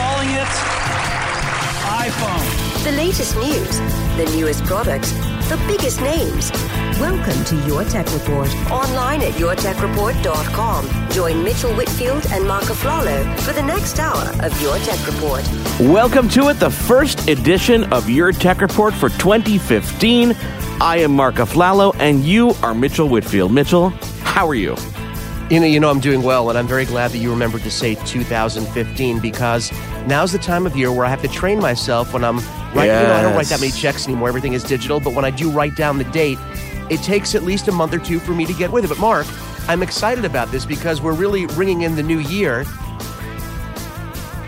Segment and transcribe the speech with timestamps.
[2.83, 3.77] The latest news,
[4.17, 5.11] the newest products,
[5.49, 6.51] the biggest names.
[6.99, 8.49] Welcome to Your Tech Report.
[8.71, 11.09] Online at yourtechreport.com.
[11.11, 15.47] Join Mitchell Whitfield and Mark Aflalo for the next hour of Your Tech Report.
[15.79, 20.35] Welcome to it, the first edition of Your Tech Report for 2015.
[20.81, 23.51] I am Mark Aflalo, and you are Mitchell Whitfield.
[23.51, 23.89] Mitchell,
[24.23, 24.75] how are you?
[25.51, 27.71] You know, you know, I'm doing well, and I'm very glad that you remembered to
[27.71, 29.69] say 2015 because
[30.07, 32.37] now's the time of year where I have to train myself when I'm
[32.73, 32.85] right.
[32.85, 33.01] Yes.
[33.01, 34.29] You know, I don't write that many checks anymore.
[34.29, 36.39] Everything is digital, but when I do write down the date,
[36.89, 38.87] it takes at least a month or two for me to get with it.
[38.87, 39.27] But Mark,
[39.67, 42.63] I'm excited about this because we're really ringing in the new year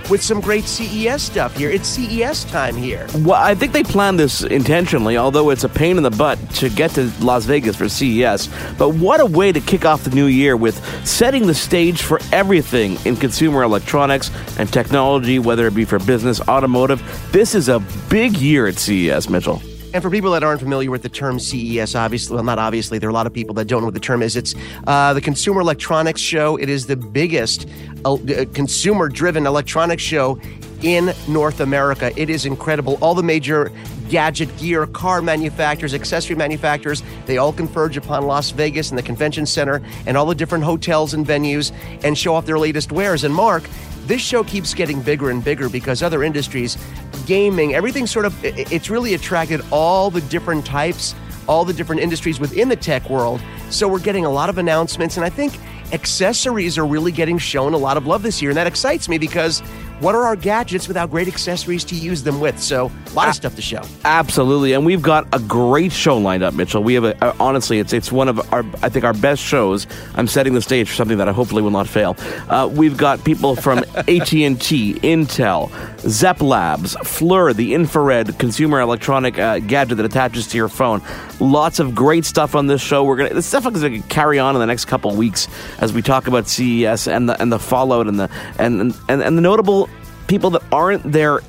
[0.09, 1.70] with some great CES stuff here.
[1.70, 3.08] It's CES time here.
[3.16, 6.70] Well, I think they planned this intentionally, although it's a pain in the butt to
[6.70, 8.50] get to Las Vegas for CES.
[8.78, 12.20] But what a way to kick off the new year with setting the stage for
[12.31, 17.02] everything in consumer electronics and technology, whether it be for business, automotive.
[17.31, 19.62] This is a big year at CES, Mitchell.
[19.94, 23.08] And for people that aren't familiar with the term CES, obviously, well, not obviously, there
[23.08, 24.36] are a lot of people that don't know what the term is.
[24.36, 24.56] It's
[24.88, 26.58] uh, the Consumer Electronics Show.
[26.58, 27.70] It is the biggest
[28.04, 28.18] uh,
[28.56, 30.42] consumer driven electronics show
[30.82, 32.12] in North America.
[32.20, 32.98] It is incredible.
[33.02, 33.72] All the major
[34.14, 39.44] gadget gear, car manufacturers, accessory manufacturers, they all converge upon Las Vegas and the convention
[39.44, 41.72] center and all the different hotels and venues
[42.03, 43.23] and show off their latest wares.
[43.23, 43.64] And Mark,
[44.06, 46.78] this show keeps getting bigger and bigger because other industries,
[47.25, 51.16] gaming, everything sort of, it's really attracted all the different types,
[51.47, 53.41] all the different industries within the tech world.
[53.72, 55.17] So we're getting a lot of announcements.
[55.17, 55.57] And I think
[55.91, 58.52] accessories are really getting shown a lot of love this year.
[58.52, 59.63] And that excites me because
[60.00, 62.59] what are our gadgets without great accessories to use them with?
[62.59, 63.81] So a lot of stuff to show.
[64.06, 66.84] Absolutely, and we've got a great show lined up, Mitchell.
[66.84, 69.88] We have a, honestly, it's it's one of our I think our best shows.
[70.16, 72.16] I'm setting the stage for something that I hopefully will not fail.
[72.50, 78.82] Uh, we've got people from AT and T, Intel, Zepp Labs, FLIR, the infrared consumer
[78.82, 81.02] electronic uh, gadget that attaches to your phone.
[81.40, 83.03] Lots of great stuff on this show.
[83.03, 85.48] We're gonna this stuff is going to carry on in the next couple weeks
[85.80, 89.38] as we talk about CES and the and the fallout and the and and, and
[89.38, 89.90] the notable
[90.34, 91.42] people that aren't there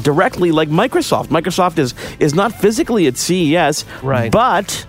[0.00, 1.26] directly like Microsoft.
[1.26, 4.30] Microsoft is is not physically at CES, right?
[4.30, 4.86] But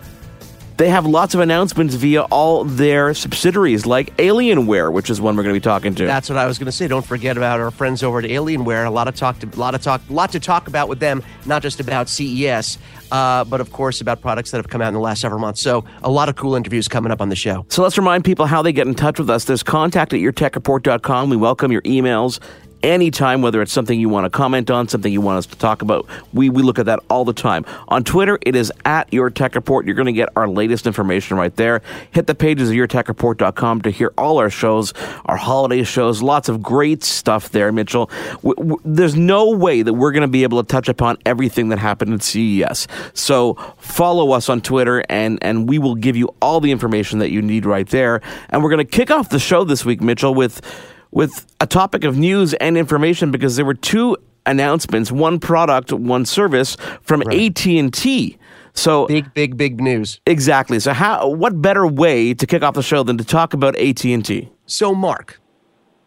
[0.78, 5.42] they have lots of announcements via all their subsidiaries, like Alienware, which is one we're
[5.42, 6.06] going to be talking to.
[6.06, 6.88] That's what I was going to say.
[6.88, 8.86] Don't forget about our friends over at Alienware.
[8.86, 11.00] A lot of talk, to, a lot of talk, a lot to talk about with
[11.00, 11.24] them.
[11.48, 12.78] Not just about CES,
[13.12, 15.60] uh, but of course about products that have come out in the last several months.
[15.60, 17.66] So a lot of cool interviews coming up on the show.
[17.70, 19.44] So let's remind people how they get in touch with us.
[19.44, 21.30] There's contact at yourtechreport.com.
[21.30, 22.40] We welcome your emails
[22.84, 25.82] anytime, whether it's something you want to comment on, something you want us to talk
[25.82, 26.08] about.
[26.34, 27.66] We, we look at that all the time.
[27.88, 29.86] On Twitter, it is at Your Tech Report.
[29.86, 31.82] You're going to get our latest information right there.
[32.12, 34.94] Hit the pages of yourtechreport.com to hear all our shows,
[35.26, 38.10] our holiday shows, lots of great stuff there, Mitchell.
[38.84, 42.14] There's no way that we're going to be able to touch upon everything that happened
[42.14, 42.88] at CES.
[43.14, 47.32] So follow us on Twitter and, and we will give you all the information that
[47.32, 48.22] you need right there.
[48.50, 50.62] And we're going to kick off the show this week, Mitchell, with
[51.12, 56.26] with a topic of news and information because there were two announcements, one product, one
[56.26, 57.58] service from right.
[57.58, 58.38] AT&T.
[58.74, 60.22] So big, big, big news.
[60.26, 60.80] Exactly.
[60.80, 61.28] So how?
[61.28, 64.50] What better way to kick off the show than to talk about AT and T?
[64.68, 65.42] So Mark,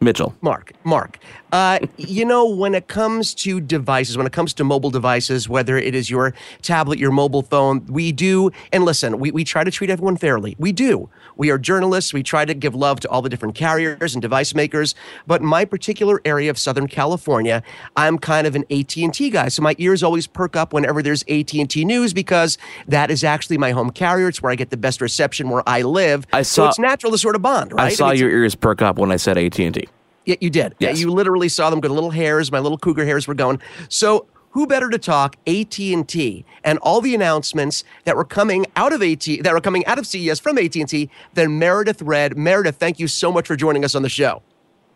[0.01, 1.19] Mitchell, Mark, Mark.
[1.53, 5.77] Uh, you know, when it comes to devices, when it comes to mobile devices, whether
[5.77, 9.71] it is your tablet, your mobile phone, we do, and listen, we, we try to
[9.71, 10.57] treat everyone fairly.
[10.59, 11.11] We do.
[11.43, 12.15] We are journalists.
[12.15, 14.95] We try to give love to all the different carriers and device makers.
[15.27, 17.65] But my particular area of Southern California,
[17.97, 19.49] I'm kind of an AT&T guy.
[19.49, 23.73] So my ears always perk up whenever there's AT&T news because that is actually my
[23.73, 24.29] home carrier.
[24.29, 26.29] It's where I get the best reception where I live.
[26.33, 27.87] I saw, so it's natural to sort of bond, right?
[27.87, 29.89] I saw I mean, your ears perk up when I said AT&T.
[30.25, 30.77] Yeah, you did.
[30.79, 30.97] Yes.
[30.97, 31.89] Yeah, you literally saw them go.
[31.89, 33.61] Little hairs, my little cougar hairs were going.
[33.89, 39.03] So who better to talk AT&T and all the announcements that were coming out of
[39.03, 42.37] AT that were coming out of CES from AT&T than Meredith Red.
[42.37, 44.43] Meredith, thank you so much for joining us on the show.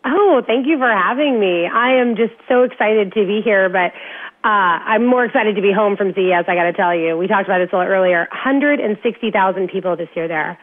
[0.05, 1.67] Oh, thank you for having me.
[1.67, 3.91] I am just so excited to be here, but
[4.43, 6.45] uh, I'm more excited to be home from CES.
[6.47, 8.27] I got to tell you, we talked about this a little earlier.
[8.31, 10.57] 160,000 people this year there.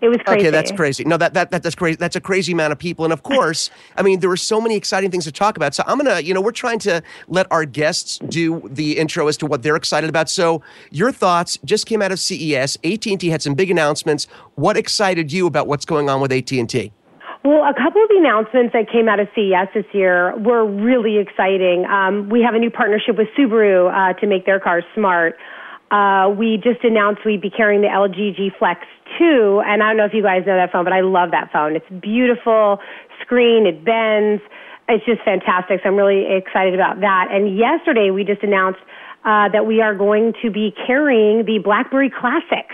[0.00, 0.40] It was crazy.
[0.40, 1.04] Okay, that's crazy.
[1.04, 1.96] No, that, that, that that's crazy.
[1.96, 3.04] That's a crazy amount of people.
[3.04, 5.74] And of course, I mean, there were so many exciting things to talk about.
[5.74, 9.36] So I'm gonna, you know, we're trying to let our guests do the intro as
[9.38, 10.28] to what they're excited about.
[10.28, 12.78] So your thoughts just came out of CES.
[12.84, 14.26] AT&T had some big announcements.
[14.54, 16.92] What excited you about what's going on with AT&T?
[17.42, 21.16] Well, a couple of the announcements that came out of CES this year were really
[21.16, 21.86] exciting.
[21.86, 25.36] Um, we have a new partnership with Subaru uh, to make their cars smart.
[25.90, 28.80] Uh, we just announced we'd be carrying the LG G Flex
[29.18, 31.50] 2, and I don't know if you guys know that phone, but I love that
[31.52, 31.74] phone.
[31.74, 32.78] It's beautiful
[33.20, 34.42] screen, it bends.
[34.88, 35.80] It's just fantastic.
[35.82, 37.28] So I'm really excited about that.
[37.30, 38.80] And yesterday we just announced
[39.24, 42.66] uh, that we are going to be carrying the BlackBerry Classic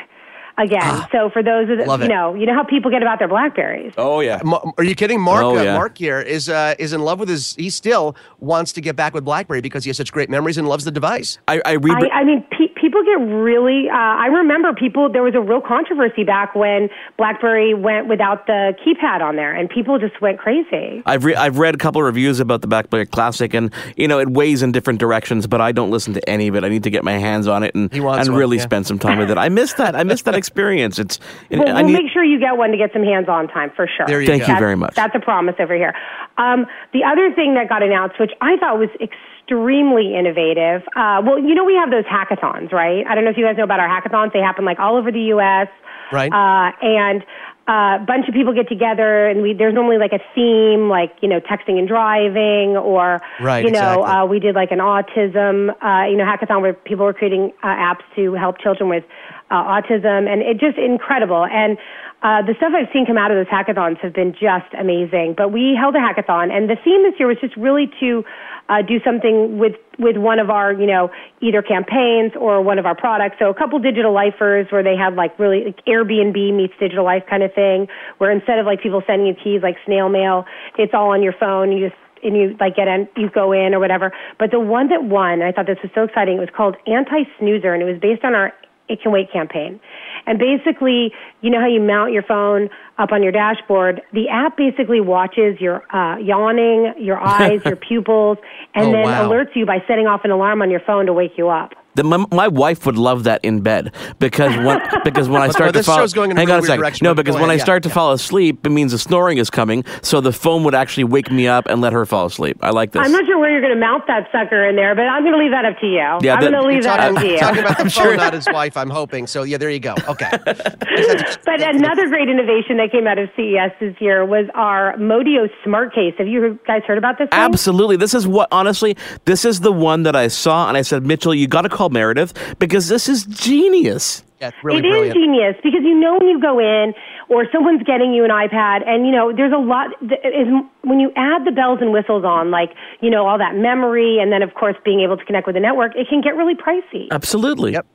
[0.58, 0.80] again.
[0.82, 3.28] Ah, so for those of the, you know, you know how people get about their
[3.28, 3.92] Blackberries.
[3.96, 4.40] Oh yeah.
[4.78, 5.20] Are you kidding?
[5.20, 5.74] Mark, oh, uh, yeah.
[5.74, 7.54] uh, Mark here is uh, is in love with his.
[7.56, 10.68] He still wants to get back with BlackBerry because he has such great memories and
[10.68, 11.38] loves the device.
[11.48, 13.88] I I, re- I, I mean, pe- people get really.
[13.88, 15.10] Uh, I remember people.
[15.10, 16.88] There was a real controversy back when
[17.18, 21.02] BlackBerry went without the keypad on there, and people just went crazy.
[21.04, 24.20] I've re- I've read a couple of reviews about the BlackBerry Classic, and you know
[24.20, 26.62] it weighs in different directions, but I don't listen to any of it.
[26.62, 28.62] I need to get my hands on it and and one, really yeah.
[28.62, 29.38] spend some time with it.
[29.38, 29.96] I miss that.
[29.96, 31.00] I miss that experience.
[31.00, 31.18] It's
[31.50, 34.06] well, we'll need, make sure you get one to get some hands-on time for sure.
[34.06, 34.52] There you Thank go.
[34.52, 34.94] you very much.
[34.94, 35.94] That's a promise over here.
[36.38, 40.82] Um, the other thing that got announced, which I thought was extremely innovative.
[40.94, 43.06] Uh, well, you know, we have those hackathons, right?
[43.06, 44.32] I don't know if you guys know about our hackathons.
[44.32, 45.68] They happen like all over the U.S.
[46.12, 46.32] Right.
[46.32, 47.24] Uh, and
[47.68, 51.10] a uh, bunch of people get together and we there's normally like a theme like
[51.20, 54.04] you know texting and driving or right, you know exactly.
[54.04, 57.66] uh, we did like an autism uh, you know hackathon where people were creating uh,
[57.66, 59.02] apps to help children with
[59.50, 61.78] uh, autism and it just incredible and
[62.22, 65.34] uh, the stuff I've seen come out of those hackathons have been just amazing.
[65.36, 68.24] But we held a hackathon, and the theme this year was just really to
[68.68, 71.10] uh, do something with with one of our, you know,
[71.40, 73.36] either campaigns or one of our products.
[73.38, 77.22] So a couple digital lifers where they had like really like Airbnb meets digital life
[77.28, 77.86] kind of thing,
[78.18, 80.46] where instead of like people sending you keys like snail mail,
[80.78, 81.70] it's all on your phone.
[81.70, 84.10] You just and you like get in, you go in or whatever.
[84.38, 86.38] But the one that won, I thought this was so exciting.
[86.38, 88.52] It was called Anti Snoozer, and it was based on our
[88.88, 89.80] It Can Wait campaign.
[90.26, 92.68] And basically, you know how you mount your phone
[92.98, 94.02] up on your dashboard?
[94.12, 98.38] The app basically watches your uh, yawning, your eyes, your pupils,
[98.74, 99.28] and oh, then wow.
[99.28, 101.72] alerts you by setting off an alarm on your phone to wake you up.
[101.96, 105.72] The, my, my, wife would love that in bed because when because when I start
[105.72, 107.00] to fall, hang on a second.
[107.00, 107.94] No, because when ahead, I yeah, start to yeah.
[107.94, 109.82] fall asleep, it means the snoring is coming.
[110.02, 112.58] So the phone would actually wake me up and let her fall asleep.
[112.60, 113.00] I like this.
[113.02, 115.32] I'm not sure where you're going to mount that sucker in there, but I'm going
[115.32, 115.96] to leave that up to you.
[115.96, 117.38] Yeah, I'm going to leave that talking, up to you.
[117.38, 118.76] Talking about the phone, not his wife.
[118.76, 119.26] I'm hoping.
[119.26, 119.94] So yeah, there you go.
[120.06, 120.30] Okay.
[120.44, 125.94] but another great innovation that came out of CES this year was our Modio Smart
[125.94, 126.14] Case.
[126.18, 127.28] Have you guys heard about this?
[127.30, 127.38] Thing?
[127.38, 127.96] Absolutely.
[127.96, 131.34] This is what honestly, this is the one that I saw, and I said, Mitchell,
[131.34, 134.22] you got to call Meredith because this is genius.
[134.40, 135.08] Yeah, really it brilliant.
[135.08, 136.92] is genius because you know when you go in
[137.30, 140.46] or someone's getting you an iPad and you know there's a lot is
[140.82, 142.68] when you add the bells and whistles on like
[143.00, 145.60] you know all that memory and then of course being able to connect with the
[145.60, 147.08] network it can get really pricey.
[147.10, 147.72] Absolutely.
[147.72, 147.86] Yep.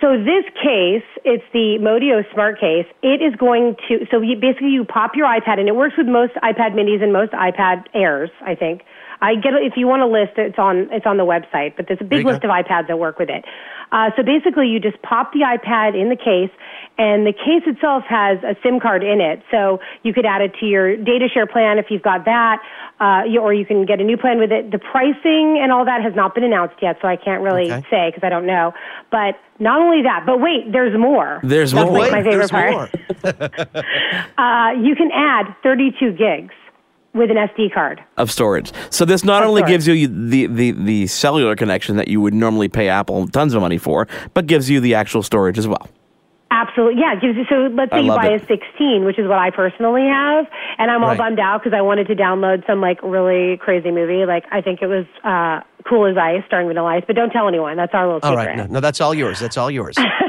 [0.00, 2.86] So this case, it's the Modio Smart Case.
[3.02, 6.06] It is going to so you, basically you pop your iPad and it works with
[6.06, 8.82] most iPad Minis and most iPad Airs, I think.
[9.20, 12.00] I get if you want a list, it's on it's on the website, but there's
[12.00, 12.48] a big list go.
[12.48, 13.44] of iPads that work with it.
[13.90, 16.50] Uh, so basically, you just pop the iPad in the case,
[16.98, 19.42] and the case itself has a SIM card in it.
[19.50, 22.60] So you could add it to your data share plan if you've got that,
[23.00, 24.70] uh, you, or you can get a new plan with it.
[24.70, 27.86] The pricing and all that has not been announced yet, so I can't really Okay.
[27.90, 28.74] say because I don't know.
[29.10, 31.40] But not only that, but wait, there's more.
[31.42, 31.98] There's That's more.
[31.98, 32.92] like my favorite There's part.
[33.24, 33.84] more.
[34.38, 36.54] Uh, you can add 32 gigs
[37.14, 38.02] with an SD card.
[38.16, 38.72] of storage.
[38.90, 39.72] So this not Of only storage.
[39.72, 43.60] gives you the, the, the cellular connection that you would normally pay Apple tons of
[43.62, 45.88] money for, but gives you the actual storage as well.
[46.50, 47.12] Absolutely, yeah.
[47.14, 48.42] it Gives you, so let's say you buy it.
[48.42, 50.46] a 16, which is what I personally have,
[50.78, 51.18] and I'm all Right.
[51.18, 54.24] bummed out because I wanted to download some like really crazy movie.
[54.24, 57.48] Like I think it was uh, Cool as Ice, starring Vanilla Ice, but don't tell
[57.48, 57.76] anyone.
[57.76, 58.46] That's our little All secret.
[58.46, 58.56] right.
[58.56, 59.38] No, no, that's all yours.
[59.40, 59.96] That's all yours.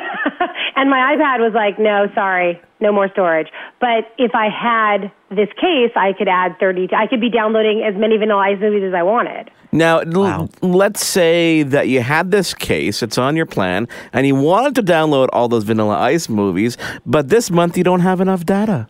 [0.79, 3.48] and my iPad was like, no, sorry, no more storage.
[3.81, 6.88] But if I had this case, I could add 30.
[6.95, 9.51] I could be downloading as many Vanilla Ice movies as I wanted.
[9.74, 14.36] Now, l- let's say that you had this case, it's on your plan, and you
[14.36, 18.45] wanted to download all those Vanilla Ice movies, but this month you don't have enough
[18.45, 18.88] data.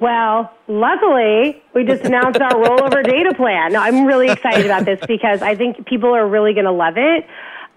[0.00, 3.72] Well, luckily, we just announced our rollover data plan.
[3.72, 6.94] Now, I'm really excited about this because I think people are really going to love
[6.96, 7.24] it.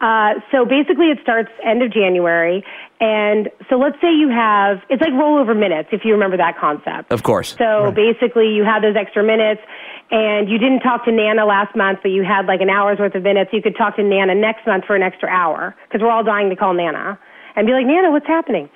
[0.02, 2.64] Uh, so basically, it starts end of January,
[3.02, 7.12] and so let's say you have it's like rollover minutes if you remember that concept.
[7.12, 7.56] Of course.
[7.58, 9.62] So basically, you have those extra minutes,
[10.10, 13.16] and you didn't talk to Nana last month, but you had like an hour's worth
[13.16, 13.52] of minutes.
[13.52, 16.50] You could talk to Nana next month for an extra hour because we're all dying
[16.50, 17.20] to call Nana
[17.56, 18.70] and be like, Nana, what's happening?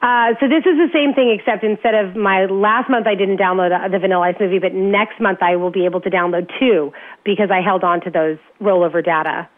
[0.00, 3.38] Uh, so this is the same thing, except instead of my last month, I didn't
[3.38, 6.48] download uh, the Vanilla Ice movie, but next month I will be able to download
[6.60, 6.92] two
[7.24, 9.48] because I held on to those rollover data.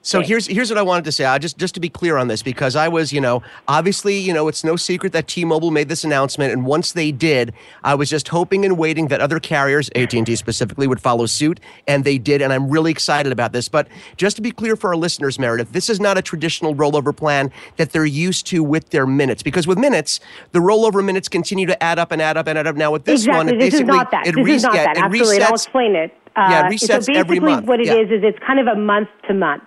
[0.00, 1.24] So here's here's what I wanted to say.
[1.24, 4.32] I just just to be clear on this because I was, you know, obviously, you
[4.32, 7.52] know, it's no secret that T-Mobile made this announcement and once they did,
[7.84, 12.04] I was just hoping and waiting that other carriers, AT&T specifically, would follow suit and
[12.04, 13.68] they did and I'm really excited about this.
[13.68, 17.14] But just to be clear for our listeners, Meredith, this is not a traditional rollover
[17.14, 20.20] plan that they're used to with their minutes because with minutes,
[20.52, 22.76] the rollover minutes continue to add up and add up and add up.
[22.76, 23.36] Now with this exactly.
[23.36, 24.26] one, it this basically is not that.
[24.28, 24.96] it this res- is not yeah, that.
[24.96, 25.34] it Absolutely.
[25.36, 26.14] And I'll explain it.
[26.36, 27.66] Yeah, it Uh, resets so basically every month.
[27.66, 27.94] what it Yeah.
[27.96, 29.64] is is it's kind of a month to month.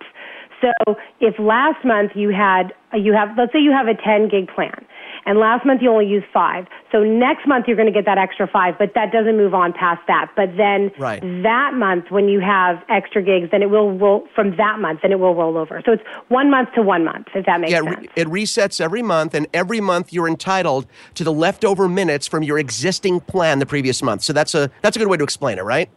[0.61, 4.47] So if last month you had you have let's say you have a 10 gig
[4.53, 4.85] plan
[5.25, 6.65] and last month you only used 5.
[6.91, 9.71] So next month you're going to get that extra 5, but that doesn't move on
[9.73, 10.31] past that.
[10.35, 11.21] But then Right.
[11.43, 15.11] that month when you have extra gigs then it will roll from that month then
[15.11, 15.81] it will roll over.
[15.85, 18.07] So it's one month to one month if that makes yeah, sense.
[18.15, 22.57] it resets every month, and every month you're entitled to the leftover minutes from your
[22.59, 24.23] existing plan the previous month.
[24.23, 25.89] So that's a that's a good way to explain it, right?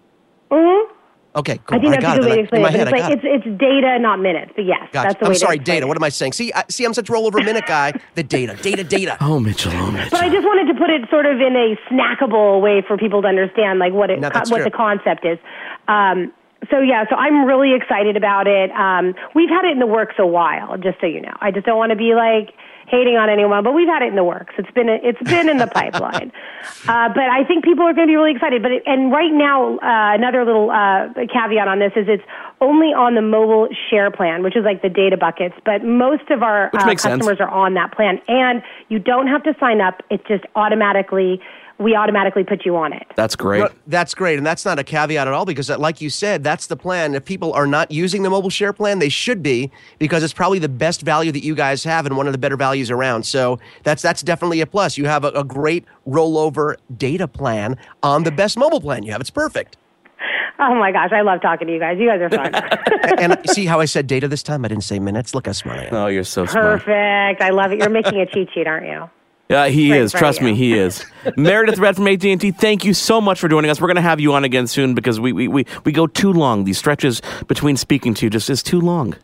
[0.51, 0.85] Mhm.
[1.37, 1.79] Okay, cool.
[1.79, 2.31] I think that's got a good it.
[2.31, 2.73] way to explain my it.
[2.73, 3.25] But head, it's like it.
[3.25, 4.53] it's it's data, not minutes.
[4.55, 5.09] But yes, Gotcha.
[5.09, 5.87] that's the I'm way sorry, to explain data.
[5.87, 5.89] it.
[5.89, 6.33] What am I saying?
[6.33, 7.93] See, I, see, I'm such a rollover minute guy.
[8.15, 9.17] The data, data, data.
[9.25, 10.11] Oh, Mitchell, oh, Mitchell.
[10.11, 13.23] But I just wanted to put it sort of in a snackable way for people
[13.23, 15.39] to understand, like what it, No, that's what the concept is.
[15.89, 16.33] Um,
[16.71, 18.71] so yeah, so I'm really excited about it.
[18.73, 21.35] Um, we've had it in the works a while, just so you know.
[21.41, 22.55] I just don't want to be like
[22.89, 24.55] hating on anyone, but we've had it in the works.
[24.59, 26.33] It's been it's been in the pipeline.
[26.89, 28.63] Uh, but I think people are going to be really excited.
[28.63, 32.23] But it, and right now, uh, another little uh, caveat on this is it's
[32.61, 35.55] only on the mobile share plan, which is like the data buckets.
[35.65, 37.21] But most of our uh, makes sense.
[37.21, 40.03] customers are on that plan, and you don't have to sign up.
[40.11, 41.41] It just automatically
[41.79, 43.07] we automatically put you on it.
[43.17, 43.61] That's great.
[43.61, 46.45] No, that's great, and that's not a caveat at all because, uh, like you said,
[46.45, 47.15] that's the plan.
[47.15, 50.59] If people are not using the mobile share plan, they should be because it's probably
[50.59, 53.25] the best value that you guys have and one of the better values around.
[53.25, 54.97] So that's that's definitely a plus.
[54.97, 59.21] You have a, a great rollover data plan on the best mobile plan you have.
[59.21, 59.77] It's perfect.
[60.61, 61.99] Oh my gosh, I love talking to you guys.
[61.99, 62.55] You guys are fun.
[63.19, 64.65] and see how I said data this time?
[64.65, 65.35] I didn't say minutes.
[65.35, 65.95] Look how smart I am.
[65.95, 66.83] Oh, you're so smart.
[66.83, 67.43] Perfect.
[67.43, 67.81] I love it.
[67.81, 69.11] You're making a cheat sheet, aren't you?
[69.55, 70.11] Yeah, he Right is.
[70.11, 71.05] front Trust of me, he is.
[71.37, 73.81] Meredith Red from AT&T, thank you so much for joining us.
[73.81, 76.33] We're going to have you on again soon because we, we, we, we go too
[76.33, 76.65] long.
[76.65, 79.15] These stretches between speaking to you just is too long.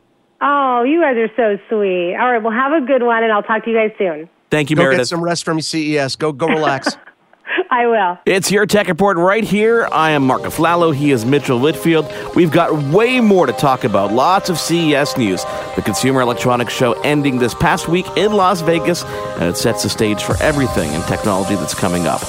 [0.40, 2.14] Oh, you guys are so sweet.
[2.14, 4.28] All right, well, have a good one, and I'll talk to you guys soon.
[4.50, 5.00] Thank you, Go Meredith.
[5.00, 6.14] get some rest from CES.
[6.16, 6.96] Go go relax.
[7.71, 8.19] I will.
[8.26, 9.88] It's your Tech Report right here.
[9.92, 10.95] I am Mark Aflalo.
[10.95, 12.11] He is Mitchell Whitfield.
[12.35, 14.12] We've got way more to talk about.
[14.12, 15.45] Lots of CES news.
[15.76, 19.88] The Consumer Electronics Show ending this past week in Las Vegas, and it sets the
[19.88, 22.23] stage for everything in technology that's coming up.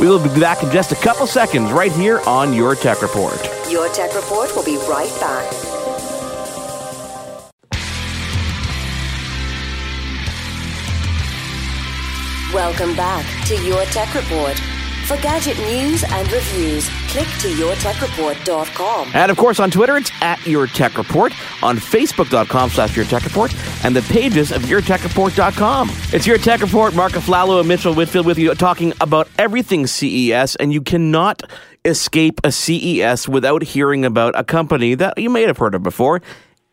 [0.00, 3.38] We will be back in just a couple seconds right here on your Tech Report.
[3.70, 5.93] Your Tech Report will be right back.
[12.54, 14.56] Welcome back to Your Tech Report.
[15.06, 19.10] For gadget news and reviews, click to yourtechreport.com.
[19.12, 21.32] And of course, on Twitter, it's at Your Tech Report,
[21.64, 23.52] on Facebook.com slash Your Tech Report,
[23.84, 25.90] and the pages of YourTechReport.com.
[26.12, 30.54] It's Your Tech Report, Mark Aflalo and Mitchell Whitfield with you, talking about everything CES,
[30.54, 31.42] and you cannot
[31.84, 36.22] escape a CES without hearing about a company that you may have heard of before.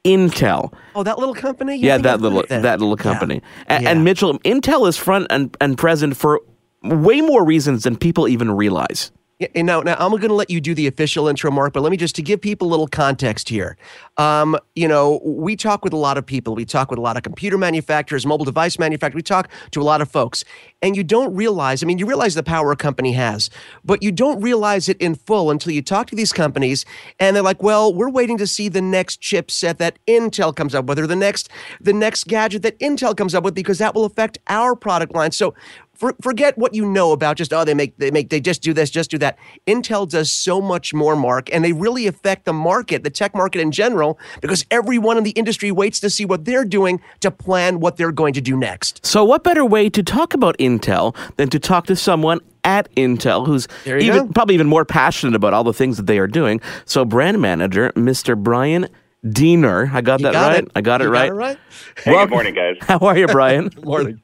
[0.05, 0.73] Intel.
[0.95, 1.75] oh, that little company?
[1.75, 3.03] You Yeah, that little of that little Yeah.
[3.03, 3.41] company.
[3.67, 3.89] A- Yeah.
[3.89, 6.41] And Mitchell, Intel is front and, and present for
[6.83, 9.11] way more reasons than people even realize.
[9.55, 11.91] And now, now I'm going to let you do the official intro, Mark, but let
[11.91, 13.77] me just to give people a little context here.
[14.17, 16.53] Um, you know, we talk with a lot of people.
[16.53, 19.15] We talk with a lot of computer manufacturers, mobile device manufacturers.
[19.15, 20.43] We talk to a lot of folks,
[20.81, 21.81] and you don't realize.
[21.81, 23.49] I mean, you realize the power a company has,
[23.83, 26.85] but you don't realize it in full until you talk to these companies,
[27.19, 30.85] and they're like, "Well, we're waiting to see the next chipset that Intel comes up
[30.85, 34.05] with, or the next the next gadget that Intel comes up with, because that will
[34.05, 35.53] affect our product line." So
[36.01, 38.73] for, forget what you know about just oh they make they make they just do
[38.73, 42.53] this just do that intel does so much more mark and they really affect the
[42.53, 46.43] market the tech market in general because everyone in the industry waits to see what
[46.43, 50.01] they're doing to plan what they're going to do next So, what better way to
[50.01, 54.31] talk about Intel than to talk to someone at Intel who's even go.
[54.33, 56.59] probably even more passionate about all the things that they are doing?
[56.85, 58.35] So, brand manager Mr.
[58.35, 58.87] Brian
[59.29, 60.63] Diener, I got You that got right.
[60.63, 60.71] it.
[60.75, 61.29] I got it You right.
[61.29, 61.57] it right
[62.03, 62.77] Hey, Well- good morning, guys.
[62.81, 63.67] How are you, Brian?
[63.69, 64.21] Good morning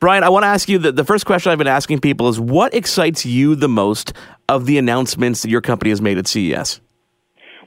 [0.00, 2.38] Brian, I want to ask you the, the first question I've been asking people is
[2.38, 4.12] what excites you the most
[4.48, 6.80] of the announcements that your company has made at CES?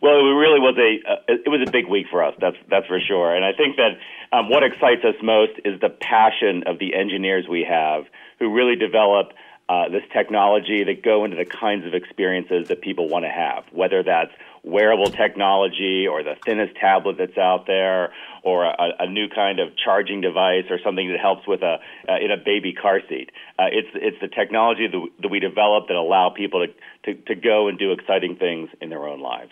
[0.01, 2.33] Well, it really was a uh, it was a big week for us.
[2.41, 3.35] That's that's for sure.
[3.35, 3.99] And I think that
[4.35, 8.05] um, what excites us most is the passion of the engineers we have
[8.39, 9.33] who really develop
[9.69, 13.63] uh, this technology that go into the kinds of experiences that people want to have.
[13.71, 14.31] Whether that's
[14.63, 18.11] wearable technology or the thinnest tablet that's out there
[18.43, 21.77] or a, a new kind of charging device or something that helps with a
[22.09, 23.29] uh, in a baby car seat.
[23.59, 27.35] Uh, it's it's the technology that, that we develop that allow people to, to to
[27.35, 29.51] go and do exciting things in their own lives.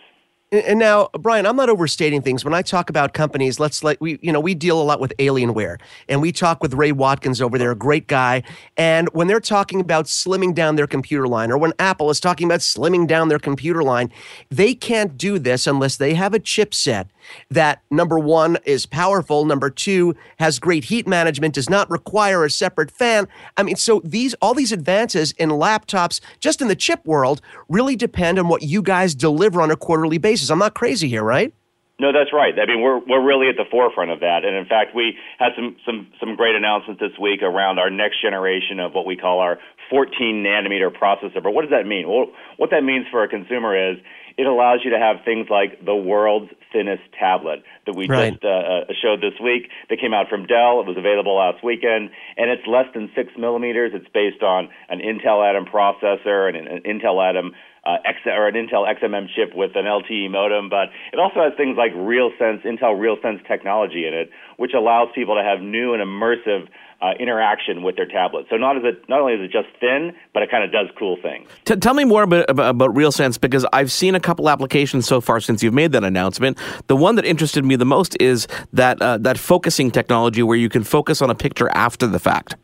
[0.51, 3.60] And now, Brian, I'm not overstating things when I talk about companies.
[3.60, 6.74] Let's like we, you know, we deal a lot with Alienware, and we talk with
[6.74, 8.41] Ray Watkins over there, a great guy.
[8.75, 12.48] And when they're talking about slimming down their computer line, or when Apple is talking
[12.48, 14.12] about slimming down their computer line,
[14.50, 17.10] they can't do this unless they have a chipset
[17.50, 22.50] that number one is powerful, number two has great heat management, does not require a
[22.50, 23.28] separate fan.
[23.58, 27.96] I mean, so these all these advances in laptops, just in the chip world, really
[27.96, 30.50] depend on what you guys deliver on a quarterly basis.
[30.50, 31.54] I'm not crazy here, right?
[32.00, 32.58] No, that's right.
[32.58, 35.52] I mean, we're we're really at the forefront of that, and in fact, we had
[35.56, 39.40] some some some great announcements this week around our next generation of what we call
[39.40, 39.60] our
[39.90, 41.44] 14 nanometer processor.
[41.44, 42.08] But what does that mean?
[42.08, 43.98] Well, what that means for a consumer is
[44.38, 48.34] it allows you to have things like the world's thinnest tablet that we right.
[48.34, 49.70] just uh, uh, showed this week.
[49.90, 50.82] That came out from Dell.
[50.82, 53.92] It was available last weekend, and it's less than six millimeters.
[53.94, 57.54] It's based on an Intel Atom processor and an Intel Atom
[57.89, 61.53] uh, X, or an Intel XMM chip with an LTE modem, but it also has
[61.58, 66.03] things like RealSense, Intel RealSense technology in it, which allows people to have new and
[66.03, 66.67] immersive
[67.01, 68.46] uh, interaction with their tablet.
[68.50, 70.88] So not as it not only is it just thin, but it kind of does
[70.98, 71.48] cool things.
[71.63, 75.22] T- tell me more about, about, about RealSense because I've seen a couple applications so
[75.22, 76.58] far since you've made that announcement.
[76.88, 80.69] The one that interested me the most is that uh, that focusing technology where you
[80.69, 82.55] can focus on a picture after the fact.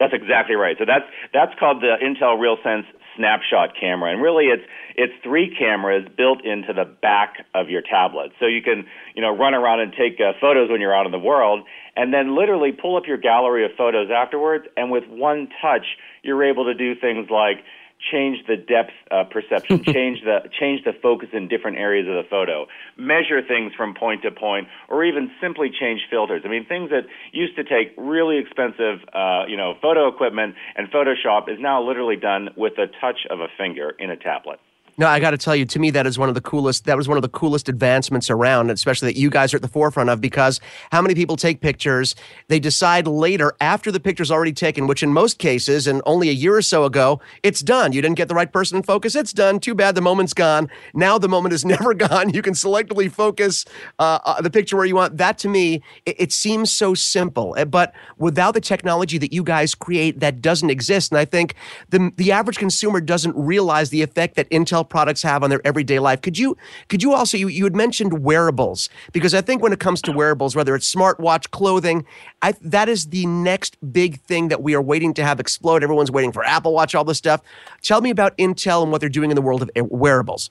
[0.00, 0.76] That's exactly right.
[0.78, 2.86] So that's that's called the Intel RealSense
[3.16, 4.62] snapshot camera, and really it's
[4.96, 9.36] it's three cameras built into the back of your tablet, so you can you know
[9.36, 11.64] run around and take uh, photos when you're out in the world,
[11.96, 15.86] and then literally pull up your gallery of photos afterwards, and with one touch,
[16.22, 17.64] you're able to do things like
[18.10, 22.28] change the depth uh, perception, change the change the focus in different areas of the
[22.28, 22.66] photo,
[22.96, 26.42] measure things from point to point, or even simply change filters.
[26.44, 30.90] I mean, things that used to take really expensive, uh, you know, photo equipment and
[30.90, 34.58] Photoshop is now literally done with the touch of a finger in a tablet.
[34.98, 36.84] No, I got to tell you, to me, that is one of the coolest.
[36.84, 39.68] That was one of the coolest advancements around, especially that you guys are at the
[39.68, 40.20] forefront of.
[40.20, 42.14] Because how many people take pictures?
[42.48, 46.32] They decide later, after the picture's already taken, which in most cases, and only a
[46.32, 47.92] year or so ago, it's done.
[47.92, 49.14] You didn't get the right person in focus.
[49.14, 49.60] It's done.
[49.60, 49.94] Too bad.
[49.94, 50.68] The moment's gone.
[50.92, 52.30] Now the moment is never gone.
[52.34, 53.64] You can selectively focus
[53.98, 55.16] uh, uh, the picture where you want.
[55.16, 57.54] That to me, it, it seems so simple.
[57.56, 61.12] Eh, but without the technology that you guys create, that doesn't exist.
[61.12, 61.54] And I think
[61.88, 65.98] the the average consumer doesn't realize the effect that Intel products have on their everyday
[65.98, 66.20] life.
[66.20, 66.56] Could you
[66.88, 70.12] could you also you, you had mentioned wearables because I think when it comes to
[70.12, 72.04] wearables, whether it's smartwatch, clothing,
[72.42, 75.82] I, that is the next big thing that we are waiting to have explode.
[75.82, 77.42] Everyone's waiting for Apple Watch, all this stuff.
[77.82, 80.50] Tell me about Intel and what they're doing in the world of wearables.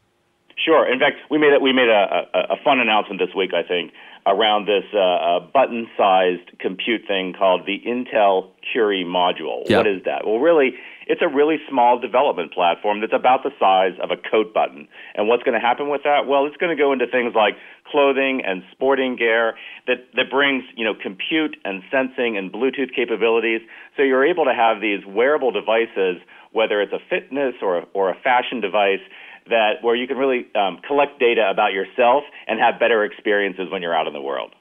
[0.57, 0.91] Sure.
[0.91, 3.51] In fact, we made a, we made a, a, a fun announcement this week.
[3.53, 3.93] I think
[4.27, 9.67] around this uh, uh, button-sized compute thing called the Intel Curie module.
[9.67, 9.77] Yep.
[9.77, 10.27] What is that?
[10.27, 10.75] Well, really,
[11.11, 14.87] it's a really small development platform that's about the size of a coat button.
[15.13, 16.25] And what's going to happen with that?
[16.25, 17.55] Well, it's going to go into things like
[17.91, 19.55] clothing and sporting gear
[19.87, 23.59] that, that brings, you know, compute and sensing and Bluetooth capabilities.
[23.97, 28.09] So you're able to have these wearable devices, whether it's a fitness or a, or
[28.09, 29.03] a fashion device,
[29.49, 33.81] that where you can really um, collect data about yourself and have better experiences when
[33.81, 34.55] you're out in the world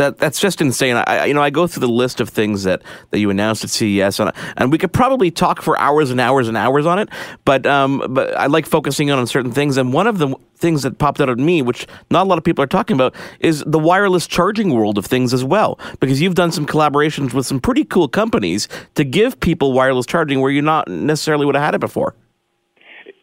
[0.00, 0.96] that that's just insane.
[0.96, 3.70] I you know I go through the list of things that, that you announced at
[3.70, 7.08] CES and, and we could probably talk for hours and hours and hours on it.
[7.44, 9.76] But um, but I like focusing on certain things.
[9.76, 12.44] And one of the things that popped out at me, which not a lot of
[12.44, 15.78] people are talking about, is the wireless charging world of things as well.
[16.00, 20.40] Because you've done some collaborations with some pretty cool companies to give people wireless charging
[20.40, 22.14] where you not necessarily would have had it before.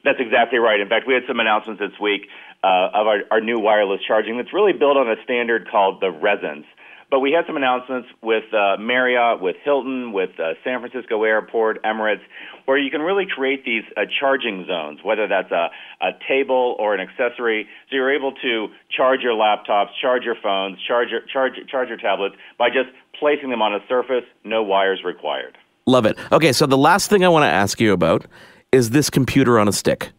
[0.04, 0.80] That's exactly right.
[0.80, 2.28] In fact, we had some announcements this week
[2.64, 6.08] uh, of our, our new wireless charging that's really built on a standard called the
[6.08, 6.66] Rezence.
[7.10, 11.82] But we had some announcements with uh, Marriott, with Hilton, with uh, San Francisco Airport,
[11.84, 12.20] Emirates,
[12.66, 15.70] where you can really create these uh, charging zones, whether that's a,
[16.02, 17.66] a table or an accessory.
[17.90, 21.98] So you're able to charge your laptops, charge your phones, charge your, charge, charge your
[21.98, 25.58] tablets by just placing them on a surface, no wires required.
[25.86, 26.18] Love it.
[26.34, 28.26] Okay, so the last thing I want to ask you about
[28.74, 30.12] is this computer on a stick.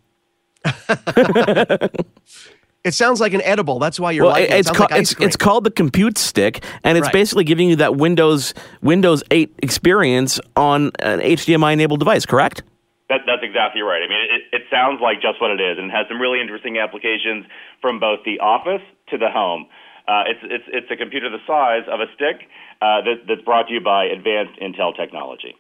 [2.85, 3.81] It sounds like an edible.
[3.81, 4.51] That's why you're well, it.
[4.51, 7.13] It's, called, like it's, it's, called the Compute Stick, and it's right.
[7.13, 12.25] basically giving you that Windows Windows 8 experience on an HDMI enabled device.
[12.25, 12.63] Correct?
[13.09, 14.01] That, that's exactly right.
[14.03, 16.41] I mean, it, it sounds like just what it is, and it has some really
[16.41, 17.47] interesting applications
[17.83, 19.67] from both the office to the home.
[20.07, 22.49] Uh, it's it's it's a computer the size of a stick
[22.81, 25.57] uh, that, that's brought to you by advanced Intel technology.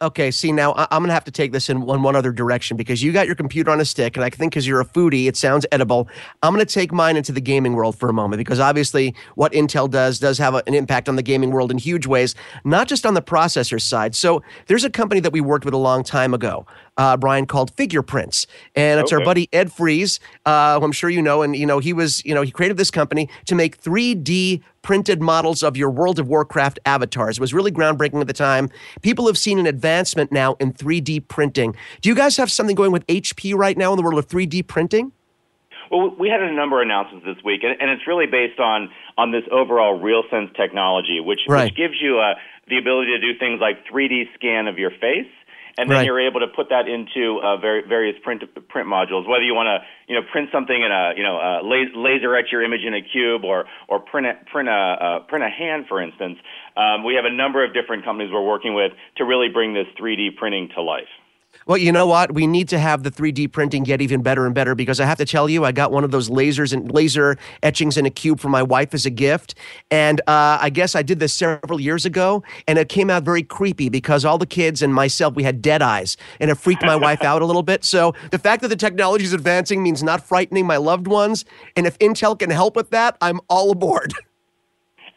[0.00, 2.76] Okay, see now I- am gonna have to take this in one one other direction
[2.76, 5.26] because you got your computer on a stick, and I think because you're a foodie,
[5.26, 6.08] it sounds edible.
[6.40, 9.90] I'm gonna take mine into the gaming world for a moment because obviously what Intel
[9.90, 13.04] does does have a, an impact on the gaming world in huge ways, not just
[13.06, 14.14] on the processor side.
[14.14, 16.64] So there's a company that we worked with a long time ago,
[16.98, 19.20] uh, Brian, called FigurePrints, and it's Okay.
[19.22, 22.22] our buddy Ed Fries, uh, who I'm sure you know, and you know he was,
[22.24, 26.28] you know, he created this company to make 3D printed models of your World of
[26.28, 27.38] Warcraft avatars.
[27.38, 28.68] It was really groundbreaking at the time.
[29.02, 31.74] People have seen an advancement now in 3D printing.
[32.00, 34.66] Do you guys have something going with HP right now in the world of 3D
[34.66, 35.12] printing?
[35.90, 38.90] Well, we had a number of announcements this week, and, and it's really based on
[39.16, 41.64] on this overall RealSense technology, which, Right.
[41.64, 42.34] which gives you uh,
[42.68, 45.26] the ability to do things like 3D scan of your face,
[45.78, 46.06] and then Right.
[46.06, 49.26] you're able to put that into uh, very, various print print modules.
[49.28, 52.34] Whether you want to, you know, print something in a, you know, uh, la- laser
[52.36, 55.48] etch your image in a cube, or or print a print a uh, print a
[55.48, 56.38] hand, for instance.
[56.76, 59.86] Um, we have a number of different companies we're working with to really bring this
[59.98, 61.08] 3D printing to life.
[61.68, 62.32] Well, you know what?
[62.32, 65.18] We need to have the 3D printing get even better and better because I have
[65.18, 68.40] to tell you, I got one of those lasers and laser etchings in a cube
[68.40, 69.54] for my wife as a gift.
[69.90, 73.42] And uh, I guess I did this several years ago, and it came out very
[73.42, 76.96] creepy because all the kids and myself, we had dead eyes, and it freaked my
[76.96, 77.84] wife out a little bit.
[77.84, 81.44] So the fact that the technology is advancing means not frightening my loved ones.
[81.76, 84.14] And if Intel can help with that, I'm all aboard.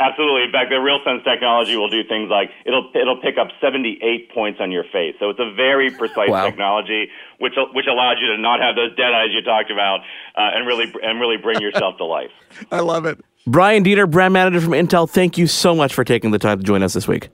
[0.01, 0.43] Absolutely.
[0.43, 4.59] In fact, the RealSense technology will do things like it'll it'll pick up 78 points
[4.59, 5.15] on your face.
[5.19, 6.45] So it's a very precise Wow.
[6.45, 7.09] technology,
[7.39, 9.99] which which allows you to not have those dead eyes you talked about,
[10.35, 12.31] uh, and really and really bring yourself to life.
[12.71, 13.19] I love it.
[13.45, 16.63] Brian Dieter, brand manager from Intel, thank you so much for taking the time to
[16.63, 17.29] join us this week.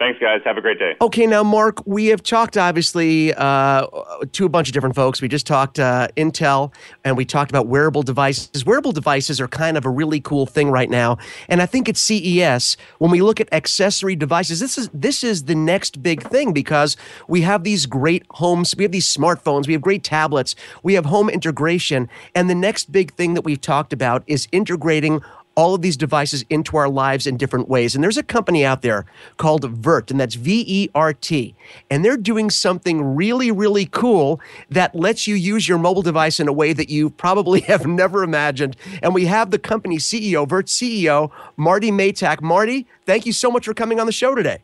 [0.00, 0.40] Thanks, guys.
[0.44, 0.96] Have a great day.
[1.00, 3.86] Okay, now, Mark, we have talked obviously uh,
[4.32, 5.22] to a bunch of different folks.
[5.22, 8.66] We just talked uh, Intel and we talked about wearable devices.
[8.66, 11.18] Wearable devices are kind of a really cool thing right now.
[11.48, 15.44] And I think at CES, when we look at accessory devices, this is this is
[15.44, 16.96] the next big thing because
[17.28, 21.04] we have these great homes, we have these smartphones, we have great tablets, we have
[21.04, 22.08] home integration.
[22.34, 25.22] And the next big thing that we've talked about is integrating
[25.56, 27.94] all of these devices into our lives in different ways.
[27.94, 31.54] And there's a company out there called Vert, and that's V E R T.
[31.90, 34.40] And they're doing something really, really cool
[34.70, 38.22] that lets you use your mobile device in a way that you probably have never
[38.22, 38.76] imagined.
[39.02, 42.40] And we have the company CEO, Vert CEO, Marty Maytak.
[42.40, 44.62] Marty, thank you so much for coming on the show today.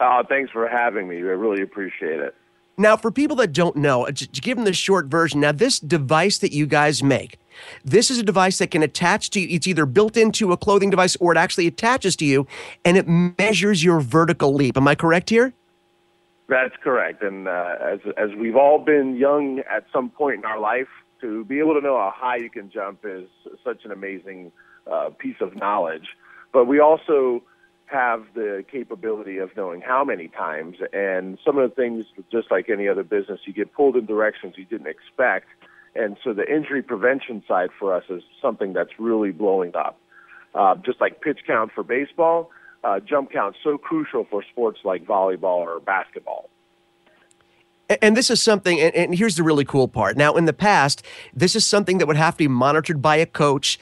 [0.00, 1.16] Uh, thanks for having me.
[1.16, 2.34] I really appreciate it.
[2.80, 5.50] Now, for people that don't know, uh, to, to give them the short version, now
[5.50, 7.40] this device that you guys make,
[7.84, 9.48] this is a device that can attach to you.
[9.50, 12.46] It's either built into a clothing device or it actually attaches to you
[12.84, 14.76] and it measures your vertical leap.
[14.76, 15.52] Am I correct here?
[16.48, 17.22] That's correct.
[17.22, 20.88] And uh, as as we've all been young at some point in our life,
[21.20, 23.28] to be able to know how high you can jump is
[23.64, 24.52] such an amazing
[24.90, 26.08] uh, piece of knowledge.
[26.52, 27.42] But we also
[27.86, 30.76] have the capability of knowing how many times.
[30.92, 34.54] And some of the things, just like any other business, you get pulled in directions
[34.56, 35.48] you didn't expect.
[35.94, 39.98] And so the injury prevention side for us is something that's really blowing up.
[40.54, 42.50] Uh, just like pitch count for baseball,
[42.84, 46.48] uh, jump count so crucial for sports like volleyball or basketball.
[48.02, 50.16] And this is something, and, and here's the really cool part.
[50.18, 53.24] Now, in the past, this is something that would have to be monitored by a
[53.24, 53.78] coach.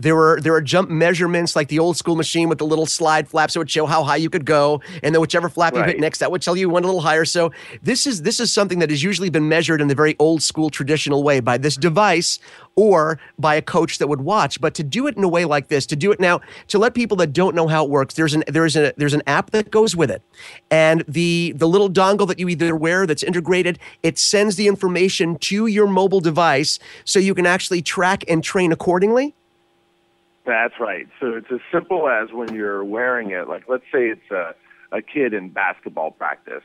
[0.00, 3.28] There were there are jump measurements like the old school machine with the little slide
[3.28, 5.98] flaps that would show how high you could go, and then whichever flap you hit
[5.98, 7.24] next, that would tell you you went a little higher.
[7.24, 7.50] So
[7.82, 10.70] this is this is something that has usually been measured in the very old school
[10.70, 12.38] traditional way by this device
[12.76, 14.60] or by a coach that would watch.
[14.60, 16.94] But to do it in a way like this, to do it now, to let
[16.94, 19.72] people that don't know how it works, there's an there's a there's an app that
[19.72, 20.22] goes with it,
[20.70, 25.36] and the the little dongle that you either wear that's integrated, it sends the information
[25.38, 29.34] to your mobile device so you can actually track and train accordingly.
[30.48, 31.06] That's right.
[31.20, 34.54] So it's as simple as when you're wearing it, like let's say it's a,
[34.96, 36.62] a kid in basketball practice.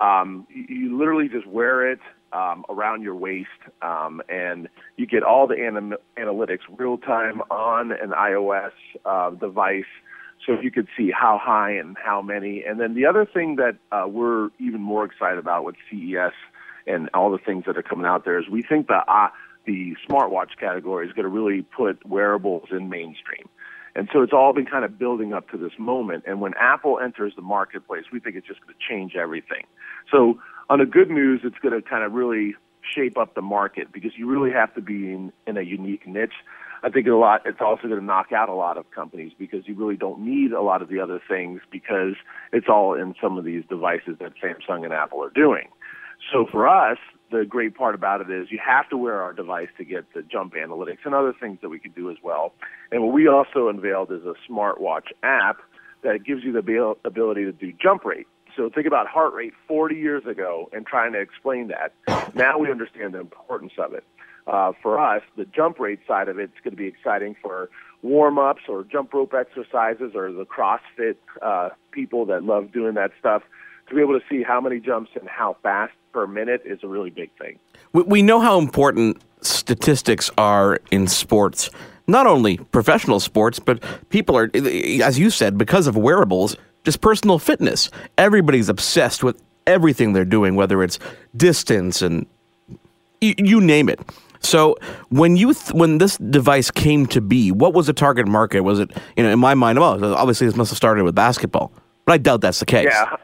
[0.00, 1.98] Um, you, you literally just wear it
[2.32, 3.48] um, around your waist,
[3.82, 8.72] um, and you get all the anim- analytics real time on an iOS
[9.04, 9.84] uh, device.
[10.46, 12.64] So you could see how high and how many.
[12.66, 16.32] And then the other thing that uh, we're even more excited about with CES
[16.86, 19.28] and all the things that are coming out there is we think that uh,
[19.68, 23.46] the smartwatch category is going to really put wearables in mainstream.
[23.94, 26.24] And so it's all been kind of building up to this moment.
[26.26, 29.66] And when Apple enters the marketplace, we think it's just going to change everything.
[30.10, 30.38] So
[30.70, 32.54] on the good news, it's going to kind of really
[32.94, 36.32] shape up the market because you really have to be in, in a unique niche.
[36.82, 37.42] I think a lot.
[37.44, 40.52] It's also going to knock out a lot of companies because you really don't need
[40.52, 42.14] a lot of the other things because
[42.52, 45.68] it's all in some of these devices that Samsung and Apple are doing.
[46.32, 46.98] So for us,
[47.30, 50.22] the great part about it is you have to wear our device to get the
[50.22, 52.52] jump analytics and other things that we can do as well.
[52.90, 55.58] And what we also unveiled is a smartwatch app
[56.02, 58.26] that gives you the ability to do jump rate.
[58.56, 61.92] So think about heart rate 40 years ago and trying to explain that.
[62.34, 64.04] Now we understand the importance of it.
[64.46, 67.68] Uh, for us, the jump rate side of it's going to be exciting for
[68.02, 73.10] warm ups or jump rope exercises or the CrossFit uh, people that love doing that
[73.18, 73.42] stuff.
[73.88, 76.88] To be able to see how many jumps and how fast per minute is a
[76.88, 77.60] really big thing.
[77.92, 81.70] We, we know how important statistics are in sports,
[82.08, 87.38] not only professional sports, but people are, as you said, because of wearables, just personal
[87.38, 87.88] fitness.
[88.16, 90.98] Everybody's obsessed with everything they're doing, whether it's
[91.36, 92.26] distance and
[93.20, 94.00] you, you name it.
[94.40, 94.76] So
[95.10, 98.62] when you th- when this device came to be, what was the target market?
[98.62, 99.78] Was it you know in my mind?
[99.78, 101.72] Well, obviously this must have started with basketball,
[102.06, 102.88] but I doubt that's the case.
[102.90, 103.16] Yeah,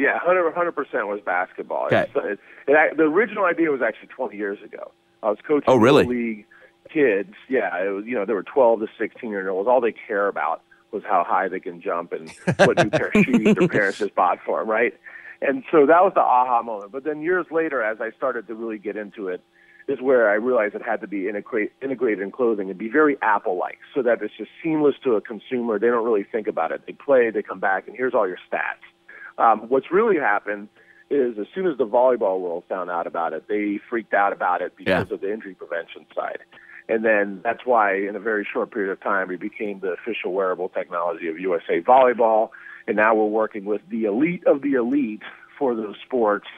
[0.00, 1.86] yeah, hundred percent was basketball.
[1.86, 2.06] Okay.
[2.14, 4.92] It, it, it, the original idea was actually twenty years ago.
[5.22, 6.04] I was coaching oh, really?
[6.04, 6.46] league
[6.92, 7.34] kids.
[7.48, 9.68] Yeah, it was you know they were twelve to sixteen year olds.
[9.68, 13.12] All they care about was how high they can jump and what new pair of
[13.24, 14.94] shoes their parents just bought for them, right?
[15.42, 16.92] And so that was the aha moment.
[16.92, 19.42] But then years later, as I started to really get into it,
[19.88, 23.16] is where I realized it had to be integrate, integrated in clothing and be very
[23.22, 25.78] Apple-like, so that it's just seamless to a consumer.
[25.78, 26.82] They don't really think about it.
[26.86, 28.84] They play, they come back, and here's all your stats.
[29.40, 30.68] Um, what's really happened
[31.08, 34.62] is as soon as the volleyball world found out about it, they freaked out about
[34.62, 35.14] it because Yeah.
[35.14, 36.38] of the injury prevention side.
[36.88, 40.32] And then that's why, in a very short period of time, we became the official
[40.32, 42.50] wearable technology of USA Volleyball.
[42.86, 45.22] And now we're working with the elite of the elite
[45.58, 46.48] for those sports.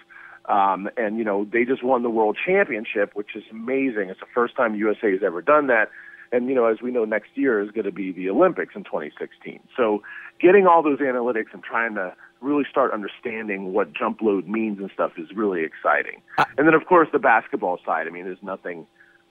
[0.47, 4.09] Um, and, you know, they just won the world championship, which is amazing.
[4.09, 5.90] It's the first time USA has ever done that.
[6.33, 8.85] And, you know, as we know, next year is going to be the Olympics in
[8.85, 9.61] 2016.
[9.77, 10.03] So
[10.40, 14.90] getting all those analytics and trying to really start understanding what jump load means and
[14.95, 16.23] stuff is really exciting.
[16.59, 18.07] and then, of course, the basketball side.
[18.07, 18.87] I mean, there's nothing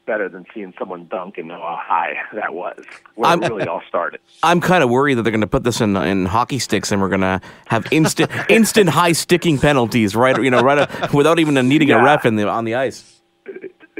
[0.06, 2.84] better than seeing someone dunk and know how high that was,
[3.16, 4.20] where I'm- it really all started.
[4.44, 7.02] I'm kind of worried that they're going to put this in in hockey sticks and
[7.02, 11.38] we're going to have instant instant high sticking penalties right you know right uh, without
[11.40, 13.22] even needing a ref in the on the ice.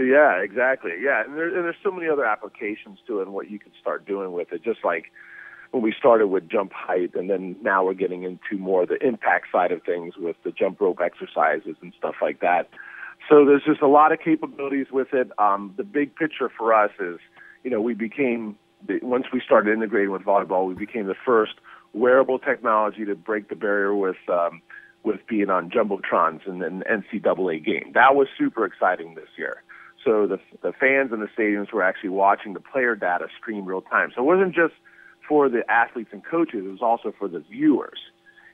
[0.04, 0.92] Yeah, exactly.
[1.02, 3.72] Yeah, and, there, and there's so many other applications to it and what you can
[3.80, 4.64] start doing with it.
[4.64, 5.12] Just like
[5.72, 9.48] when we started with jump height, and then now we're getting into more the impact
[9.52, 12.70] side of things with the jump rope exercises and stuff like that.
[13.30, 15.32] So there's just a lot of capabilities with it.
[15.38, 17.20] Um, the big picture for us is,
[17.64, 18.58] you know, we became
[19.02, 21.54] once we started integrating with volleyball, we became the first
[21.94, 24.62] wearable technology to break the barrier with um,
[25.04, 27.92] with being on jumbotrons in an NCAA game.
[27.94, 29.64] That was super exciting this year.
[30.04, 33.82] So the the fans in the stadiums were actually watching the player data stream real
[33.82, 34.12] time.
[34.16, 34.74] So it wasn't just
[35.28, 38.00] for the athletes and coaches; it was also for the viewers.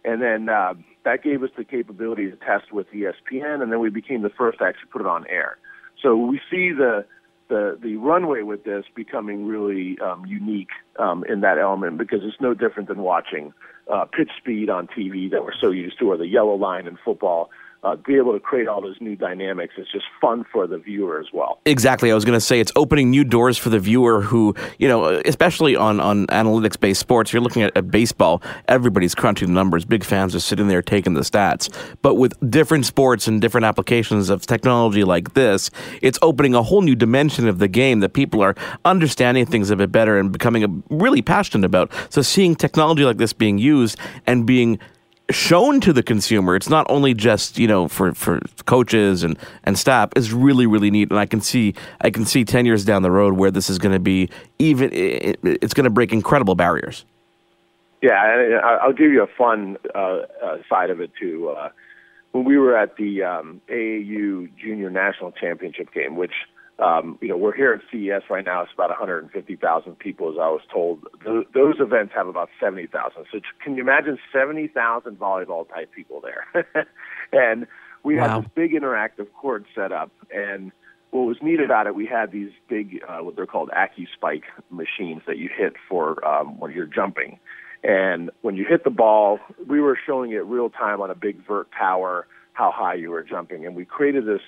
[0.03, 3.89] And then uh, that gave us the capability to test with ESPN, and then we
[3.89, 5.57] became the first to actually put it on air.
[6.01, 7.05] So we see the
[7.49, 12.39] the the runway with this becoming really um, unique um, in that element because it's
[12.39, 13.53] no different than watching
[13.91, 16.97] uh, pitch speed on TV that we're so used to, or the yellow line in
[17.03, 17.49] football.
[17.83, 21.19] Uh, be able to create all those new dynamics It's just fun for the viewer
[21.19, 21.59] as well.
[21.65, 22.11] Exactly.
[22.11, 25.05] I was going to say it's opening new doors for the viewer who, you know,
[25.25, 27.31] especially on, on analytics based sports.
[27.31, 29.85] You're looking at, at baseball, everybody's crunching the numbers.
[29.85, 31.71] Big fans are sitting there taking the stats.
[32.01, 35.69] But with different sports and different applications of technology like this,
[36.01, 39.75] it's opening a whole new dimension of the game that people are understanding things a
[39.75, 41.91] bit better and becoming really passionate about.
[42.09, 44.79] So seeing technology like this being used and being
[45.29, 49.77] shown to the consumer it's not only just you know for for coaches and and
[49.77, 53.01] staff is really really neat and i can see i can see 10 years down
[53.01, 56.55] the road where this is going to be even it, it's going to break incredible
[56.55, 57.03] barriers
[58.01, 61.49] Yeah, I'll give you a fun uh, uh, side of it too.
[61.49, 61.69] Uh,
[62.31, 66.33] when we were at the um, AAU Junior National Championship game, which
[66.79, 70.47] um, you know we're here at CES right now, it's about 150,000 people, as I
[70.49, 71.05] was told.
[71.23, 73.25] Th- those events have about 70,000.
[73.31, 76.65] So can you imagine 70,000 volleyball type people there?
[77.31, 77.67] and
[78.03, 78.29] we Wow.
[78.29, 80.71] had this big interactive court set up, and
[81.11, 85.21] what was neat about it, we had these big, uh, what they're called AccuSpike machines
[85.25, 87.39] that you hit for um, when you're jumping.
[87.83, 91.45] And when you hit the ball, we were showing it real time on a big
[91.45, 93.65] vert tower how high you were jumping.
[93.65, 94.41] And we created this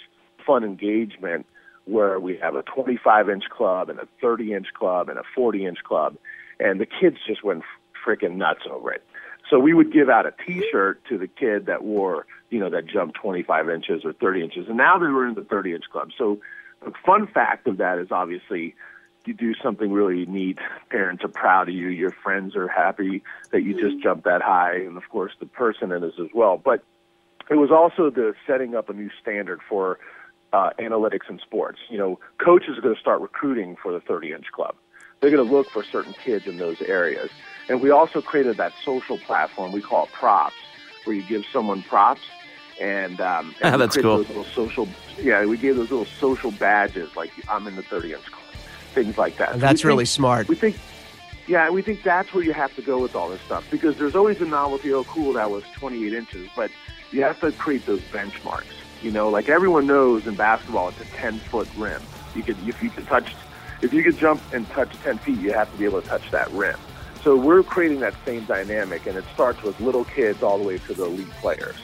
[0.45, 1.45] fun engagement
[1.89, 5.65] where we have a 25 inch club and a 30 inch club and a 40
[5.65, 6.15] inch club.
[6.59, 7.63] And the kids just went
[8.05, 9.03] freaking nuts over it.
[9.49, 12.85] So we would give out a T-shirt to the kid that wore, you know, that
[12.85, 16.09] jumped 25 inches or 30 inches, and now they were in the 30 inch club.
[16.17, 16.39] So
[16.85, 18.75] the fun fact of that is obviously
[19.25, 20.59] you do something really neat.
[20.89, 21.87] Parents are proud of you.
[21.87, 25.91] Your friends are happy that you just jumped that high, and of course the person
[25.91, 26.57] in this as well.
[26.57, 26.83] But
[27.49, 29.99] it was also the setting up a new standard for
[30.53, 31.79] uh, analytics in sports.
[31.89, 34.75] You know, coaches are going to start recruiting for the 30 inch club.
[35.21, 37.29] They're going to look for certain kids in those areas.
[37.67, 40.55] And we also created that social platform, we call it Props,
[41.03, 42.21] where you give someone props
[42.79, 44.17] and, um, and Ah, that's cool.
[44.17, 44.87] Those little social,
[45.21, 48.41] yeah, we gave those little social badges like I'm in the 30 inch club,
[48.93, 49.53] things like that.
[49.53, 50.47] So That's think- really smart.
[50.47, 50.77] We think,
[51.47, 54.15] yeah, we think that's where you have to go with all this stuff because there's
[54.15, 54.93] always a novelty.
[54.93, 56.71] Oh, cool, that was 28 inches, but
[57.11, 58.63] you have to create those benchmarks.
[59.01, 62.01] You know, like everyone knows in basketball, it's a 10 foot rim.
[62.35, 63.33] You could, if you could touch,
[63.81, 66.29] if you could jump and touch 10 feet, you have to be able to touch
[66.31, 66.77] that rim.
[67.23, 70.77] So we're creating that same dynamic, and it starts with little kids all the way
[70.79, 71.75] to the elite players.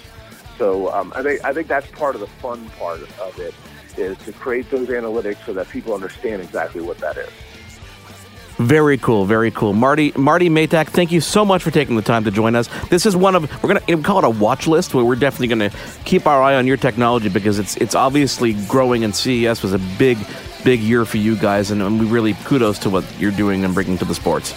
[0.58, 3.54] So um, I think I think that's part of the fun part of it
[3.97, 7.30] is to create those analytics so that people understand exactly what that is.
[8.57, 9.73] Very cool, very cool.
[9.73, 12.69] Marty Marty Maytak, thank you so much for taking the time to join us.
[12.89, 15.47] This is one of we're gonna we call it a watch list where we're definitely
[15.47, 15.71] gonna
[16.05, 19.79] keep our eye on your technology because it's it's obviously growing and CES was a
[19.99, 20.17] big
[20.63, 23.73] big year for you guys and, and we really kudos to what you're doing and
[23.73, 24.53] bringing to the sports.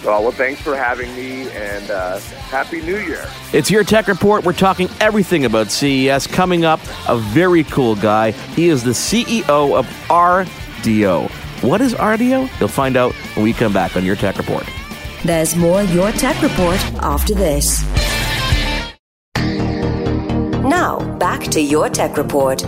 [0.00, 3.26] Uh, well, thanks for having me, and uh, happy New Year.
[3.54, 4.44] It's your tech report.
[4.44, 6.26] We're talking everything about CES.
[6.26, 8.32] Coming up, a very cool guy.
[8.32, 11.30] He is the CEO of Rdio.
[11.62, 12.48] What is Rdio?
[12.60, 14.64] You'll find out when we come back on your tech report.
[15.24, 17.82] There's more Your Tech Report after this.
[19.36, 22.62] Now, back to your tech report.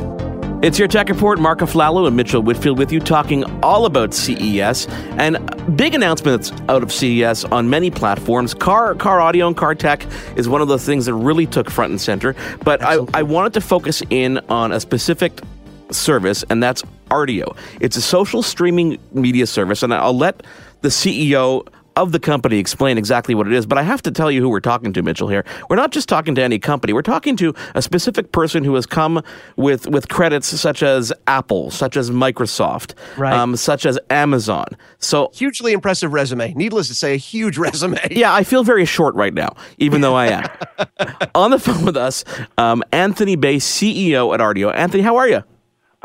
[0.62, 1.38] It's your tech report.
[1.38, 4.87] Mark Aflalo and Mitchell Whitfield with you, talking all about CES
[5.18, 5.37] and
[5.77, 8.55] big announcements out of CES on many platforms.
[8.55, 11.90] Car, car audio, and car tech is one of the things that really took front
[11.90, 12.35] and center.
[12.64, 15.42] But I, I wanted to focus in on a specific
[15.90, 17.57] service, and that's Rdio.
[17.81, 20.42] It's a social streaming media service, and I'll let
[20.83, 23.64] the CEO of the company explain exactly what it is.
[23.64, 25.29] But I have to tell you who we're talking to, Mitchell.
[25.29, 26.92] Here, we're not just talking to any company.
[26.92, 29.22] We're talking to a specific person who has come
[29.57, 33.33] with with credits such as Apple, such as Microsoft, Right.
[33.33, 34.66] um, such as Amazon.
[34.99, 36.53] So Hugely impressive resume.
[36.53, 37.99] Needless to say, a huge resume.
[38.11, 40.46] yeah, I feel very short right now, even though I am.
[41.35, 42.25] On the phone with us,
[42.59, 44.70] um, Anthony Bay, CEO at Rdio.
[44.75, 45.42] Anthony, how are you?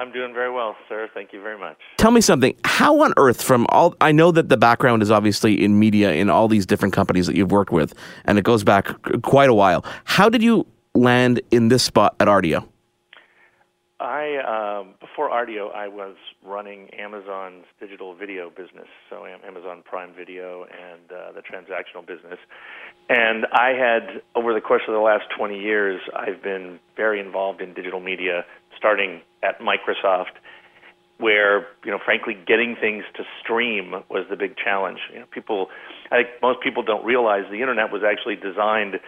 [0.01, 1.07] I'm doing very well, sir.
[1.13, 1.77] Thank you very much.
[1.97, 2.55] Tell me something.
[2.65, 6.27] How on earth, from all, I know that the background is obviously in media in
[6.27, 7.93] all these different companies that you've worked with,
[8.25, 8.87] and it goes back
[9.21, 9.85] quite a while.
[10.05, 12.67] How did you land in this spot at Rdio?
[13.99, 20.63] I um, before Rdio, I was running Amazon's digital video business, so Amazon Prime Video
[20.63, 22.39] and uh, the transactional business.
[23.09, 27.61] And I had, over the course of the last 20 years, I've been very involved
[27.61, 28.45] in digital media,
[28.77, 30.39] starting at Microsoft,
[31.17, 34.99] where you know, frankly, getting things to stream was the big challenge.
[35.13, 35.67] You know, people,
[36.11, 38.99] I think most people don't realize the internet was actually designed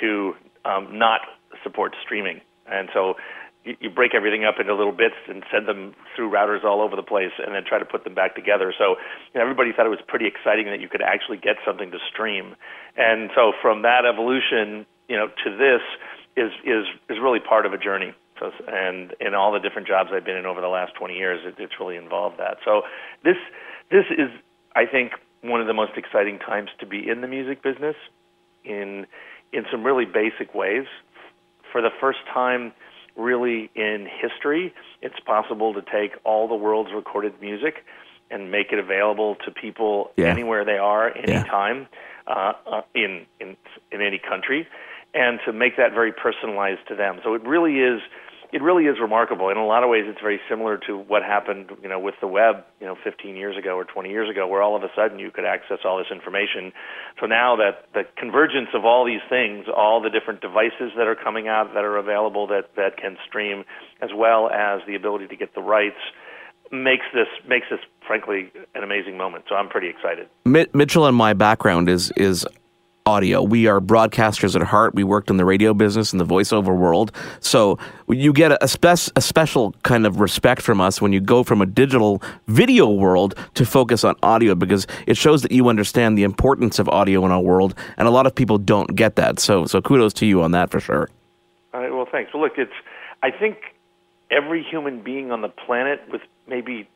[0.00, 1.20] to um, not
[1.62, 3.14] support streaming, and so
[3.64, 6.96] you, you break everything up into little bits and send them through routers all over
[6.96, 8.72] the place, and then try to put them back together.
[8.76, 8.96] So
[9.32, 11.98] you know, everybody thought it was pretty exciting that you could actually get something to
[12.12, 12.54] stream,
[12.96, 15.82] and so from that evolution, you know, to this
[16.36, 18.12] is is is really part of a journey.
[18.40, 21.40] So, and in all the different jobs I've been in over the last 20 years,
[21.44, 22.58] it, it's really involved that.
[22.64, 22.82] So
[23.22, 23.36] this
[23.90, 24.30] this is,
[24.74, 27.96] I think, one of the most exciting times to be in the music business,
[28.64, 29.06] in
[29.52, 30.86] in some really basic ways.
[31.70, 32.72] For the first time,
[33.16, 37.84] really in history, it's possible to take all the world's recorded music
[38.30, 40.28] and make it available to people Yeah.
[40.28, 41.86] anywhere they are, anytime,
[42.26, 43.56] uh, uh, in in
[43.92, 44.66] in any country,
[45.12, 47.20] and to make that very personalized to them.
[47.22, 48.00] So it really is.
[48.54, 49.48] It really is remarkable.
[49.48, 52.28] In a lot of ways, it's very similar to what happened, you know, with the
[52.28, 55.18] web, you know, 15 years ago or 20 years ago, where all of a sudden
[55.18, 56.72] you could access all this information.
[57.18, 61.16] So now that the convergence of all these things, all the different devices that are
[61.16, 63.64] coming out that are available that that can stream,
[64.00, 65.98] as well as the ability to get the rights,
[66.70, 69.46] makes this makes this frankly an amazing moment.
[69.48, 70.28] So I'm pretty excited.
[70.44, 72.46] Mitchell and my background is is
[73.06, 73.42] audio.
[73.42, 74.94] We are broadcasters at heart.
[74.94, 77.12] We worked in the radio business and the voiceover world.
[77.38, 81.42] So you get a, spec- a special kind of respect from us when you go
[81.42, 86.16] from a digital video world to focus on audio because it shows that you understand
[86.16, 87.74] the importance of audio in our world.
[87.98, 89.38] And a lot of people don't get that.
[89.38, 91.10] So so kudos to you on that for sure.
[91.74, 91.92] All right.
[91.92, 92.32] Well, thanks.
[92.32, 92.72] Well, look, it's.
[93.22, 93.58] I think
[94.30, 96.88] every human being on the planet, with maybe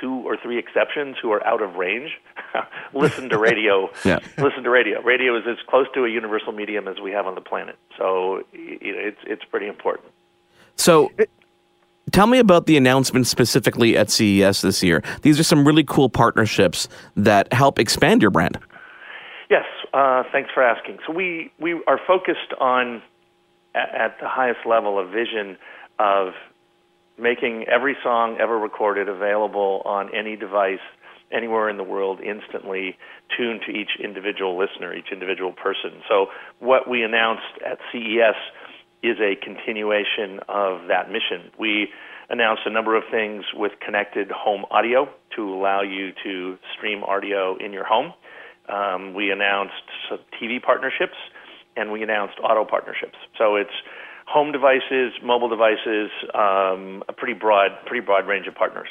[0.00, 2.10] two or three exceptions, who are out of range,
[2.94, 3.90] listen to radio.
[4.04, 4.20] Yeah.
[4.38, 5.02] Listen to radio.
[5.02, 7.76] Radio is as close to a universal medium as we have on the planet.
[7.98, 10.08] So you know, it's it's pretty important.
[10.76, 11.10] So
[12.12, 15.02] tell me about the announcement specifically at CES this year.
[15.22, 18.58] These are some really cool partnerships that help expand your brand.
[19.50, 20.98] Yes, uh, thanks for asking.
[21.06, 23.02] So we, we are focused on,
[23.74, 25.56] at, at the highest level, a vision
[25.98, 26.32] of
[27.18, 30.80] making every song ever recorded available on any device
[31.32, 32.96] anywhere in the world instantly
[33.36, 36.02] tuned to each individual listener, each individual person.
[36.08, 36.26] So
[36.60, 38.36] what we announced at CES
[39.02, 41.50] is a continuation of that mission.
[41.58, 41.88] We
[42.28, 47.56] announced a number of things with connected home audio to allow you to stream audio
[47.56, 48.12] in your home.
[48.68, 49.74] Um, we announced
[50.40, 51.16] TV partnerships
[51.76, 53.16] and we announced auto partnerships.
[53.38, 53.70] So it's
[54.26, 58.88] home devices, mobile devices, um, a pretty broad, pretty broad range of partners.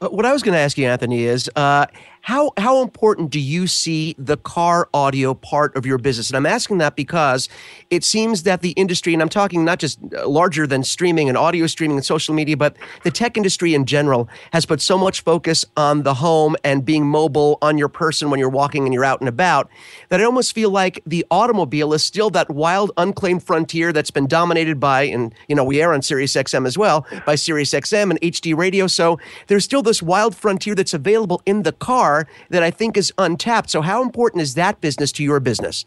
[0.00, 1.86] Uh, what I was going to ask you, Anthony, is uh,
[2.26, 6.28] how how important do you see the car audio part of your business?
[6.28, 7.48] And I'm asking that because
[7.88, 11.38] it seems that the industry, and I'm talking not just uh, larger than streaming and
[11.38, 15.20] audio streaming and social media, but the tech industry in general has put so much
[15.20, 19.04] focus on the home and being mobile on your person when you're walking and you're
[19.04, 19.70] out and about
[20.08, 24.26] that I almost feel like the automobile is still that wild, unclaimed frontier that's been
[24.26, 28.10] dominated by, and you know we air on Sirius XM as well, by Sirius XM
[28.10, 28.88] and HD radio.
[28.88, 32.15] So there's still this wild frontier that's available in the car
[32.50, 33.70] that I think is untapped.
[33.70, 35.84] So, how important is that business to your business?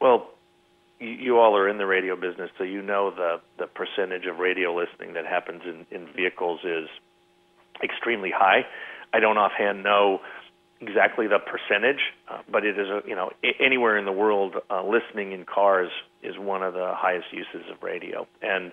[0.00, 0.26] Well,
[0.98, 4.74] you all are in the radio business, so you know the, the percentage of radio
[4.74, 6.88] listening that happens in, in vehicles is
[7.82, 8.64] extremely high.
[9.12, 10.20] I don't offhand know
[10.80, 14.82] exactly the percentage, uh, but it is a, you know anywhere in the world, uh,
[14.84, 15.90] listening in cars
[16.22, 18.72] is one of the highest uses of radio, and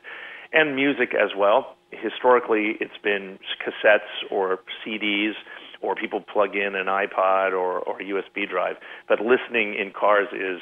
[0.52, 1.76] and music as well.
[1.92, 5.34] Historically, it's been cassettes or CDs
[5.82, 8.76] or people plug in an iPod or, or a USB drive.
[9.08, 10.62] But listening in cars is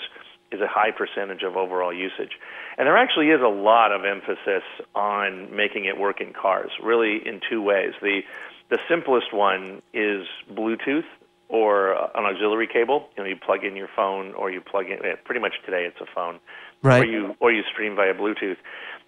[0.49, 2.39] is a high percentage of overall usage.
[2.77, 4.63] And there actually is a lot of emphasis
[4.95, 7.93] on making it work in cars, really in two ways.
[8.01, 8.21] The
[8.69, 11.05] the simplest one is Bluetooth
[11.49, 13.07] or an auxiliary cable.
[13.15, 15.85] You know, you plug in your phone or you plug in eh, pretty much today
[15.87, 16.39] it's a phone.
[16.81, 17.03] Right.
[17.03, 18.57] Or you or you stream via Bluetooth.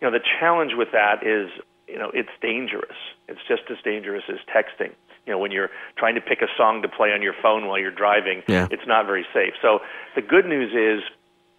[0.01, 1.49] You know, the challenge with that is,
[1.89, 2.97] you know, it's dangerous.
[3.27, 4.93] It's just as dangerous as texting
[5.29, 7.77] you know when you're trying to pick a song to play on your phone while
[7.77, 8.67] you're driving yeah.
[8.71, 9.79] it's not very safe so
[10.15, 11.03] the good news is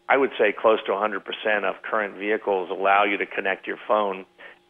[0.08, 1.22] i would say close to 100%
[1.64, 4.26] of current vehicles allow you to connect your phone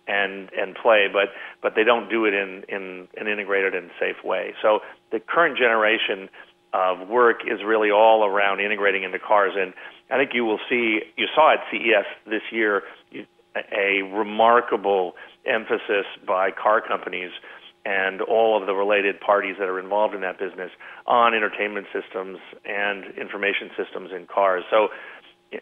[0.06, 1.28] and and play but
[1.62, 4.80] but they don't do it in in an integrated and safe way so
[5.12, 6.28] the current generation
[6.72, 9.72] of work is really all around integrating into cars and
[10.10, 12.82] i think you will see you saw at CES this year
[13.72, 15.14] a remarkable
[15.46, 17.30] emphasis by car companies
[17.84, 20.70] and all of the related parties that are involved in that business
[21.06, 24.64] on entertainment systems and information systems in cars.
[24.70, 24.88] So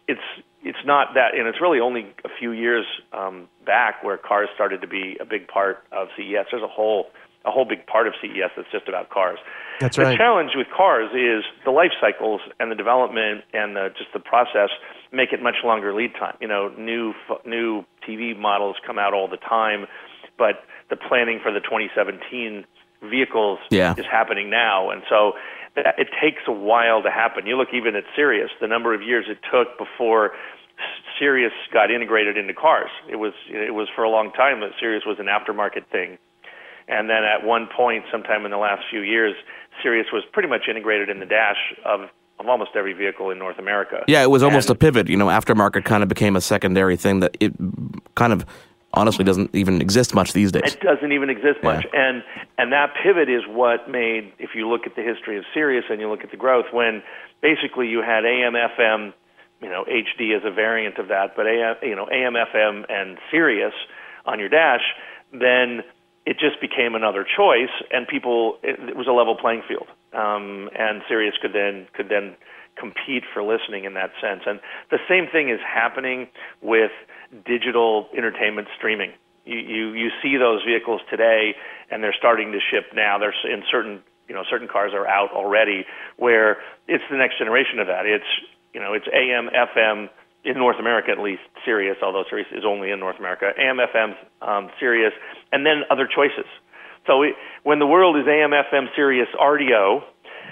[0.07, 0.21] it's
[0.63, 4.81] it's not that, and it's really only a few years um, back where cars started
[4.83, 6.47] to be a big part of CES.
[6.51, 7.07] There's a whole
[7.45, 9.39] a whole big part of CES that's just about cars.
[9.81, 10.11] That's right.
[10.11, 14.21] the challenge with cars is the life cycles and the development and the, just the
[14.21, 14.71] process
[15.13, 16.37] make it much longer lead time.
[16.41, 17.13] You know, new
[17.45, 19.87] new TV models come out all the time,
[20.37, 22.65] but the planning for the 2017
[23.03, 23.95] vehicles yeah.
[23.97, 25.33] is happening now, and so
[25.77, 27.47] it takes a while to happen.
[27.47, 30.33] You look even at Sirius, the number of years it took before
[31.19, 32.91] Sirius got integrated into cars.
[33.09, 36.19] It was it was for a long time that Sirius was an aftermarket thing,
[36.89, 39.35] and then at one point, sometime in the last few years,
[39.83, 42.09] Sirius was pretty much integrated in the dash of
[42.41, 44.05] of almost every vehicle in North America.
[44.07, 45.09] Yeah, it was almost and, a pivot.
[45.09, 47.53] You know, aftermarket kind of became a secondary thing that it
[48.15, 48.47] kind of
[48.95, 50.75] honestly doesn't even exist much these days.
[50.75, 51.75] It doesn't even exist Yeah.
[51.75, 52.23] much, and
[52.57, 54.33] and that pivot is what made.
[54.39, 57.03] If you look at the history of Sirius and you look at the growth, when
[57.43, 59.13] basically you had AM, FM,
[59.61, 63.19] you know, HD as a variant of that, but AM, you know, AM, FM, and
[63.31, 63.75] Sirius
[64.27, 64.83] on your dash,
[65.33, 65.83] then
[66.27, 68.59] it just became another choice, and people.
[68.63, 72.37] It, it was a level playing field, um, and Sirius could then could then
[72.79, 74.43] compete for listening in that sense.
[74.47, 76.29] And the same thing is happening
[76.63, 76.93] with
[77.45, 79.13] digital entertainment streaming.
[79.45, 81.55] You, you you see those vehicles today,
[81.91, 83.19] and they're starting to ship now.
[83.19, 85.85] They're in certain you know certain cars are out already,
[86.17, 88.07] where it's the next generation of that.
[88.07, 88.29] It's
[88.73, 90.09] you know it's AM FM
[90.45, 93.51] in North America at least Sirius, although Sirius is only in North America.
[93.59, 94.15] AM FM
[94.47, 95.13] um, Sirius,
[95.53, 96.47] and then other choices.
[97.09, 97.35] So we,
[97.65, 100.05] when the world is AM FM Sirius Rdio,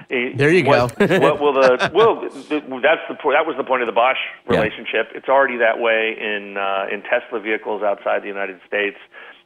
[0.08, 1.18] There you what, go.
[1.20, 2.22] what will the well?
[2.22, 4.16] That's the that was the point of the Bosch
[4.50, 4.56] Yeah.
[4.56, 5.12] relationship.
[5.14, 8.96] It's already that way in uh, in Tesla vehicles outside the United States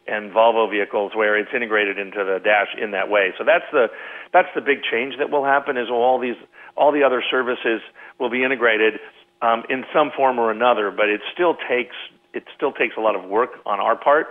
[0.06, 3.34] and Volvo vehicles where it's integrated into the dash in that way.
[3.36, 3.88] So that's the
[4.32, 5.76] that's the big change that will happen.
[5.76, 6.38] Is all these
[6.76, 7.82] all the other services
[8.20, 9.00] will be integrated
[9.42, 11.96] um, in some form or another, but it still takes
[12.32, 14.28] it still takes a lot of work on our part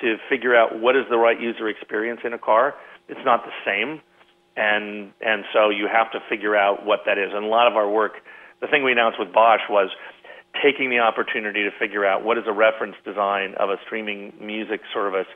[0.00, 2.74] to figure out what is the right user experience in a car.
[3.08, 4.00] It's not the same
[4.56, 7.30] and and so you have to figure out what that is.
[7.32, 8.14] And a lot of our work,
[8.60, 9.90] the thing we announced with Bosch was
[10.62, 14.80] taking the opportunity to figure out what is a reference design of a streaming music
[14.92, 15.28] service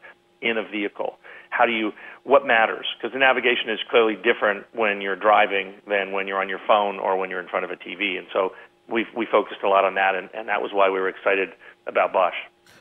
[0.42, 1.16] in a vehicle.
[1.50, 1.92] how do you
[2.24, 6.48] what matters because the navigation is clearly different when you're driving than when you're on
[6.48, 8.18] your phone or when you're in front of a TV.
[8.18, 8.52] And so
[8.88, 11.50] we we focused a lot on that, and, and that was why we were excited
[11.86, 12.34] about Bosch.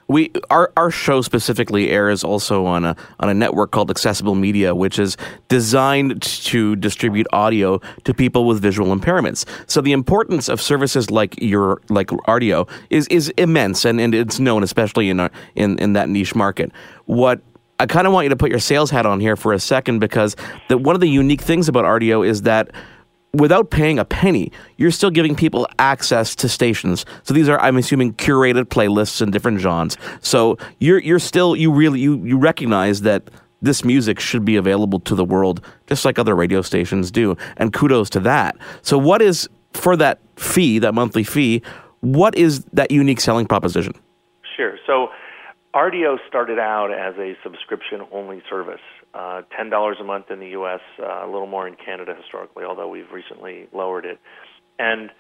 [0.08, 4.76] We our our show specifically airs also on a on a network called Accessible Media,
[4.76, 9.45] which is designed to distribute audio to people with visual impairments.
[9.68, 14.39] So the importance of services like your like Rdio is is immense, and, and it's
[14.39, 16.72] known especially in our, in in that niche market.
[17.06, 17.41] What
[17.80, 19.99] I kind of want you to put your sales hat on here for a second
[19.99, 20.36] because
[20.70, 22.72] the, one of the unique things about Rdio is that
[23.34, 27.06] without paying a penny, you're still giving people access to stations.
[27.24, 29.98] So these are, I'm assuming, curated playlists in different genres.
[30.22, 33.30] So you're you're still you really you you recognize that
[33.62, 37.36] this music should be available to the world just like other radio stations do.
[37.58, 38.58] And kudos to that.
[38.82, 41.64] So what is for that fee, that monthly fee,
[42.02, 43.94] what is that unique selling proposition?
[44.56, 44.78] Sure.
[44.86, 45.08] So
[45.74, 48.82] Rdio started out as a subscription only service.
[49.14, 52.88] Uh, $10 a month in the U.S., uh, a little more in Canada historically, although
[52.88, 54.20] we've recently lowered it.
[54.80, 55.11] And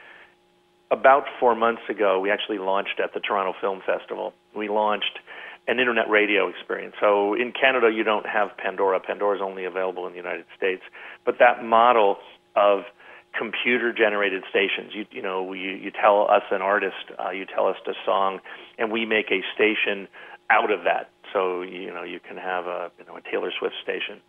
[0.89, 4.33] about four months ago, we actually launched at the Toronto Film Festival.
[4.55, 5.19] We launched
[5.67, 6.95] an internet radio experience.
[6.99, 8.99] So in Canada, you don't have Pandora.
[8.99, 10.81] Pandora is only available in the United States.
[11.25, 12.17] But that model
[12.55, 12.83] of
[13.37, 14.91] computer generated stations.
[14.93, 18.39] You you know you you tell us an artist, uh, you tell us a song,
[18.77, 20.07] and we make a station
[20.49, 21.09] out of that.
[21.33, 24.21] So you know you can have a you know a Taylor Swift station,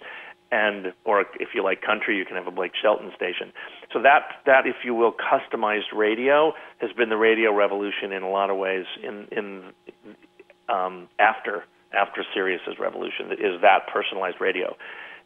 [0.50, 3.52] and or if you like country, you can have a Blake Shelton station.
[3.92, 8.30] So that that if you will customized radio has been the radio revolution in a
[8.30, 9.62] lot of ways in in
[10.68, 14.76] um, after after Sirius's revolution is that personalized radio,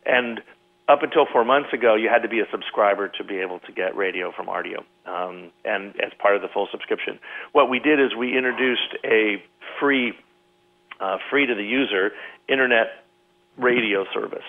[0.04, 0.40] and
[0.88, 3.72] up until four months ago, you had to be a subscriber to be able to
[3.72, 7.18] get radio from Rdio, um, and as part of the full subscription.
[7.52, 9.42] What we did is we introduced a
[9.78, 10.14] free
[11.00, 12.10] uh, free to the user
[12.48, 13.04] internet
[13.56, 14.46] radio service.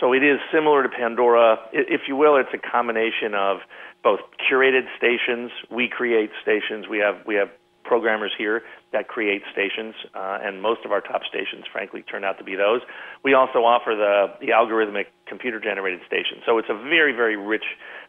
[0.00, 2.36] So it is similar to Pandora, if you will.
[2.36, 3.58] It's a combination of
[4.02, 4.20] both
[4.50, 5.50] curated stations.
[5.70, 6.88] We create stations.
[6.88, 7.48] We have we have
[7.84, 8.62] programmers here
[8.92, 12.54] that create stations, uh, and most of our top stations, frankly, turn out to be
[12.56, 12.80] those.
[13.22, 16.42] We also offer the the algorithmic computer generated station.
[16.46, 17.64] So it's a very very rich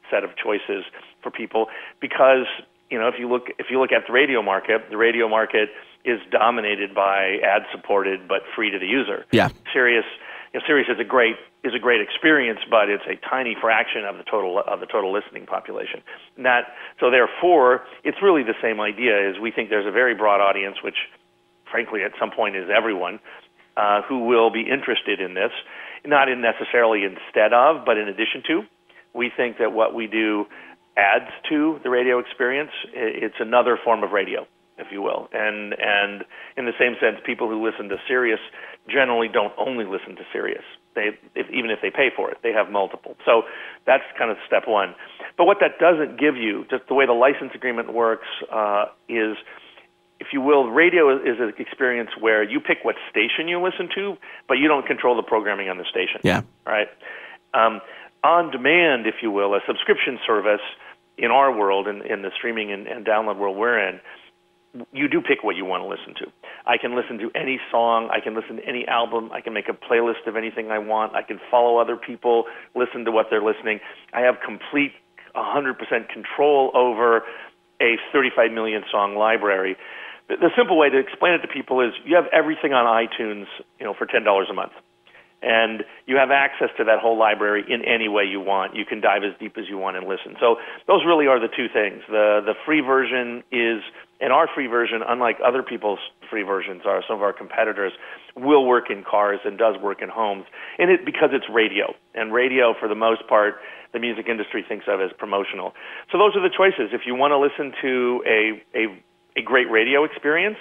[0.09, 0.85] set of choices
[1.21, 1.67] for people
[2.01, 2.47] because
[2.93, 5.69] you know if you look if you look at the radio market, the radio market
[6.05, 9.25] is dominated by ad supported but free to the user.
[9.31, 9.49] Yeah.
[9.73, 10.05] Sirius,
[10.53, 14.05] you know, Sirius is a great is a great experience, but it's a tiny fraction
[14.05, 16.03] of the total of the total listening population.
[16.37, 19.27] And that so therefore, it's really the same idea.
[19.27, 21.09] Is we think there's a very broad audience, which
[21.71, 23.19] frankly at some point is everyone,
[23.75, 25.51] uh, who will be interested in this,
[26.05, 28.61] not in necessarily instead of, but in addition to.
[29.15, 30.45] We think that what we do
[30.97, 32.71] adds to the radio experience.
[32.93, 35.29] It's another form of radio if you will.
[35.31, 36.23] And and
[36.57, 38.39] in the same sense, people who listen to Sirius
[38.87, 40.63] generally don't only listen to Sirius.
[40.95, 43.15] They if, even if they pay for it, they have multiple.
[43.25, 43.43] So
[43.85, 44.95] that's kind of step one.
[45.37, 49.37] But what that doesn't give you, just the way the license agreement works, uh, is
[50.19, 54.15] if you will, radio is an experience where you pick what station you listen to,
[54.47, 56.21] but you don't control the programming on the station.
[56.23, 56.41] Yeah.
[56.65, 56.87] Right.
[57.53, 57.81] Um,
[58.23, 60.61] on demand, if you will, a subscription service
[61.17, 63.99] in our world, in, in the streaming and, and download world we're in,
[64.91, 66.31] you do pick what you want to listen to.
[66.65, 69.69] I can listen to any song, I can listen to any album, I can make
[69.69, 72.45] a playlist of anything I want, I can follow other people,
[72.75, 73.79] listen to what they're listening.
[74.13, 74.93] I have complete
[75.35, 75.77] 100%
[76.09, 77.17] control over
[77.81, 79.75] a 35 million song library.
[80.29, 83.45] The, simple way to explain it to people is you have everything on iTunes,
[83.79, 84.71] you know, for $10 a month.
[85.43, 88.75] And you have access to that whole library in any way you want.
[88.75, 90.35] You can dive as deep as you want and listen.
[90.39, 90.55] So
[90.87, 92.01] those really are the two things.
[92.07, 93.83] The the free version is
[94.23, 97.91] and our free version, unlike other people's free versions, are some of our competitors,
[98.37, 100.45] will work in cars and does work in homes.
[100.79, 103.55] And it because it's radio, and radio for the most part,
[103.91, 105.73] the music industry thinks of as promotional.
[106.09, 106.93] So those are the choices.
[106.93, 108.83] If you want to listen to a a,
[109.39, 110.57] a great radio experience,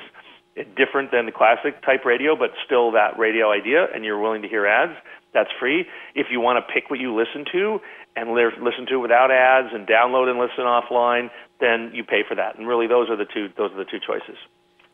[0.77, 4.49] different than the classic type radio, but still that radio idea, and you're willing to
[4.49, 4.93] hear ads,
[5.33, 5.87] that's free.
[6.15, 7.81] If you want to pick what you listen to
[8.17, 11.31] and listen to without ads and download and listen offline,
[11.61, 12.59] then you pay for that.
[12.59, 14.37] And really, those are the two those are the two choices.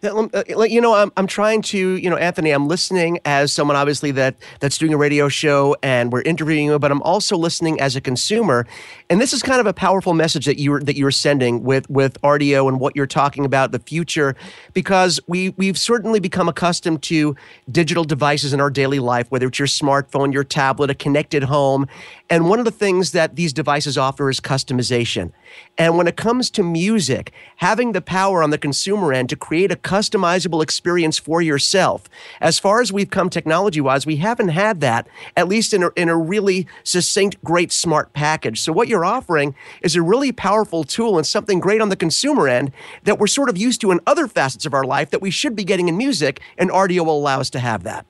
[0.01, 4.12] Uh, you know, I'm, I'm trying to, you know, Anthony, I'm listening as someone obviously
[4.12, 7.96] that that's doing a radio show and we're interviewing you, but I'm also listening as
[7.96, 8.64] a consumer.
[9.11, 11.90] And this is kind of a powerful message that you are that you're sending with
[11.90, 14.36] with Rdio and what you're talking about the future,
[14.72, 17.34] because we we've certainly become accustomed to
[17.68, 21.88] digital devices in our daily life, whether it's your smartphone, your tablet, a connected home.
[22.30, 25.32] And one of the things that these devices offer is customization.
[25.76, 29.72] And when it comes to music, having the power on the consumer end to create
[29.72, 32.11] a customizable experience for yourself.
[32.43, 35.91] As far as we've come technology wise, we haven't had that, at least in a,
[35.97, 38.61] in a really succinct, great, smart package.
[38.61, 42.49] So, what you're offering is a really powerful tool and something great on the consumer
[42.49, 42.70] end
[43.05, 45.57] that we're sort of used to in other facets of our life that we should
[45.57, 48.05] be getting in music, and Rdio will allow us to have that.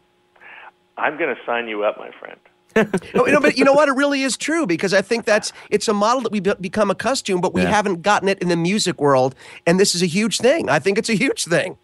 [0.97, 2.41] I'm going to sign you up, my friend.
[3.15, 3.89] No, no, but you know what?
[3.89, 7.43] It really is true because I think that's it's a model that we've become accustomed,
[7.43, 7.69] but we Yeah.
[7.71, 9.35] haven't gotten it in the music world,
[9.67, 10.69] and this is a huge thing.
[10.69, 11.77] I think it's a huge thing.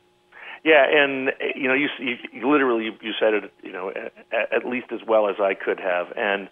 [0.65, 3.91] Yeah, and you know, you, you, you literally you said it, you know,
[4.33, 6.49] at, at least as well as I could have, and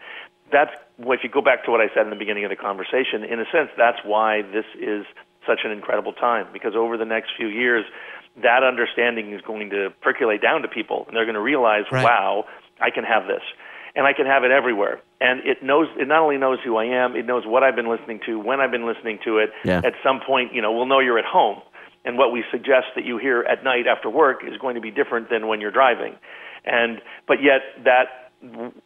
[0.52, 2.56] that's well, if you go back to what I said in the beginning of the
[2.56, 3.24] conversation.
[3.24, 5.06] In a sense, that's why this is
[5.46, 7.84] such an incredible time because over the next few years,
[8.42, 12.04] that understanding is going to percolate down to people, and they're going to realize, Right.
[12.04, 12.44] wow,
[12.80, 13.42] I can have this,
[13.94, 15.00] and I can have it everywhere.
[15.20, 17.88] And it knows it not only knows who I am, it knows what I've been
[17.88, 19.50] listening to, when I've been listening to it.
[19.64, 19.82] Yeah.
[19.84, 21.60] At some point, you know, we'll know you're at home,
[22.04, 24.90] and what we suggest that you hear at night after work is going to be
[24.90, 26.16] different than when you're driving.
[26.64, 28.22] And but yet that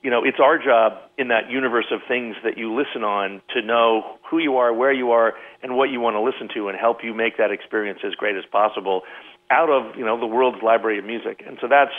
[0.03, 3.63] you know, it's our job in that universe of things that you listen on to
[3.63, 5.33] know who you are, where you are,
[5.63, 8.37] and what you want to listen to, and help you make that experience as great
[8.37, 9.03] as possible
[9.51, 11.43] out of you know the world's library of music.
[11.47, 11.93] And so that's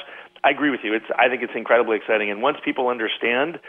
[0.43, 0.93] I agree with you.
[0.93, 2.29] It's I think it's incredibly exciting.
[2.29, 3.59] And once people understand,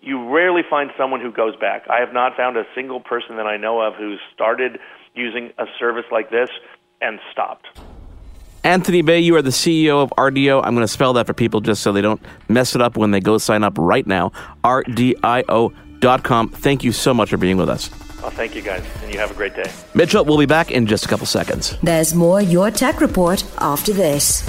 [0.00, 1.86] you rarely find someone who goes back.
[1.90, 4.78] I have not found a single person that I know of who started
[5.14, 6.50] using a service like this
[7.00, 7.66] and stopped.
[8.62, 10.62] Anthony Bay, you are the CEO of Rdio.
[10.62, 13.10] I'm going to spell that for people just so they don't mess it up when
[13.10, 14.32] they go sign up right now.
[14.64, 16.48] RDIO.com.
[16.50, 17.90] Thank you so much for being with us.
[18.20, 19.70] Well, thank you guys, and you have a great day.
[19.94, 21.78] Mitchell, we'll be back in just a couple seconds.
[21.82, 24.42] There's more Your Tech Report after this.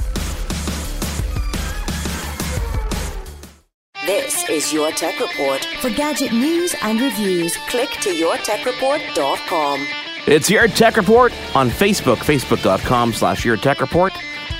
[4.05, 5.63] This is Your Tech Report.
[5.79, 9.87] For gadget news and reviews, Click to yourtechreport.com.
[10.25, 14.11] It's Your Tech Report on Facebook, facebook.com slash Your Tech Report.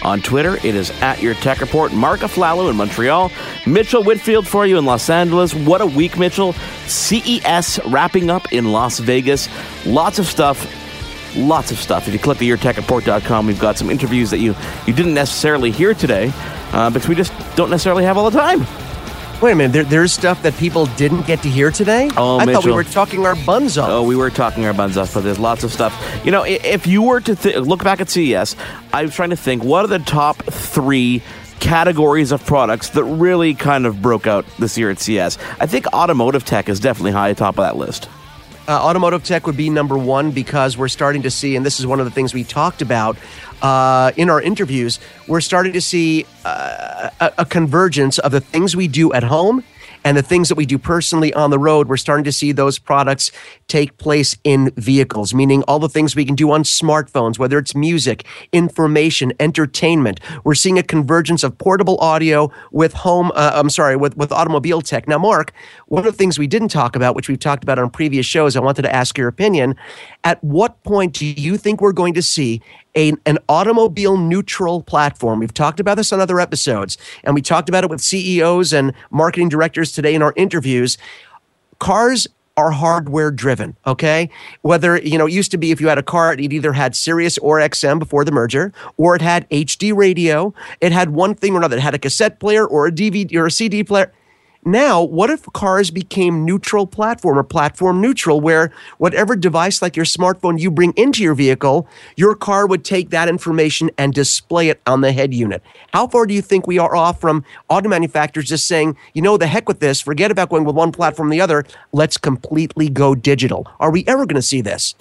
[0.04, 1.92] On Twitter, it is at Your Tech Report.
[1.92, 3.32] Mark Aflalo in Montreal.
[3.66, 5.56] Mitchell Whitfield for you in Los Angeles.
[5.56, 6.54] What a week, Mitchell.
[6.86, 9.50] CES wrapping up in Las Vegas.
[9.88, 10.72] Lots of stuff.
[11.36, 12.08] Lots of stuff.
[12.08, 15.96] If you click to yourtechreport.com, we've got some interviews that you, you didn't necessarily hear
[15.96, 16.32] today
[16.74, 18.68] uh, because we just don't necessarily have all the time.
[19.42, 22.12] Wait a minute, there, there's stuff that people didn't get to hear today?
[22.16, 23.90] Oh, I thought we were talking our buns off.
[23.90, 26.22] Oh, we were talking our buns off, but there's lots of stuff.
[26.24, 28.56] You know, if you were to th- look back at CES,
[28.94, 31.24] I was trying to think what are the top three
[31.60, 35.40] categories of products that really kind of broke out this year at CES.
[35.60, 38.10] I think automotive tech is definitely high atop of that list.
[38.72, 41.86] Uh, automotive tech would be number one because we're starting to see, and this is
[41.86, 43.18] one of the things we talked about
[43.62, 44.98] uh, in our interviews,
[45.28, 49.62] we're starting to see uh, a, a convergence of the things we do at home
[50.06, 51.90] and the things that we do personally on the road.
[51.90, 53.34] We're starting to see those products
[53.72, 57.74] take place in vehicles, meaning all the things we can do on smartphones, whether it's
[57.74, 60.20] music, information, entertainment.
[60.44, 64.82] We're seeing a convergence of portable audio with home, uh, I'm sorry, with, with automobile
[64.82, 65.08] tech.
[65.08, 65.54] Now, Mark,
[65.88, 68.58] one of the things we didn't talk about, which we've talked about on previous shows,
[68.58, 69.78] I wanted to ask your opinion.
[70.26, 72.62] At what point do you think we're going to see
[72.98, 75.40] a, an automobile neutral platform?
[75.40, 78.92] We've talked about this on other episodes, and we talked about it with CEOs and
[79.12, 80.98] marketing directors today in our interviews.
[81.80, 84.30] Cars are hardware driven, okay?
[84.62, 86.96] Whether, you know, it used to be if you had a car, it either had
[86.96, 91.54] Sirius or XM before the merger, or it had HD radio, it had one thing
[91.54, 91.78] or another.
[91.78, 94.12] It had a cassette player or a DVD or a CD player.
[94.64, 100.06] Now, what if cars became neutral platform or platform neutral, where whatever device like your
[100.06, 104.80] smartphone you bring into your vehicle, your car would take that information and display it
[104.86, 105.64] on the head unit?
[105.94, 109.36] How far do you think we are off from auto manufacturers just saying, you know,
[109.36, 112.88] the heck with this, forget about going with one platform or the other, let's completely
[112.88, 113.68] go digital?
[113.80, 114.94] Are we ever going to see this?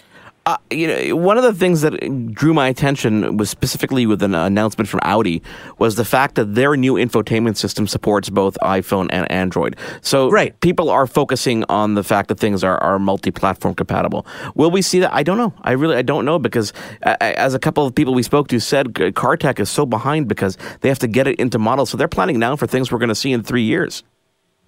[0.50, 1.92] Uh, you know, one of the things that
[2.34, 5.40] drew my attention was specifically with an announcement from Audi
[5.78, 9.76] was the fact that their new infotainment system supports both iPhone and Android.
[10.00, 10.58] So right.
[10.58, 14.26] people are focusing on the fact that things are, are multi-platform compatible.
[14.56, 15.14] Will we see that?
[15.14, 15.54] I don't know.
[15.62, 16.72] I really I don't know because
[17.04, 20.26] uh, as a couple of people we spoke to said, car tech is so behind
[20.26, 21.90] because they have to get it into models.
[21.90, 24.02] So they're planning now for things we're going to see in three years.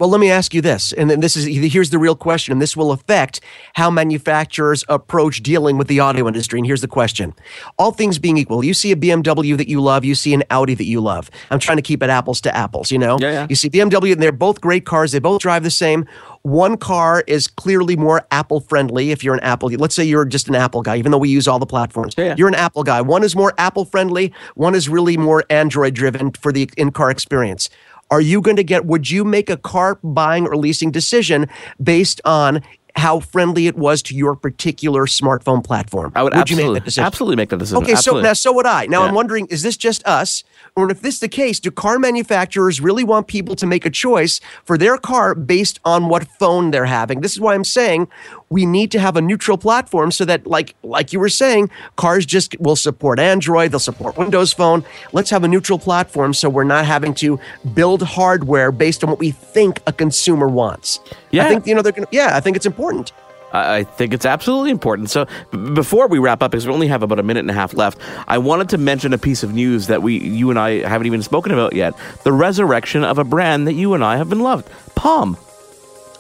[0.03, 2.61] Well, let me ask you this, and then this is here's the real question, and
[2.61, 3.41] this will affect
[3.75, 6.59] how manufacturers approach dealing with the audio industry.
[6.59, 7.35] And here's the question:
[7.79, 10.75] All things being equal, you see a BMW that you love, you see an Audi
[10.75, 11.31] that you love.
[11.53, 13.17] I'm trying to keep it apples to apples, you know.
[13.21, 13.47] Yeah, yeah.
[13.49, 15.13] You see BMW, and they're both great cars.
[15.13, 16.05] They both drive the same.
[16.43, 19.13] One car is clearly more Apple friendly.
[19.13, 21.47] If you're an Apple, let's say you're just an Apple guy, even though we use
[21.47, 22.17] all the platforms.
[22.37, 23.01] You're an Apple guy.
[23.03, 24.33] One is more Apple friendly.
[24.57, 27.71] One is really more Android driven for the in-car experience.
[28.13, 31.49] Are you going to get, would you make a car buying or leasing decision
[31.83, 32.63] based on
[32.95, 36.13] how friendly it was to your particular smartphone platform?
[36.15, 37.05] I would, you absolutely, make that decision?
[37.05, 37.83] absolutely make that decision.
[37.83, 38.23] Okay, absolutely.
[38.25, 38.85] so now so would I.
[38.85, 39.09] Now Yeah.
[39.09, 40.45] I'm wondering, is this just us,
[40.77, 43.91] or if this is the case, do car manufacturers really want people to make a
[43.91, 47.23] choice for their car based on what phone they're having?
[47.23, 48.09] This is why I'm saying
[48.53, 52.27] we need to have a neutral platform so that, like like you were saying, cars
[52.27, 54.85] just will support Android, they'll support Windows Phone.
[55.13, 57.41] Let's have a neutral platform so we're not having to
[57.75, 61.01] build hardware based on what we think a consumer wants.
[61.31, 61.47] Yeah.
[61.47, 62.09] I think you know they're gonna.
[62.13, 63.13] Yeah, I think it's important.
[63.55, 65.11] I think it's absolutely important.
[65.11, 67.55] So, b- before we wrap up, because we only have about a minute and a
[67.55, 70.79] half left, I wanted to mention a piece of news that we, you and I,
[70.89, 71.95] haven't even spoken about yet:
[72.25, 75.37] the resurrection of a brand that you and I have been loved, Palm.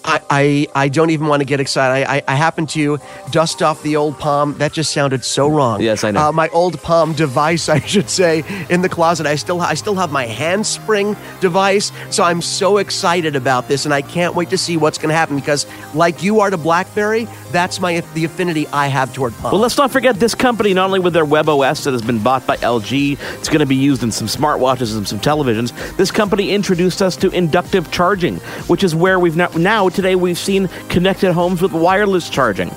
[0.04, 2.08] I, I, I don't even want to get excited.
[2.08, 2.98] I, I, I happen to
[3.30, 4.56] dust off the old Palm.
[4.58, 5.80] That just sounded so wrong.
[5.80, 6.28] Yes, I know.
[6.28, 9.26] Uh, my old Palm device, I should say, in the closet.
[9.26, 11.92] I still I still have my handspring device.
[12.10, 15.14] So I'm so excited about this, and I can't wait to see what's going to
[15.14, 19.52] happen because, like you are to BlackBerry, that's my the affinity I have toward Palm.
[19.52, 22.46] Well, let's not forget this company, not only with their WebOS that has been bought
[22.46, 25.72] by LG, it's going to be used in some smartwatches and some televisions.
[25.96, 28.36] This company introduced us to inductive charging,
[28.66, 32.70] which is where we've now, now today we've seen connected homes with wireless charging.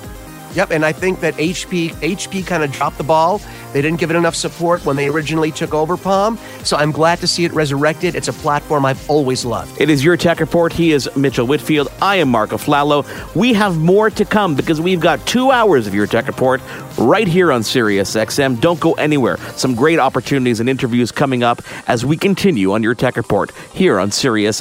[0.55, 3.41] Yep, and I think that HP HP kind of dropped the ball.
[3.73, 6.39] They didn't give it enough support when they originally took over Palm.
[6.63, 8.15] So I'm glad to see it resurrected.
[8.15, 9.81] It's a platform I've always loved.
[9.81, 10.71] It is your tech report.
[10.71, 11.89] He is Mitchell Whitfield.
[12.01, 13.05] I am Mark Aflalo.
[13.35, 16.61] We have more to come because we've got two hours of your tech report
[16.97, 18.61] right here on Sirius XM.
[18.61, 19.35] Don't go anywhere.
[19.57, 23.99] Some great opportunities and interviews coming up as we continue on your tech report here
[23.99, 24.59] on Sirius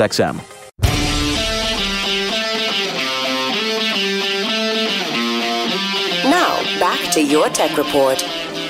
[7.15, 8.19] to your tech report.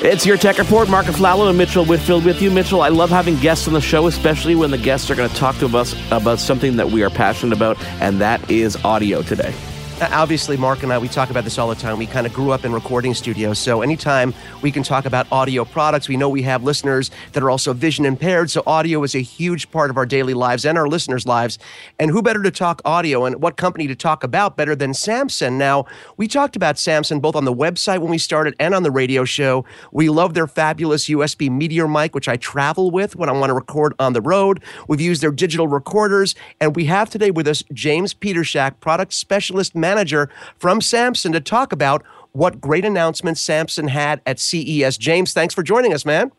[0.05, 0.91] It's your tech report.
[0.91, 2.51] Mark Aflalo and Mitchell Whitfield with you.
[2.51, 5.35] Mitchell, I love having guests on the show, especially when the guests are going to
[5.35, 9.55] talk to us about something that we are passionate about, and that is audio today.
[10.01, 11.99] Uh, Obviously, Mark and I, we talk about this all the time.
[11.99, 13.59] We kind of grew up in recording studios.
[13.59, 17.51] So anytime we can talk about audio products, we know we have listeners that are
[17.51, 18.51] also vision impaired.
[18.51, 21.59] So audio is a huge part of our daily lives and our listeners' lives.
[21.99, 25.59] And who better to talk audio and what company to talk about better than Samson?
[25.59, 25.85] Now,
[26.17, 29.25] we talked about Samson both on the website when we started and on the radio
[29.25, 29.65] show.
[29.93, 33.55] We love their fabulous USB Meteor mic, which I travel with when I want to
[33.55, 34.63] record on the road.
[34.89, 36.35] We've used their digital recorders.
[36.61, 41.73] And we have today with us James Petershak, product specialist manager from Samson, to talk
[41.73, 44.97] about what great announcements Samson had at CES.
[44.97, 46.33] James, thanks for joining us, man.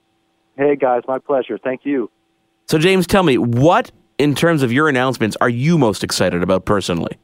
[0.58, 1.58] Hey guys, my pleasure.
[1.58, 2.10] Thank you.
[2.68, 6.66] So, James, tell me, what in terms of your announcements are you most excited about
[6.66, 7.18] personally?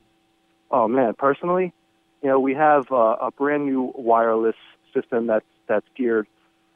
[0.70, 1.74] Oh man, personally,
[2.22, 4.56] you know, we have uh, a brand new wireless
[4.94, 6.28] system that's that's geared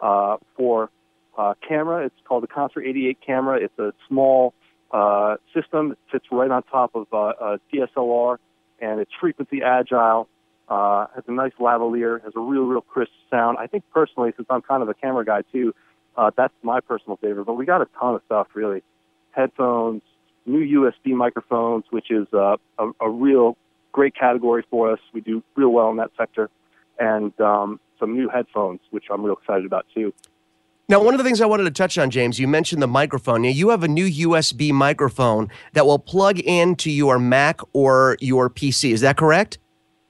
[0.02, 0.89] uh, for
[1.38, 2.06] uh, camera.
[2.06, 3.60] It's called the Concert 88 camera.
[3.62, 4.54] It's a small
[4.91, 5.91] uh, system.
[5.91, 8.38] It sits right on top of uh, a DSLR,
[8.80, 10.28] and it's frequency agile.
[10.67, 12.23] Uh, has a nice lavalier.
[12.23, 13.57] Has a real, real crisp sound.
[13.59, 15.73] I think personally, since I'm kind of a camera guy too,
[16.17, 17.45] uh, that's my personal favorite.
[17.45, 18.84] But we got a ton of stuff really.
[19.32, 20.01] Headphones,
[20.45, 23.57] new USB microphones, which is uh, a, a real
[23.91, 24.99] great category for us.
[25.13, 26.49] We do real well in that sector,
[26.99, 30.13] and um, some new headphones, which I'm real excited about too.
[30.88, 33.42] Now, one of the things I wanted to touch on, James, you mentioned the microphone.
[33.42, 38.52] Now, you have a new USB microphone that will plug into your Mac or your
[38.52, 38.92] PC.
[38.92, 39.58] Is that correct?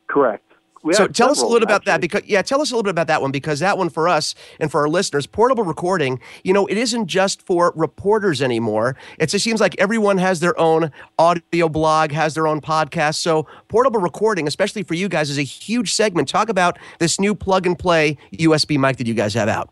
[0.08, 0.42] Correct.
[0.84, 2.92] We so tell us a little about that because yeah, tell us a little bit
[2.92, 6.54] about that one because that one for us and for our listeners, portable recording, you
[6.54, 8.96] know, it isn't just for reporters anymore.
[9.18, 13.16] It just seems like everyone has their own audio blog, has their own podcast.
[13.16, 16.28] So portable recording, especially for you guys, is a huge segment.
[16.28, 19.72] Talk about this new plug and play USB mic that you guys have out.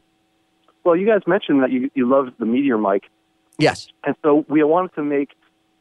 [0.83, 3.03] Well, you guys mentioned that you, you loved the Meteor mic.
[3.57, 3.87] Yes.
[4.03, 5.29] And so we wanted to make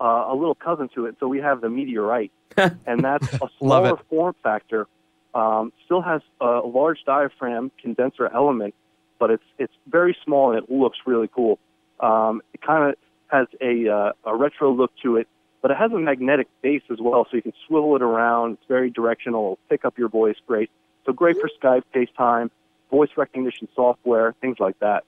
[0.01, 1.17] uh, a little cousin to it.
[1.21, 4.87] So we have the Meteorite, and that's a Love smaller form factor.
[5.35, 8.75] Um, still has a large diaphragm condenser element,
[9.19, 11.59] but it's it's very small and it looks really cool.
[12.01, 12.97] Um, it kind of
[13.29, 15.27] has a uh, a retro look to it,
[15.63, 18.55] but it has a magnetic base as well, so you can swivel it around.
[18.55, 19.53] It's very directional.
[19.53, 20.71] It'll pick up your voice great.
[21.07, 22.51] So great for Skype, FaceTime,
[22.93, 25.03] voice recognition software, things like that.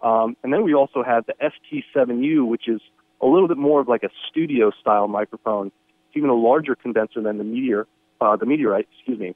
[0.00, 2.80] Um, and then we also have the ST7U, which is
[3.20, 5.66] a little bit more of like a studio style microphone.
[5.66, 7.86] It's even a larger condenser than the Meteor,
[8.20, 9.34] uh, the Meteorite, excuse me.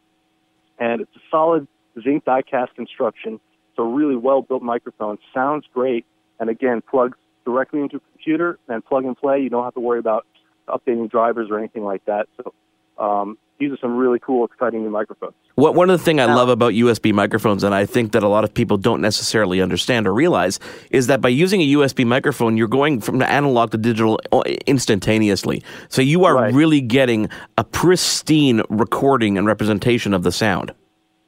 [0.79, 1.67] And it's a solid
[2.03, 3.35] zinc die-cast construction.
[3.71, 5.19] It's a really well-built microphone.
[5.35, 6.07] Sounds great,
[6.39, 9.41] and again, plugs directly into a computer and plug and play.
[9.41, 10.27] You don't have to worry about
[10.69, 12.29] updating drivers or anything like that.
[12.37, 12.55] So
[13.03, 15.35] um, these are some really cool, exciting new microphones.
[15.55, 18.29] What, one of the things I love about USB microphones, and I think that a
[18.29, 20.59] lot of people don't necessarily understand or realize,
[20.91, 25.63] is that by using a USB microphone, you're going from analog to digital uh, instantaneously.
[25.91, 26.55] So you are Right.
[26.55, 30.73] really getting a pristine recording and representation of the sound.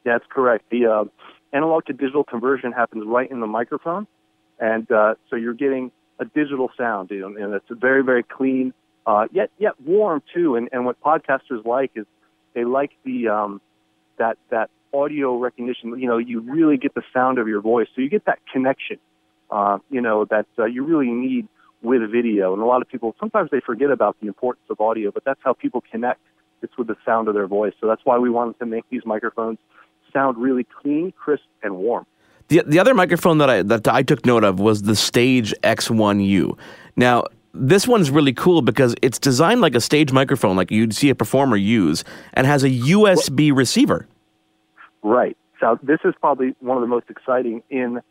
[0.03, 0.65] That's correct.
[0.71, 1.03] The uh,
[1.53, 4.07] analog to digital conversion happens right in the microphone,
[4.59, 8.73] and uh, so you're getting a digital sound, you know, and it's very, very clean,
[9.05, 10.55] uh, yet yet warm too.
[10.55, 12.05] And, and what podcasters like is
[12.53, 13.61] they like the um,
[14.17, 15.99] that that audio recognition.
[15.99, 18.97] You know, you really get the sound of your voice, so you get that connection.
[19.49, 21.47] Uh, you know that uh, you really need
[21.81, 25.11] with video, and a lot of people sometimes they forget about the importance of audio,
[25.11, 26.21] but that's how people connect.
[26.61, 27.73] It's with the sound of their voice.
[27.81, 29.57] So that's why we wanted to make these microphones
[30.13, 32.05] sound really clean, crisp, and warm.
[32.47, 36.57] The the other microphone that I that I took note of was the Stage X1U.
[36.95, 37.23] Now,
[37.53, 41.15] this one's really cool because it's designed like a stage microphone, like you'd see a
[41.15, 44.07] performer use, and has a USB receiver.
[45.03, 45.37] Right.
[45.59, 48.01] So this is probably one of the most exciting in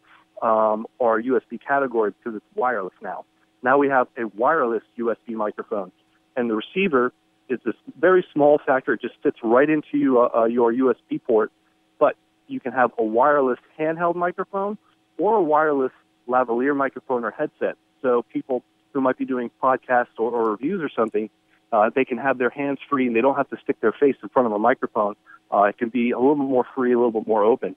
[0.40, 3.24] um, our USB category because it's wireless now.
[3.62, 5.92] Now we have a wireless USB microphone,
[6.36, 7.12] and the receiver
[7.48, 8.94] is this very small factor.
[8.94, 11.52] It just fits right into uh, uh, your USB port,
[11.98, 12.16] but
[12.46, 14.78] you can have a wireless handheld microphone
[15.18, 15.92] or a wireless
[16.28, 17.76] lavalier microphone or headset.
[18.00, 21.30] So people who might be doing podcasts or, or reviews or something,
[21.72, 24.16] uh, they can have their hands free and they don't have to stick their face
[24.22, 25.14] in front of a microphone.
[25.52, 27.74] Uh, it can be a little bit more free, a little bit more open.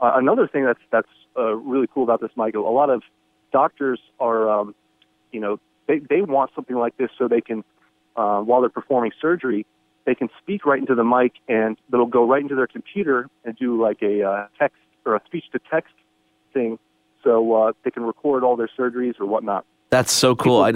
[0.00, 1.08] Uh, another thing that's that's
[1.38, 3.02] uh, really cool about this mic, a lot of
[3.52, 4.74] doctors are, um,
[5.32, 7.64] you know, they they want something like this so they can,
[8.16, 9.64] uh, while they're performing surgery,
[10.04, 13.56] they can speak right into the mic and it'll go right into their computer and
[13.56, 15.94] do like a uh, text or a speech to text
[16.52, 16.78] thing,
[17.22, 19.64] so uh, they can record all their surgeries or whatnot.
[19.90, 20.62] That's so cool.
[20.62, 20.70] I,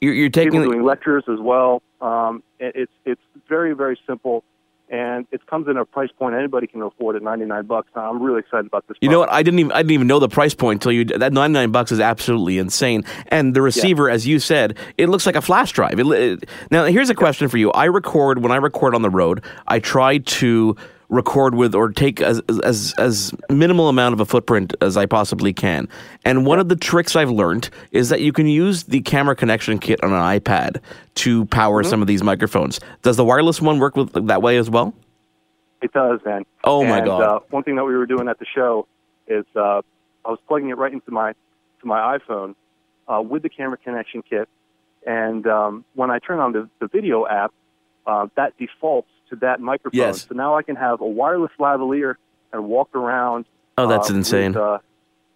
[0.00, 1.82] you're, you're taking People doing lectures as well.
[2.00, 4.44] Um, it's it's very very simple,
[4.88, 7.90] and it comes in a price point anybody can afford at ninety nine bucks.
[7.94, 8.96] I'm really excited about this.
[9.00, 9.30] You know what?
[9.32, 11.04] I didn't even I didn't even know the price point until you.
[11.04, 13.04] That ninety nine bucks is absolutely insane.
[13.28, 15.98] And the receiver, as you said, it looks like a flash drive.
[16.00, 17.70] It, it- now, here's a question for you.
[17.72, 19.42] I record when I record on the road.
[19.66, 20.76] I try to
[21.10, 25.52] record with or take as as as minimal amount of a footprint as I possibly
[25.52, 25.88] can.
[26.24, 29.78] And one of the tricks I've learned is that you can use the camera connection
[29.78, 30.80] kit on an iPad
[31.16, 31.90] to power Mm-hmm.
[31.90, 32.80] some of these microphones.
[33.02, 34.94] Does the wireless one work with that way as well?
[35.82, 36.44] It does, man.
[36.64, 37.22] Oh, my God.
[37.22, 38.86] Uh, one thing that we were doing at the show
[39.26, 39.80] is uh,
[40.24, 42.54] I was plugging it right into my to my iPhone
[43.08, 44.48] uh, with the camera connection kit,
[45.06, 47.54] and um, when I turn on the, the video app,
[48.06, 49.98] uh, that defaults to that microphone.
[49.98, 50.26] Yes.
[50.28, 52.14] So now I can have a wireless lavalier
[52.52, 53.46] and walk around.
[53.78, 54.52] Oh, that's uh, insane.
[54.52, 54.78] With, uh,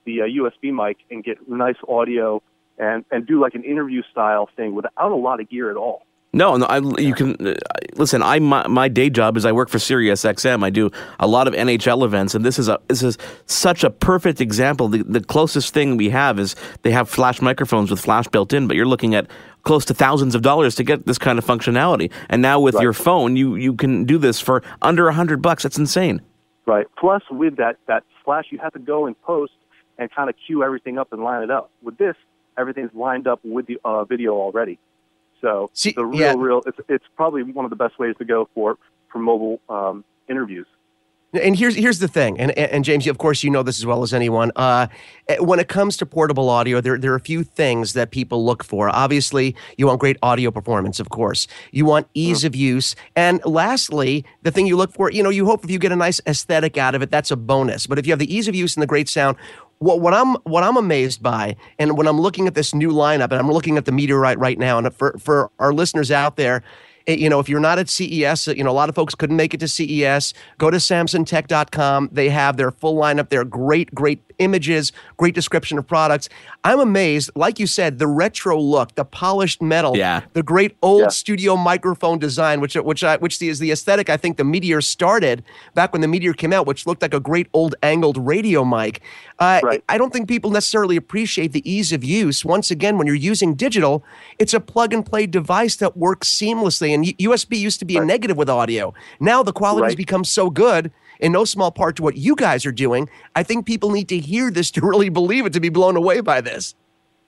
[0.05, 2.42] the uh, USB mic and get nice audio
[2.78, 6.03] and and do like an interview style thing without a lot of gear at all.
[6.35, 6.66] No, no.
[6.66, 7.55] I, you can uh,
[7.95, 8.20] listen.
[8.20, 10.64] I my, my day job is I work for Sirius XM.
[10.64, 13.16] I do a lot of NHL events, and this is a this is
[13.47, 14.89] such a perfect example.
[14.89, 18.66] The, the closest thing we have is they have flash microphones with flash built in,
[18.66, 19.28] but you're looking at
[19.62, 22.11] close to thousands of dollars to get this kind of functionality.
[22.28, 25.62] And now with your phone, you you can do this for under a hundred bucks.
[25.62, 26.20] That's insane.
[26.66, 26.87] Right.
[26.99, 29.53] Plus, with that that flash, you have to go and post
[29.99, 31.70] and kind of cue everything up and line it up.
[31.80, 32.16] With this,
[32.59, 34.80] everything's lined up with the uh, video already.
[35.45, 36.34] So the real, yeah.
[36.36, 38.78] real, it's it's probably one of the best ways to go for
[39.12, 40.66] for mobile um, interviews.
[41.42, 43.86] And here's here's the thing, and and and James, of course, you know this as
[43.86, 44.53] well as anyone.
[44.55, 44.86] Uh,
[45.40, 48.62] when it comes to portable audio, there there are a few things that people look
[48.62, 48.88] for.
[48.88, 51.49] Obviously, you want great audio performance, of course.
[51.72, 55.45] You want ease of use, and lastly, the thing you look for, you know, you
[55.45, 57.88] hope if you get a nice aesthetic out of it, that's a bonus.
[57.88, 59.36] But if you have the ease of use and the great sound,
[59.85, 63.24] what what I'm what I'm amazed by, and when I'm looking at this new lineup,
[63.24, 66.62] and I'm looking at the Meteorite right now, and for for our listeners out there
[67.07, 69.53] you know, if you're not at CES, you know, a lot of folks couldn't make
[69.55, 70.33] it to CES.
[70.59, 72.11] Go to SamsonTech.com.
[72.13, 73.45] They have their full lineup there.
[73.45, 76.29] Great, great images, great description of products.
[76.65, 80.23] I'm amazed, like you said, the retro look, the polished metal, Yeah.
[80.33, 84.37] the great old studio microphone design, which which I, which is the aesthetic I think
[84.37, 85.45] the Meteor started
[85.75, 89.03] back when the Meteor came out, which looked like a great old angled radio mic.
[89.39, 92.45] Uh, I don't think people necessarily appreciate the ease of use.
[92.45, 94.05] Once again, when you're using digital,
[94.39, 96.93] it's a plug and play device that works seamlessly.
[96.95, 98.95] And USB used to be a negative with audio.
[99.20, 99.97] Now the quality has Right.
[99.97, 103.09] become so good, in no small part to what you guys are doing.
[103.34, 106.20] I think people need to hear this to really believe it, to be blown away
[106.20, 106.74] by this.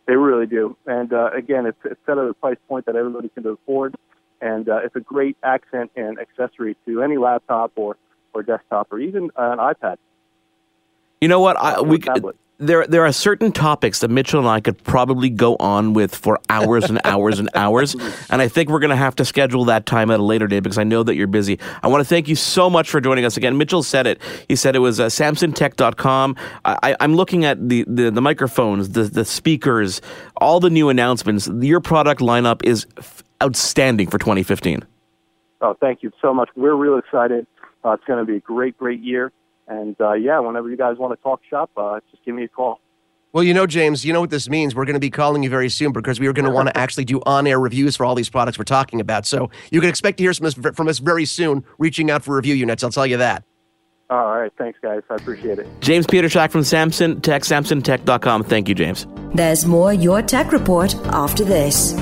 [0.07, 0.77] They really do.
[0.87, 3.97] And uh, again, it's, it's set at a price point that everybody can afford,
[4.41, 7.97] and uh, it's a great accent and accessory to any laptop or
[8.33, 9.97] or desktop or even uh, an iPad.
[11.21, 11.57] You know what?
[11.57, 12.23] I, we could,
[12.59, 16.41] there there are certain topics that Mitchell and I could probably go on with for
[16.49, 17.95] hours and hours and hours,
[18.31, 20.61] and I think we're going to have to schedule that time at a later date
[20.61, 21.59] because I know that you're busy.
[21.83, 23.59] I want to thank you so much for joining us again.
[23.59, 24.21] Mitchell said it.
[24.49, 26.37] He said it was uh, SamsonTech.com.
[26.65, 30.01] I, I'm looking at the, the, the microphones, the the speakers,
[30.37, 31.49] all the new announcements.
[31.49, 34.85] Your product lineup is f- outstanding for 2015.
[35.61, 36.51] Oh, thank you so much.
[36.57, 37.47] We're real excited.
[37.85, 39.33] Uh, it's going to be a great, great year.
[39.69, 42.49] And uh, yeah, whenever you guys want to talk shop, uh, just give me a
[42.49, 42.81] call.
[43.33, 44.75] Well, you know, James, you know what this means.
[44.75, 46.77] We're going to be calling you very soon because we are going to want to
[46.79, 49.27] actually do on-air reviews for all these products we're talking about.
[49.27, 52.35] So you can expect to hear from us, from us very soon, reaching out for
[52.35, 52.83] review units.
[52.83, 53.45] I'll tell you that.
[54.09, 54.53] All right.
[54.57, 55.03] Thanks, guys.
[55.11, 55.67] I appreciate it.
[55.81, 58.45] James Petershak from Samson Tech, SamsonTech.com.
[58.45, 59.07] Thank you, James.
[59.35, 61.95] There's more Your Tech Report after this.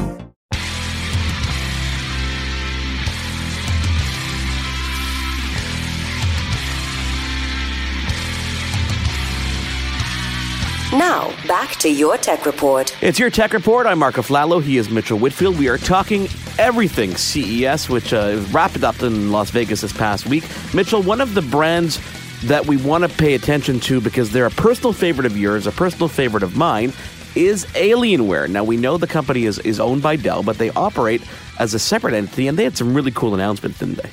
[10.95, 12.97] Now, back to your tech report.
[13.03, 13.85] It's your tech report.
[13.85, 14.63] I'm Mark Aflalo.
[14.63, 15.59] He is Mitchell Whitfield.
[15.59, 20.45] We are talking everything CES, which uh, wrapped up in Las Vegas this past week.
[20.73, 21.99] Mitchell, one of the brands
[22.45, 25.73] that we want to pay attention to because they're a personal favorite of yours, a
[25.73, 26.93] personal favorite of mine,
[27.35, 28.49] is Alienware.
[28.49, 31.23] Now, we know the company is, is owned by Dell, but they operate
[31.59, 34.11] as a separate entity, and they had some really cool announcements, didn't they?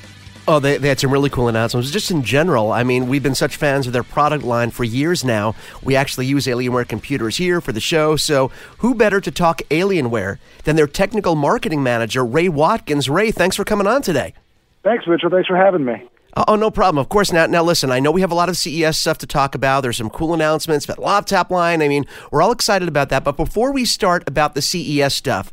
[0.48, 1.90] Oh, they, they had some really cool announcements.
[1.92, 5.24] Just in general, I mean, we've been such fans of their product line for years
[5.24, 5.54] now.
[5.82, 8.16] We actually use Alienware computers here for the show.
[8.16, 13.08] So, who better to talk Alienware than their technical marketing manager, Ray Watkins?
[13.08, 14.34] Ray, thanks for coming on today.
[14.82, 15.30] Thanks, Mitchell.
[15.30, 16.08] Thanks for having me.
[16.34, 16.98] Uh, oh, no problem.
[16.98, 17.30] Of course.
[17.30, 17.92] Now, now, listen.
[17.92, 19.82] I know we have a lot of CES stuff to talk about.
[19.82, 21.82] There's some cool announcements about laptop line.
[21.82, 23.22] I mean, we're all excited about that.
[23.22, 25.52] But before we start about the CES stuff,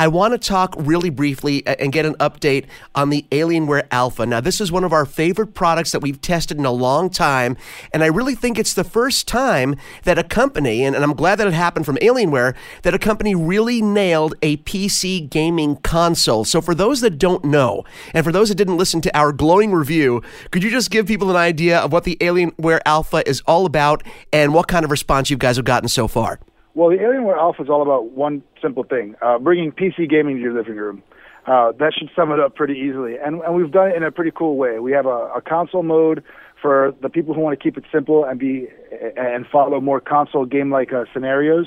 [0.00, 4.24] I want to talk really briefly and get an update on the Alienware Alpha.
[4.24, 7.56] Now, this is one of our favorite products that we've tested in a long time,
[7.92, 9.74] and I really think it's the first time
[10.04, 13.82] that a company, and, I'm glad that it happened from Alienware, that a company really
[13.82, 16.44] nailed a PC gaming console.
[16.44, 17.82] So, for those that don't know,
[18.14, 20.22] and for those that didn't listen to our glowing review,
[20.52, 24.04] could you just give people an idea of what the Alienware Alpha is all about
[24.32, 26.38] and what kind of response you guys have gotten so far?
[26.78, 30.40] Well, the Alienware Alpha is all about one simple thing: uh, bringing PC gaming to
[30.40, 31.02] your living room.
[31.44, 34.12] Uh, that should sum it up pretty easily, and, and we've done it in a
[34.12, 34.78] pretty cool way.
[34.78, 36.22] We have a, a console mode
[36.62, 38.68] for the people who want to keep it simple and be
[39.16, 41.66] and follow more console game-like uh, scenarios.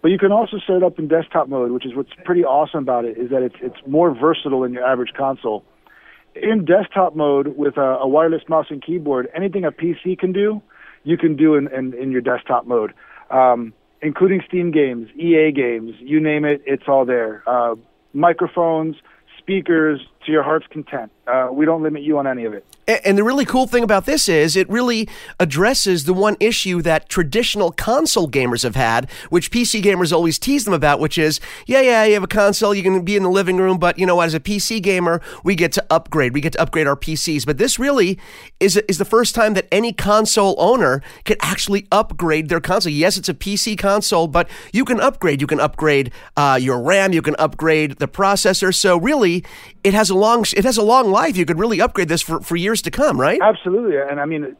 [0.00, 2.80] But you can also set it up in desktop mode, which is what's pretty awesome
[2.80, 5.64] about it is that it's it's more versatile than your average console.
[6.34, 10.62] In desktop mode with a, a wireless mouse and keyboard, anything a PC can do,
[11.04, 12.94] you can do in, in, in your desktop mode.
[13.30, 17.42] Um, including Steam games, EA games, you name it, it's all there.
[17.46, 17.74] Uh,
[18.12, 18.96] microphones,
[19.38, 21.10] speakers, to your heart's content.
[21.26, 22.64] Uh, we don't limit you on any of it.
[23.04, 25.08] And the really cool thing about this is it really
[25.40, 30.64] addresses the one issue that traditional console gamers have had, which PC gamers always tease
[30.64, 33.28] them about, which is, yeah, yeah, you have a console, you can be in the
[33.28, 36.32] living room, but you know, as a PC gamer, we get to upgrade.
[36.32, 37.44] We get to upgrade our PCs.
[37.44, 38.20] But this really
[38.60, 42.92] is is the first time that any console owner can actually upgrade their console.
[42.92, 45.40] Yes, it's a PC console, but you can upgrade.
[45.40, 47.12] You can upgrade uh, your RAM.
[47.12, 48.72] You can upgrade the processor.
[48.72, 49.44] So really,
[49.82, 51.36] it has a long it has a long life.
[51.36, 53.40] You could really upgrade this for, for years to come, right?
[53.40, 54.56] Absolutely, and I mean,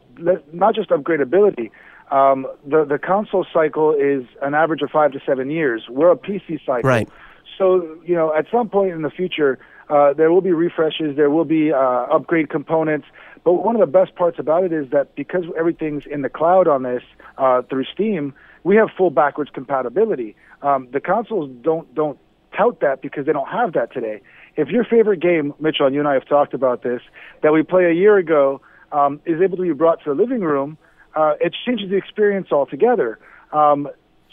[0.53, 1.71] not just upgradability.
[2.11, 5.83] Um, the the console cycle is an average of five to seven years.
[5.89, 7.09] We're a PC cycle, right?
[7.57, 11.29] So you know, at some point in the future, uh, there will be refreshes, there
[11.29, 13.07] will be uh, upgrade components.
[13.43, 16.67] But one of the best parts about it is that because everything's in the cloud
[16.67, 17.03] on this
[17.37, 18.33] uh, through Steam,
[18.63, 20.35] we have full backwards compatibility.
[20.61, 22.17] Um, the consoles don't don't
[22.55, 24.21] tout that because they don't have that today
[24.57, 27.01] if your favorite game, Mitchell, and you and I have talked about this,
[27.43, 28.59] that we play a year ago,
[28.91, 30.77] um, is able to be brought to the living room,
[31.15, 33.19] uh, it changes the experience altogether.
[33.51, 33.87] Um,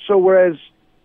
[0.06, 0.56] so whereas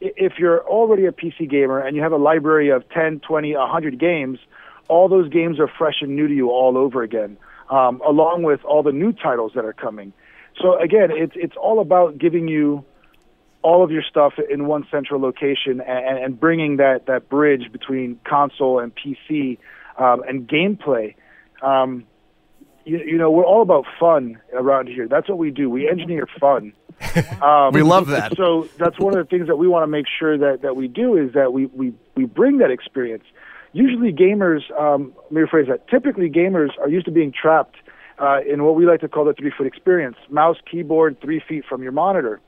[0.02, 4.00] if you're already a PC gamer and you have a library of 10, 20, 100
[4.00, 4.40] games,
[4.88, 7.38] all those games are fresh and new to you all over again,
[7.70, 10.14] um, along with all the new titles that are coming.
[10.62, 12.84] So again, it's it's all about giving you
[13.62, 18.20] all of your stuff in one central location and, and bringing that, that bridge between
[18.24, 19.58] console and PC
[19.98, 21.16] um, and gameplay.
[21.62, 22.06] Um,
[22.86, 25.08] you, you, know, we're all about fun around here.
[25.08, 25.70] That's what we do.
[25.70, 26.74] We engineer fun.
[27.42, 28.36] Um, we love that.
[28.36, 30.90] So that's one of the things that we want to make sure that, that we
[30.90, 33.24] do is that we, we, we bring that experience.
[33.72, 35.88] Usually, gamers, um, let me rephrase that.
[35.88, 37.78] Typically, gamers are used to being trapped
[38.20, 41.64] uh, in what we like to call the three foot experience mouse, keyboard, three feet
[41.68, 42.42] from your monitor.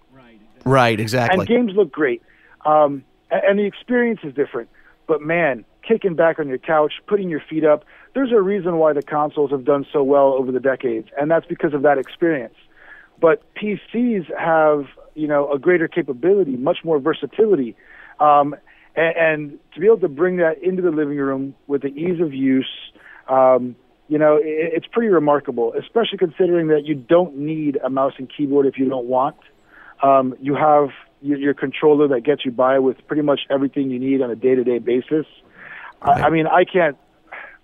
[0.66, 1.40] Right, exactly.
[1.40, 2.22] And games look great.
[2.66, 4.70] Um, and the experience is different.
[5.08, 8.94] But man, kicking back on your couch, putting your feet up, there's a reason why
[8.94, 12.56] the consoles have done so well over the decades, and that's because of that experience.
[13.22, 17.76] but PCs have you know a greater capability, much more versatility,
[18.20, 18.56] um,
[18.96, 22.20] and, and to be able to bring that into the living room with the ease
[22.20, 22.70] of use.
[23.30, 23.76] Um,
[24.10, 28.30] you know, it, it's pretty remarkable, especially considering that you don't need a mouse and
[28.36, 29.38] keyboard if you don't want.
[30.04, 30.90] Um, you have
[31.22, 34.36] your, your controller that gets you by with pretty much everything you need on a
[34.36, 35.26] day-to-day basis.
[36.02, 36.98] I, I mean, I can't,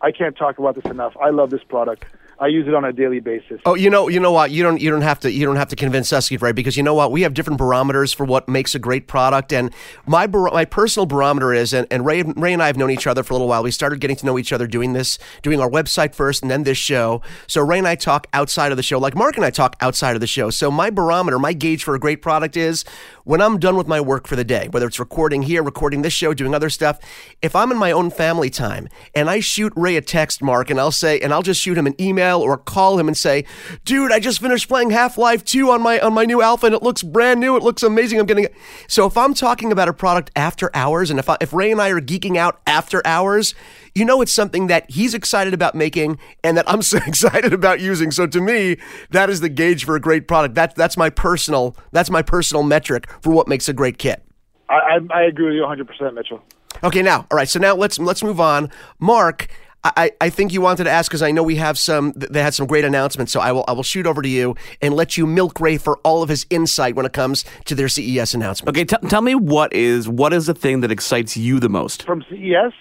[0.01, 1.15] I can't talk about this enough.
[1.21, 2.05] I love this product.
[2.39, 3.59] I use it on a daily basis.
[3.65, 4.51] Oh, you know, you know what?
[4.51, 6.53] You don't, you don't have to, you don't have to convince us, right?
[6.53, 7.11] Because you know what?
[7.11, 9.73] We have different barometers for what makes a great product, and
[10.05, 13.07] my bar- my personal barometer is, and, and Ray, Ray and I have known each
[13.07, 13.63] other for a little while.
[13.63, 16.63] We started getting to know each other doing this, doing our website first, and then
[16.63, 17.21] this show.
[17.47, 20.15] So Ray and I talk outside of the show, like Mark and I talk outside
[20.15, 20.51] of the show.
[20.51, 22.85] So my barometer, my gauge for a great product is
[23.27, 26.13] when I'm done with my work for the day, whether it's recording here, recording this
[26.13, 26.97] show, doing other stuff.
[27.41, 30.79] If I'm in my own family time and I shoot Ray a text, Mark, and
[30.79, 33.43] I'll say, and I'll just shoot him an email or call him and say,
[33.83, 36.75] "Dude, I just finished playing Half Life 2 on my on my new Alpha, and
[36.75, 37.57] it looks brand new.
[37.57, 38.17] It looks amazing.
[38.17, 38.55] I'm getting it."
[38.87, 41.81] So if I'm talking about a product after hours, and if I, if Ray and
[41.81, 43.53] I are geeking out after hours,
[43.97, 47.79] you know it's something that he's excited about making and that I'm so excited about
[47.79, 48.11] using.
[48.11, 48.77] So to me,
[49.09, 50.55] that is the gauge for a great product.
[50.55, 54.23] That's that's my personal that's my personal metric for what makes a great kit.
[54.69, 56.43] I, I, I agree with you 100%, Mitchell.
[56.83, 57.47] Okay, now, all right.
[57.47, 58.69] So now let's let's move on.
[58.99, 59.47] Mark,
[59.83, 62.11] I, I think you wanted to ask because I know we have some.
[62.15, 64.93] They had some great announcements, so I will I will shoot over to you and
[64.93, 68.33] let you milk Ray for all of his insight when it comes to their CES
[68.33, 68.75] announcement.
[68.75, 72.03] Okay, t- tell me what is what is the thing that excites you the most
[72.03, 72.73] from CES?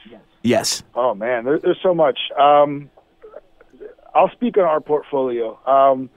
[0.46, 0.84] Yes.
[0.94, 2.18] Oh man, there, there's so much.
[2.38, 2.88] Um,
[4.14, 5.58] I'll speak on our portfolio.
[5.66, 6.08] Um,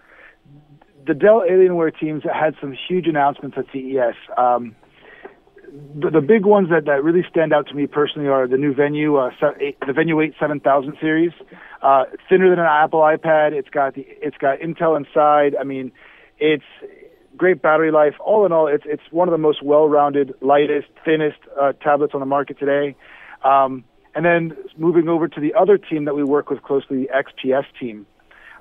[1.08, 4.16] the Dell Alienware teams had some huge announcements at CES.
[4.38, 4.76] Um,
[5.96, 8.74] the, the big ones that, that really stand out to me personally are the new
[8.74, 11.32] Venue, uh, eight, the Venue 8 7000 series.
[11.82, 13.54] Uh, thinner than an Apple iPad.
[13.54, 15.56] It's got the it's got Intel inside.
[15.60, 15.92] I mean,
[16.38, 16.64] it's
[17.36, 18.14] great battery life.
[18.20, 22.20] All in all, it's it's one of the most well-rounded, lightest, thinnest uh, tablets on
[22.20, 22.96] the market today.
[23.44, 23.84] Um,
[24.20, 27.64] and then moving over to the other team that we work with closely, the XPS
[27.80, 28.06] team.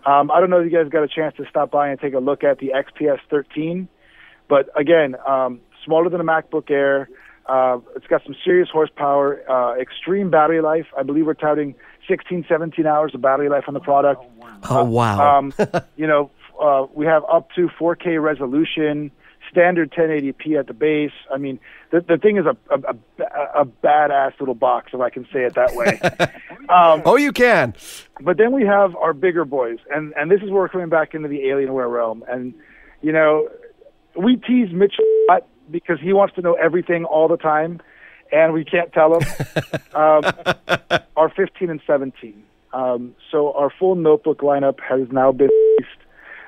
[0.06, 2.14] Um, I don't know if you guys got a chance to stop by and take
[2.14, 3.88] a look at the XPS 13,
[4.48, 7.08] but again, um, smaller than a MacBook Air.
[7.46, 10.86] Uh, it's got some serious horsepower, uh, extreme battery life.
[10.96, 11.74] I believe we're touting
[12.06, 14.24] 16, 17 hours of battery life on the product.
[14.70, 15.38] Oh wow!
[15.38, 15.52] um,
[15.96, 16.30] you know,
[16.62, 19.10] uh, we have up to 4K resolution,
[19.50, 21.12] standard 1080p at the base.
[21.32, 25.10] I mean, the the thing is a a, a, a badass little box, if I
[25.10, 25.98] can say it that way.
[26.68, 27.74] um, oh, you can.
[28.20, 31.14] But then we have our bigger boys, and and this is where we're coming back
[31.14, 32.24] into the Alienware realm.
[32.28, 32.54] And
[33.02, 33.48] you know,
[34.16, 37.80] we tease Mitch a lot because he wants to know everything all the time,
[38.32, 39.26] and we can't tell him.
[39.94, 40.22] um,
[41.16, 42.42] our 15 and 17.
[42.72, 45.98] Um, so our full notebook lineup has now been released.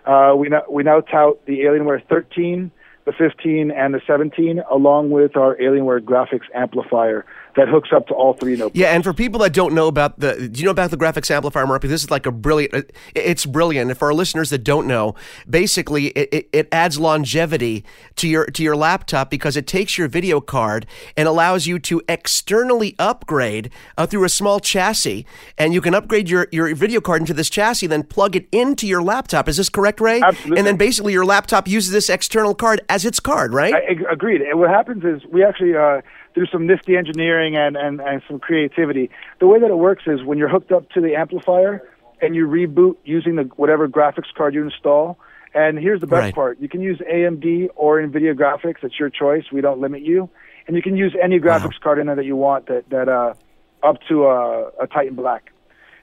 [0.07, 2.70] Uh, we now we now tout the Alienware 13,
[3.05, 7.24] the 15, and the 17, along with our Alienware graphics amplifier
[7.57, 8.76] that hooks up to all three notebooks.
[8.76, 11.30] Yeah, and for people that don't know about the, do you know about the graphics
[11.30, 11.82] amplifier, Mark?
[11.82, 12.90] This is like a brilliant.
[13.14, 13.90] It's brilliant.
[13.90, 15.14] And for our listeners that don't know,
[15.48, 17.84] basically it, it, it, adds longevity
[18.16, 20.86] to your to your laptop because it takes your video card
[21.16, 25.26] and allows you to externally upgrade uh, through a small chassis,
[25.59, 28.86] and you can upgrade your your video card into this chassis, then plug it into
[28.86, 29.48] your laptop.
[29.48, 30.20] Is this correct, Ray?
[30.22, 30.59] Absolutely.
[30.59, 33.74] And then basically your laptop uses this external card as its card, right?
[33.74, 34.42] I, agreed.
[34.42, 35.76] And what happens is we actually.
[35.76, 36.03] Uh,
[36.35, 39.11] through some nifty engineering and, and, and some creativity.
[39.41, 41.89] The way that it works is when you're hooked up to the amplifier
[42.22, 45.18] and you reboot using the whatever graphics card you install.
[45.55, 46.35] And here's the best Right.
[46.35, 48.85] part: you can use AMD or NVIDIA graphics.
[48.85, 49.45] It's your choice.
[49.51, 50.28] We don't limit you,
[50.68, 52.66] and you can use any graphics card in there that you want.
[52.66, 53.35] That that uh,
[53.83, 55.51] up to a, a Titan Black.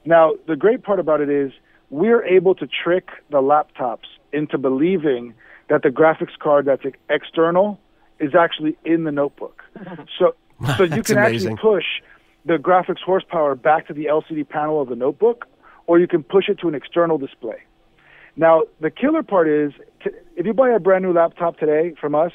[0.03, 1.53] Now, the great part about it is
[1.89, 5.33] we're able to trick the laptops into believing
[5.69, 7.79] that the graphics card that's external
[8.19, 9.63] is actually in the notebook.
[10.17, 10.35] So,
[10.75, 11.53] so you can amazing.
[11.53, 11.85] actually push
[12.45, 15.47] the graphics horsepower back to the LCD panel of the notebook,
[15.85, 17.61] or you can push it to an external display.
[18.35, 22.15] Now, the killer part is t- if you buy a brand new laptop today from
[22.15, 22.31] us,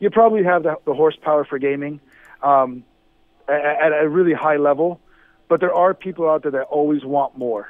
[0.00, 2.00] you probably have the, the horsepower for gaming
[2.42, 2.84] um,
[3.48, 5.00] at, at a really high level,
[5.48, 7.68] but there are people out there that always want more.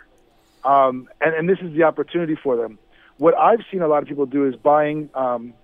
[0.65, 2.79] Um, and, and this is the opportunity for them.
[3.19, 5.55] What I've seen a lot of people do is buying, um,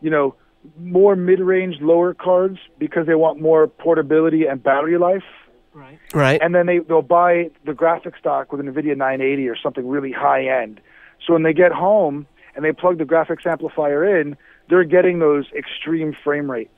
[0.00, 0.34] you know,
[0.78, 5.24] more mid-range, lower cards because they want more portability and battery life.
[5.72, 5.98] Right.
[6.12, 6.40] Right.
[6.42, 10.12] And then they they'll buy the graphics dock with an NVIDIA 980 or something really
[10.12, 10.80] high end.
[11.26, 14.36] So when they get home and they plug the graphics amplifier in,
[14.68, 16.70] they're getting those extreme frame rates.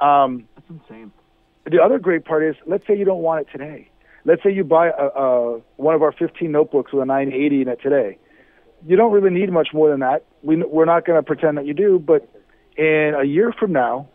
[0.00, 1.12] Um, That's insane.
[1.70, 3.90] the other great part is, let's say you don't want it today.
[4.24, 7.68] Let's say you buy a, a, one of our 15 notebooks with a 980 in
[7.68, 8.18] it today.
[8.86, 10.24] you don't really need much more than that.
[10.42, 12.28] We, we're not going to pretend that you do, but
[12.76, 14.08] in a year from now,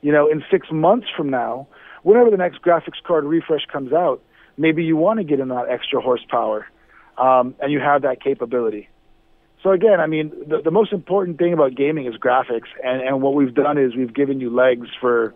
[0.00, 1.68] you know, in six months from now,
[2.02, 4.22] whenever the next graphics card refresh comes out,
[4.56, 6.66] maybe you want to get in that extra horsepower,
[7.18, 8.88] um, and you have that capability.
[9.62, 13.22] So again, I mean, the, the most important thing about gaming is graphics, and, and
[13.22, 15.34] what we've done is we've given you legs for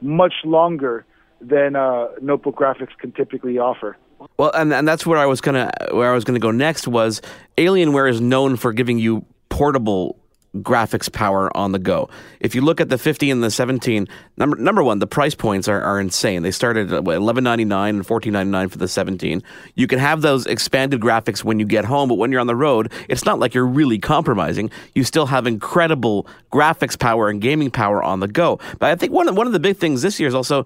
[0.00, 1.04] much longer
[1.40, 3.96] than uh, notebook graphics can typically offer.
[4.38, 7.20] Well, and and that's where I was gonna where I was gonna go next was
[7.58, 10.16] Alienware is known for giving you portable
[10.56, 12.08] graphics power on the go.
[12.40, 15.68] If you look at the 50 and the 17, number number one, the price points
[15.68, 16.42] are, are insane.
[16.42, 19.42] They started at 11.99 and 14.99 for the 17.
[19.74, 22.56] You can have those expanded graphics when you get home, but when you're on the
[22.56, 24.70] road, it's not like you're really compromising.
[24.94, 28.58] You still have incredible graphics power and gaming power on the go.
[28.78, 30.64] But I think one of, one of the big things this year is also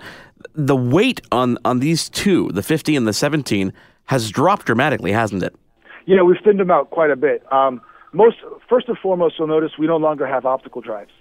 [0.55, 3.73] the weight on on these two, the 50 and the 17,
[4.07, 5.55] has dropped dramatically, hasn't it?
[6.07, 7.43] Yeah, we've thinned them out quite a bit.
[7.53, 7.83] Um,
[8.13, 8.37] most
[8.69, 11.13] first and foremost, you'll notice we no longer have optical drives.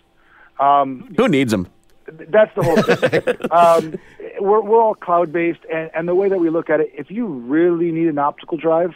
[0.60, 1.68] Um, Who needs them?
[2.08, 3.52] That's the whole thing.
[3.52, 4.00] um,
[4.40, 7.12] we're we're all cloud based, and and the way that we look at it, if
[7.12, 8.92] you really need an optical drive,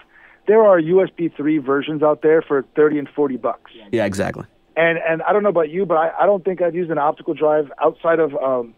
[0.48, 3.72] there are USB three versions out there for thirty and forty bucks.
[3.92, 4.46] Yeah, exactly.
[4.78, 6.98] And and I don't know about you, but I, I don't think I've used an
[6.98, 8.74] optical drive outside of um,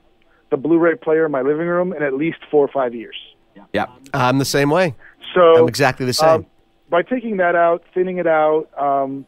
[0.49, 3.15] the Blu-ray player in my living room in at least four or five years.
[3.71, 4.95] Yeah, I'm the same way.
[5.35, 6.29] So I'm exactly the same.
[6.29, 6.45] Um,
[6.93, 9.25] by taking that out, thinning it out, um,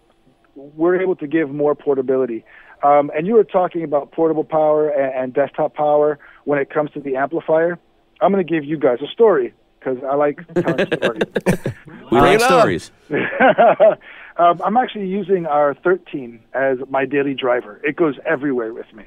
[0.53, 2.45] we're able to give more portability.
[2.83, 6.91] Um, and you were talking about portable power and, and desktop power when it comes
[6.91, 7.79] to the amplifier.
[8.21, 11.23] I'm going to give you guys a story because I like telling stories.
[12.11, 12.91] We like stories.
[14.37, 17.81] um, I'm actually using our 13 as my daily driver.
[17.83, 19.05] It goes everywhere with me.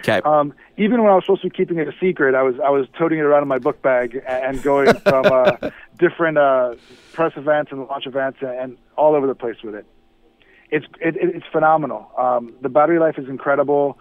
[0.00, 0.20] Okay.
[0.24, 2.70] Um, even when I was supposed to be keeping it a secret, I was I
[2.70, 6.74] was toting it around in my book bag and going from uh, different uh,
[7.12, 9.86] press events and launch events and all over the place with it.
[10.70, 12.10] It's it, it's phenomenal.
[12.18, 13.98] Um, the battery life is incredible,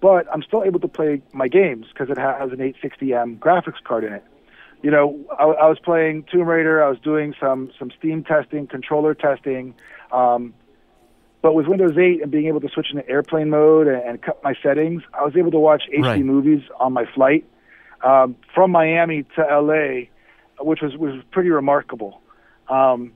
[0.00, 4.04] but I'm still able to play my games because it has an 860M graphics card
[4.04, 4.24] in it.
[4.82, 6.82] You know, I, I was playing Tomb Raider.
[6.82, 9.74] I was doing some some Steam testing, controller testing.
[10.10, 10.54] Um,
[11.42, 14.42] but with Windows 8 and being able to switch into airplane mode and, and cut
[14.44, 16.24] my settings, I was able to watch HD Right.
[16.24, 17.44] movies on my flight
[18.02, 20.06] um, from Miami to LA,
[20.64, 22.20] which was was pretty remarkable.
[22.68, 23.12] Um,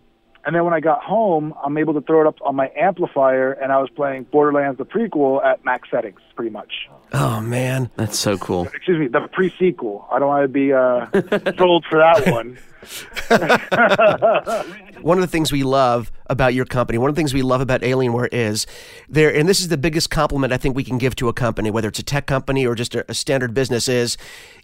[0.46, 3.52] and then when I got home, I'm able to throw it up on my amplifier,
[3.52, 6.88] and I was playing Borderlands the prequel at max settings, pretty much.
[7.12, 8.68] Oh man, that's so cool.
[8.68, 10.06] Excuse me, the pre-sequel.
[10.10, 11.06] I don't want to be uh,
[11.58, 12.58] sold for that one.
[15.02, 17.60] one of the things we love about your company, one of the things we love
[17.60, 18.66] about Alienware is
[19.08, 21.68] there, and this is the biggest compliment I think we can give to a company,
[21.70, 24.16] whether it's a tech company or just a, a standard business, is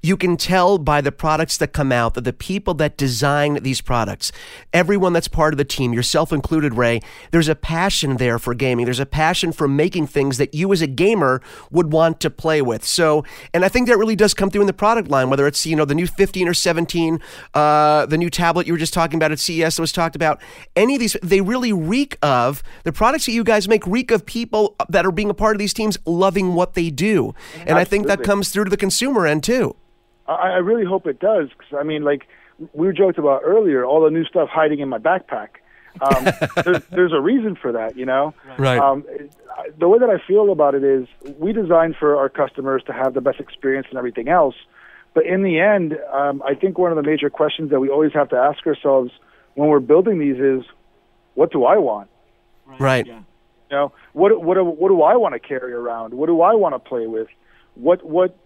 [0.02, 3.80] you can tell by the products that come out that the people that design these
[3.80, 4.32] products,
[4.72, 7.00] everyone that's part of the team, yourself included, Ray,
[7.30, 8.84] there's a passion there for gaming.
[8.84, 12.60] There's a passion for making things that you as a gamer would want to play
[12.60, 12.84] with.
[12.84, 13.24] So,
[13.54, 15.76] and I think that really does come through in the product line, whether it's, you
[15.76, 17.20] know, the new 15 or 17,
[17.54, 20.42] uh, the new tablet you were just talking about at CES that was talked about.
[20.74, 24.26] Any of these, they really reek of the products that you guys make reek of
[24.26, 27.36] people that are being a part of these teams loving what they do.
[27.66, 29.76] And I think that comes through to the consumer end too.
[30.27, 31.49] I, I really hope it does.
[31.59, 32.28] Cause, I mean, like
[32.73, 35.49] we joked about earlier, all the new stuff hiding in my backpack.
[36.01, 36.24] Um,
[36.65, 38.35] there's, there's a reason for that, you know.
[38.59, 38.78] Right.
[38.78, 39.05] Um,
[39.78, 41.07] the way that I feel about it is,
[41.39, 44.55] we design for our customers to have the best experience and everything else.
[45.15, 48.12] But in the end, um, I think one of the major questions that we always
[48.15, 49.11] have to ask ourselves
[49.55, 50.65] when we're building these is,
[51.35, 52.09] what do I want?
[52.78, 53.07] Right.
[53.07, 53.24] You
[53.70, 56.15] know, what what do- what do I want to carry around?
[56.15, 57.28] What do I want to play with?
[57.74, 58.36] What what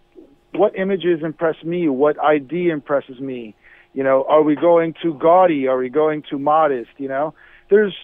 [0.57, 1.89] what images impress me?
[1.89, 3.55] What ID impresses me?
[3.95, 5.67] You know, are we going too gaudy?
[5.69, 6.91] Are we going too modest?
[6.99, 7.35] You know,
[7.71, 7.95] there's.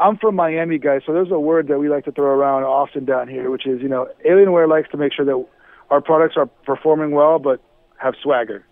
[0.00, 3.04] I'm from Miami, guys, so there's a word that we like to throw around often
[3.04, 5.46] down here, which is, you know, Alienware likes to make sure that
[5.88, 7.60] our products are performing well, but
[7.96, 8.64] have swagger.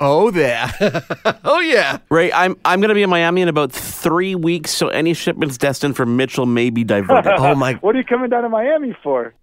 [0.00, 0.72] Oh, there.
[1.44, 1.98] oh, yeah.
[2.10, 5.56] Ray, I'm I'm going to be in Miami in about three weeks, so any shipments
[5.56, 7.32] destined for Mitchell may be diverted.
[7.38, 7.74] Oh, my.
[7.74, 9.34] What are you coming down to Miami for?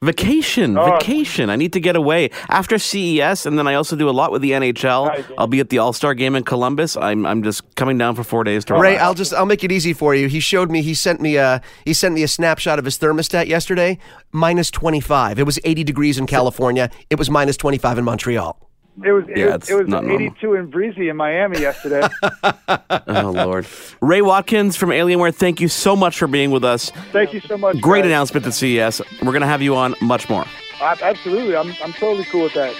[0.00, 0.84] Vacation, Oh.
[0.92, 1.50] vacation.
[1.50, 4.42] I need to get away after CES, and then I also do a lot with
[4.42, 5.10] the NHL.
[5.36, 6.96] I'll be at the All Star game in Columbus.
[6.96, 9.02] I'm I'm just coming down for four days to Ray, relax.
[9.02, 10.28] I'll just I'll make it easy for you.
[10.28, 13.48] He showed me he sent me a he sent me a snapshot of his thermostat
[13.48, 13.98] yesterday.
[14.30, 15.38] Minus twenty five.
[15.40, 16.90] It was eighty degrees in California.
[17.10, 18.67] It was minus twenty five in Montreal.
[19.04, 20.26] It was Yeah, it's it was not normal.
[20.26, 22.08] 82 and breezy in Miami yesterday.
[23.06, 23.66] oh Lord,
[24.00, 25.34] Ray Watkins from Alienware.
[25.34, 26.90] Thank you so much for being with us.
[27.12, 27.80] Thank you so much.
[27.80, 28.10] Great guys.
[28.10, 29.00] announcement at CES.
[29.22, 30.44] We're going to have you on much more.
[30.80, 32.74] Absolutely, I'm I'm totally cool with that.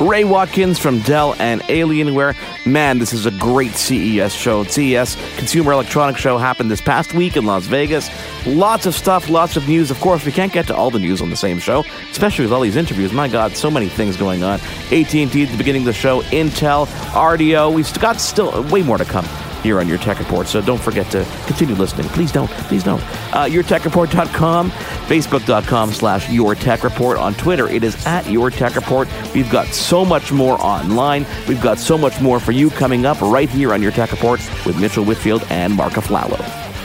[0.00, 2.36] Ray Watkins from Dell and Alienware.
[2.66, 4.64] Man, this is a great CES show.
[4.64, 8.10] CES Consumer Electronics Show happened this past week in Las Vegas.
[8.46, 9.90] Lots of stuff, lots of news.
[9.90, 12.52] Of course, we can't get to all the news on the same show, especially with
[12.52, 13.12] all these interviews.
[13.12, 14.60] My God, so many things going on.
[14.92, 17.72] AT&T at the beginning of the show, Intel, Rdio.
[17.72, 19.26] We've got still way more to come
[19.66, 20.46] here on Your Tech Report.
[20.46, 22.06] So don't forget to continue listening.
[22.10, 22.48] Please don't.
[22.68, 23.02] Please don't.
[23.34, 27.18] Uh, YourTechReport.com, Facebook.com slash Your Tech Report.
[27.18, 29.08] On Twitter, it is at Your Tech Report.
[29.34, 31.26] We've got so much more online.
[31.48, 34.40] We've got so much more for you coming up right here on Your Tech Report
[34.64, 36.38] with Mitchell Whitfield and Mark Aflalo.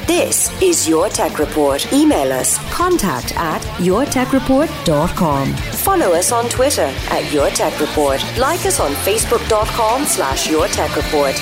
[0.08, 1.94] This is Your Tech Report.
[1.94, 5.54] Email us contact at yourtechreport.com.
[5.54, 8.20] Follow us on Twitter at Your Tech Report.
[8.38, 11.36] Like us on Facebook.com slash Your Tech Report.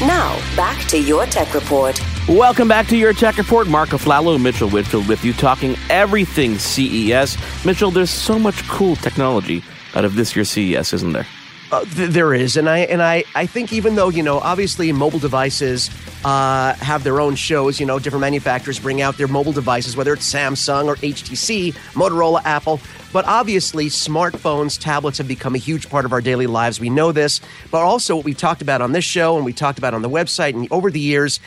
[0.00, 2.00] Now, back to Your Tech Report.
[2.26, 3.68] Welcome back to Your Tech Report.
[3.68, 7.36] Mark Aflalo, Mitchell Whitfield with you, talking everything CES.
[7.66, 9.62] Mitchell, there's so much cool technology
[9.94, 11.26] out of this year's CES, isn't there?
[11.70, 14.90] Uh, th- there is, and I and I I think even though you know obviously
[14.90, 15.90] mobile devices
[16.24, 20.14] uh, have their own shows, you know different manufacturers bring out their mobile devices, whether
[20.14, 22.80] it's Samsung or HTC, Motorola, Apple.
[23.12, 26.80] But obviously, smartphones, tablets have become a huge part of our daily lives.
[26.80, 29.78] We know this, but also what we've talked about on this show and we talked
[29.78, 31.40] about on the website and over the years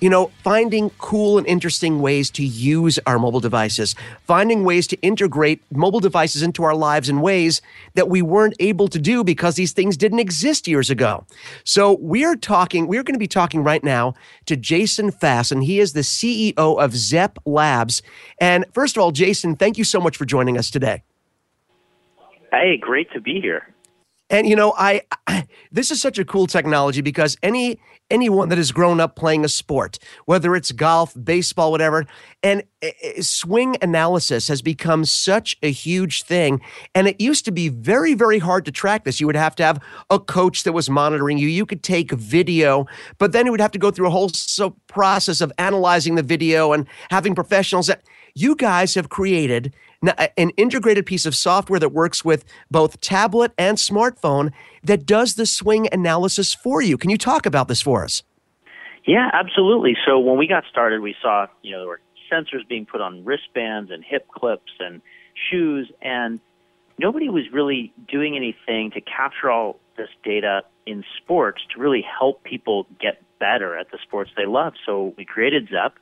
[0.00, 3.94] you know, finding cool and interesting ways to use our mobile devices,
[4.26, 7.60] finding ways to integrate mobile devices into our lives in ways
[7.94, 11.24] that we weren't able to do because these things didn't exist years ago.
[11.64, 14.14] So we're talking, we're going to be talking right now
[14.46, 18.02] to Jason Fass, and he is the CEO of Zepp Labs.
[18.40, 21.02] And first of all, Jason, thank you so much for joining us today.
[22.50, 23.74] Hey, great to be here.
[24.30, 27.80] And you know, I, I, this is such a cool technology because any
[28.10, 32.06] anyone that has grown up playing a sport, whether it's golf, baseball, whatever,
[32.42, 32.88] and uh,
[33.20, 36.60] swing analysis has become such a huge thing.
[36.94, 39.20] And it used to be very, very hard to track this.
[39.20, 41.48] You would have to have a coach that was monitoring you.
[41.48, 42.86] You could take video,
[43.18, 46.22] but then you would have to go through a whole so process of analyzing the
[46.22, 48.02] video and having professionals that
[48.34, 53.78] you guys have created an integrated piece of software that works with both tablet and
[53.78, 54.52] smartphone
[54.84, 56.96] that does the swing analysis for you.
[56.96, 58.22] Can you talk about this for us?
[59.06, 59.96] Yeah, absolutely.
[60.06, 62.00] So when we got started, we saw, you know, there were
[62.30, 65.00] sensors being put on wristbands and hip clips and
[65.50, 66.40] shoes, and
[66.98, 72.44] nobody was really doing anything to capture all this data in sports to really help
[72.44, 74.74] people get better at the sports they love.
[74.84, 75.94] So we created Zepp.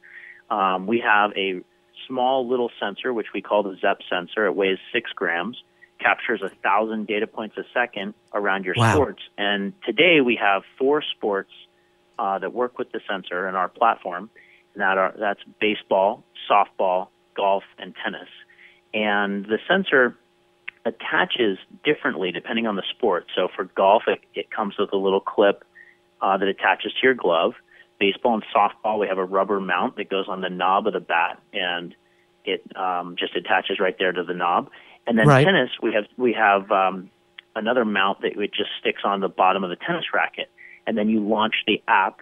[0.51, 1.63] Um, we have a
[2.07, 4.47] small little sensor, which we call the Zepp sensor.
[4.47, 5.63] It weighs six grams,
[5.99, 8.95] captures a thousand data points a second around your wow.
[8.95, 9.23] sports.
[9.37, 11.51] And today we have four sports
[12.19, 14.31] uh, that work with the sensor in our platform.
[14.75, 18.29] And that are that's baseball, softball, golf, and tennis.
[18.93, 20.17] And the sensor
[20.85, 23.27] attaches differently depending on the sport.
[23.35, 25.65] So for golf, it, it comes with a little clip
[26.21, 27.55] uh, that attaches to your glove
[27.99, 31.01] baseball and softball, we have a rubber mount that goes on the knob of the
[31.01, 31.95] bat, and
[32.45, 34.71] it um, just attaches right there to the knob.
[35.07, 35.45] And then right.
[35.45, 37.11] tennis, we have we have um,
[37.55, 40.51] another mount that it just sticks on the bottom of the tennis racket,
[40.87, 42.21] and then you launch the app,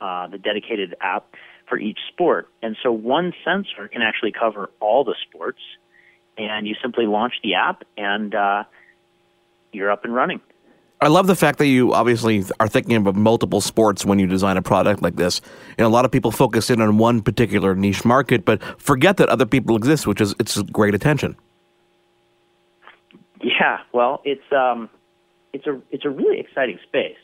[0.00, 1.34] uh, the dedicated app
[1.68, 2.48] for each sport.
[2.62, 5.60] And so one sensor can actually cover all the sports,
[6.36, 8.64] and you simply launch the app, and uh,
[9.72, 10.40] you're up and running.
[11.00, 14.56] I love the fact that you obviously are thinking about multiple sports when you design
[14.56, 15.42] a product like this.
[15.78, 19.28] Know, a lot of people focus in on one particular niche market, but forget that
[19.28, 21.36] other people exist, which is it's great attention.
[23.42, 24.88] Yeah, well, it's um,
[25.52, 27.18] it's a it's a really exciting space,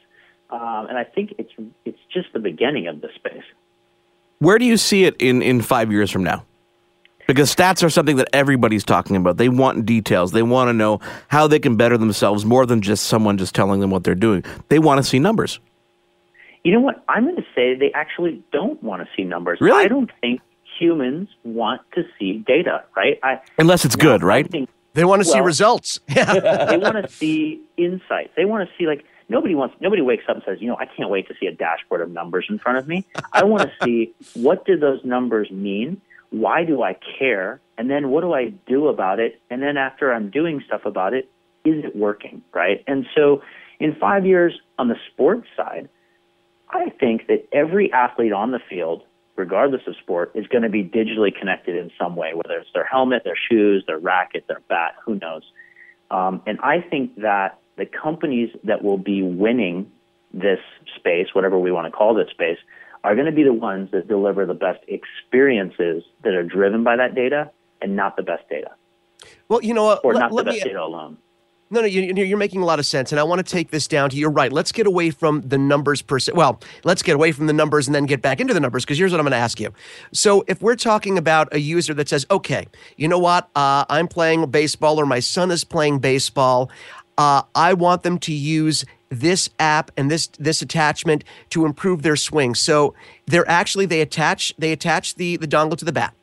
[0.50, 1.52] um, and I think it's
[1.86, 3.44] it's just the beginning of the space.
[4.38, 6.44] Where do you see it in in five years from now?
[7.26, 9.36] Because stats are something that everybody's talking about.
[9.36, 10.32] They want details.
[10.32, 13.80] They want to know how they can better themselves more than just someone just telling
[13.80, 14.44] them what they're doing.
[14.68, 15.60] They want to see numbers.
[16.64, 17.02] You know what?
[17.08, 19.60] I'm going to say they actually don't want to see numbers.
[19.60, 19.84] Really?
[19.84, 20.40] I don't think
[20.78, 23.18] humans want to see data, right?
[23.22, 24.48] I, Unless it's good, right?
[24.48, 26.00] Think, they want to well, see results.
[26.08, 26.22] they
[26.76, 28.30] want to see insights.
[28.36, 30.86] They want to see like nobody wants nobody wakes up and says, you know, I
[30.86, 33.06] can't wait to see a dashboard of numbers in front of me.
[33.32, 36.00] I want to see what do those numbers mean
[36.32, 37.60] why do I care?
[37.78, 39.40] And then what do I do about it?
[39.50, 41.30] And then after I'm doing stuff about it,
[41.64, 42.42] is it working?
[42.52, 42.82] Right.
[42.86, 43.42] And so
[43.78, 45.88] in five years on the sports side,
[46.70, 49.02] I think that every athlete on the field,
[49.36, 52.84] regardless of sport, is going to be digitally connected in some way, whether it's their
[52.84, 55.42] helmet, their shoes, their racket, their bat, who knows.
[56.10, 59.90] Um, and I think that the companies that will be winning
[60.32, 60.60] this
[60.96, 62.58] space, whatever we want to call this space,
[63.04, 66.96] are going to be the ones that deliver the best experiences that are driven by
[66.96, 67.50] that data
[67.80, 68.70] and not the best data.
[69.48, 70.04] Well, you know what?
[70.04, 71.18] or let- not let the me- best data alone.
[71.70, 73.88] No, no, you- you're making a lot of sense, and I want to take this
[73.88, 74.52] down to you're right.
[74.52, 76.32] Let's get away from the numbers per se.
[76.34, 78.98] Well, let's get away from the numbers and then get back into the numbers because
[78.98, 79.70] here's what I'm going to ask you.
[80.12, 82.66] So, if we're talking about a user that says, "Okay,
[82.98, 83.48] you know what?
[83.56, 86.70] Uh, I'm playing baseball, or my son is playing baseball.
[87.16, 92.16] Uh, I want them to use." This app and this this attachment to improve their
[92.16, 92.54] swing.
[92.54, 92.94] So
[93.26, 96.14] they're actually they attach they attach the the dongle to the bat.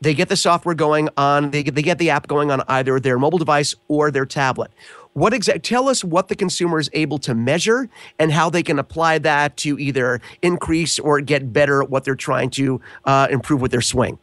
[0.00, 1.50] They get the software going on.
[1.50, 4.70] They get, they get the app going on either their mobile device or their tablet.
[5.14, 5.64] What exact?
[5.64, 7.88] Tell us what the consumer is able to measure
[8.20, 12.14] and how they can apply that to either increase or get better at what they're
[12.14, 14.18] trying to uh, improve with their swing.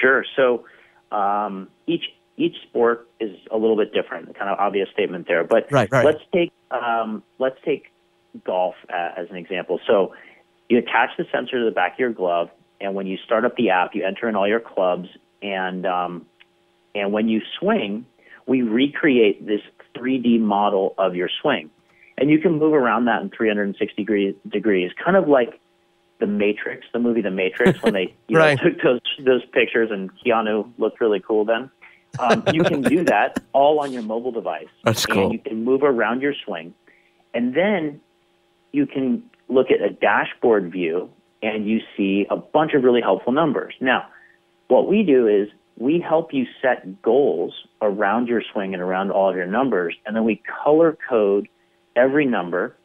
[0.00, 0.24] Sure.
[0.34, 0.64] So
[1.10, 2.04] um, each
[2.36, 4.36] each sport is a little bit different.
[4.38, 6.04] Kind of obvious statement there, but Right, right.
[6.04, 7.86] let's take um, let's take
[8.44, 9.80] golf uh, as an example.
[9.86, 10.14] So
[10.68, 12.48] you attach the sensor to the back of your glove,
[12.80, 15.08] and when you start up the app, you enter in all your clubs,
[15.42, 16.26] and um,
[16.94, 18.06] and when you swing,
[18.46, 19.60] we recreate this
[19.96, 21.70] 3D model of your swing,
[22.16, 25.60] and you can move around that in 360 degree, degrees, kind of like
[26.18, 28.58] the Matrix, the movie The Matrix, when they you Right.
[28.58, 31.70] know, took those those pictures and Keanu looked really cool then.
[32.18, 34.68] Um, you can do that all on your mobile device.
[34.84, 36.74] That's and you can move around your swing,
[37.34, 38.00] and then
[38.72, 41.10] you can look at a dashboard view
[41.42, 43.74] and you see a bunch of really helpful numbers.
[43.80, 44.06] Now,
[44.68, 49.28] what we do is we help you set goals around your swing and around all
[49.28, 51.48] of your numbers, and then we color code
[51.96, 52.76] every number.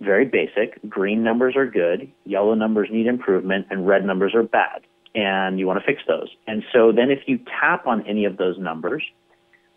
[0.00, 0.78] Very basic.
[0.88, 4.82] Green numbers are good, yellow numbers need improvement, and red numbers are bad.
[5.14, 6.28] And you want to fix those.
[6.46, 9.02] And so then if you tap on any of those numbers,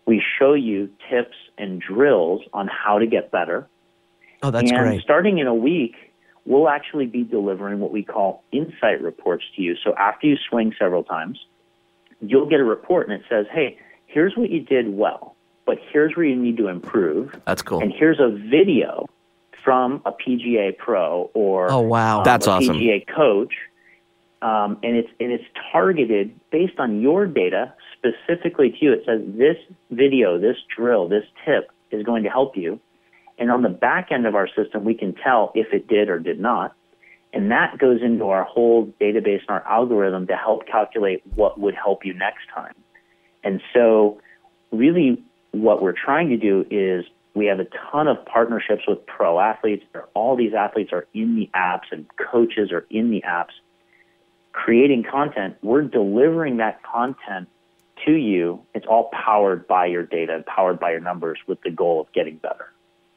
[0.06, 3.66] we show you tips and drills on how to get better.
[4.42, 5.02] Oh, that's and great.
[5.02, 5.94] starting in a week,
[6.44, 9.74] we'll actually be delivering what we call insight reports to you.
[9.82, 11.38] So after you swing several times,
[12.20, 15.34] you'll get a report and it says, hey, here's what you did well,
[15.66, 17.40] but here's where you need to improve.
[17.46, 17.80] That's cool.
[17.80, 19.06] And here's a video
[19.64, 22.18] from a PGA pro or Oh, wow.
[22.18, 22.76] um, That's a awesome.
[22.76, 23.54] PGA coach.
[24.42, 28.92] Um, and it's and it's targeted based on your data specifically to you.
[28.92, 29.56] It says this
[29.90, 32.80] video, this drill, this tip is going to help you.
[33.38, 36.18] And on the back end of our system, we can tell if it did or
[36.18, 36.74] did not.
[37.32, 41.74] And that goes into our whole database and our algorithm to help calculate what would
[41.76, 42.74] help you next time.
[43.44, 44.20] And so,
[44.72, 47.04] really, what we're trying to do is
[47.34, 49.84] we have a ton of partnerships with pro athletes.
[50.14, 53.52] All these athletes are in the apps, and coaches are in the apps
[54.52, 55.56] creating content.
[55.62, 57.48] We're delivering that content
[58.04, 58.60] to you.
[58.74, 62.36] It's all powered by your data, powered by your numbers, with the goal of getting
[62.36, 62.72] better.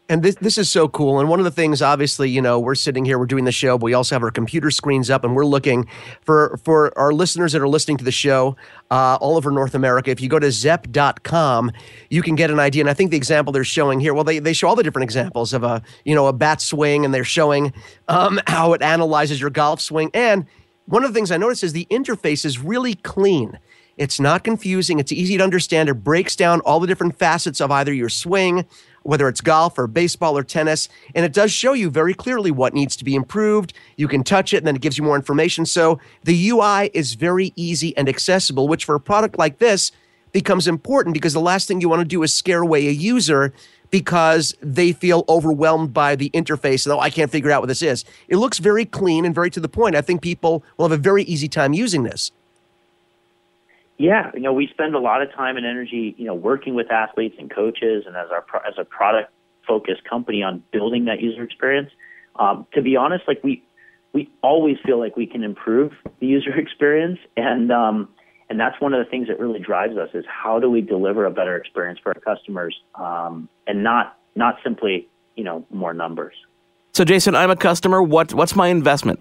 [0.07, 1.19] And this this is so cool.
[1.19, 3.75] And one of the things, obviously, you know, we're sitting here, we're doing the show,
[3.79, 5.87] but we also have our computer screens up, and we're looking
[6.21, 8.55] for for our listeners that are listening to the show
[8.91, 10.11] uh, all over North America.
[10.11, 11.71] If you go to Zepp.com,
[12.11, 12.83] you can get an idea.
[12.83, 15.05] And I think the example they're showing here, well, they they show all the different
[15.05, 17.73] examples of a you know a bat swing, and they're showing
[18.07, 20.11] um, how it analyzes your golf swing.
[20.13, 20.45] And
[20.85, 23.59] one of the things I noticed is the interface is really clean.
[23.97, 24.99] It's not confusing.
[24.99, 25.89] It's easy to understand.
[25.89, 28.65] It breaks down all the different facets of either your swing,
[29.03, 30.89] whether it's golf or baseball or tennis.
[31.13, 33.73] And it does show you very clearly what needs to be improved.
[33.95, 35.65] You can touch it and then it gives you more information.
[35.65, 39.91] So the UI is very easy and accessible, which for a product like this
[40.33, 43.53] becomes important because the last thing you want to do is scare away a user
[43.91, 48.05] because they feel overwhelmed by the interface oh, I can't figure out what this is.
[48.27, 49.95] It looks very clean and very to the point.
[49.95, 52.31] I think people will have a very easy time using this.
[53.97, 56.91] Yeah, you know, we spend a lot of time and energy, you know, working with
[56.91, 59.31] athletes and coaches, and as our pro- as a product
[59.65, 61.91] focused company on building that user experience.
[62.35, 63.63] Um, to be honest, like we
[64.11, 68.09] we always feel like we can improve the user experience, and um,
[68.49, 71.25] and that's one of the things that really drives us is how do we deliver
[71.25, 76.35] a better experience for our customers, um, and not not simply you know more numbers.
[76.93, 78.01] So, Jason, I'm a customer.
[78.01, 79.19] What what's my investment?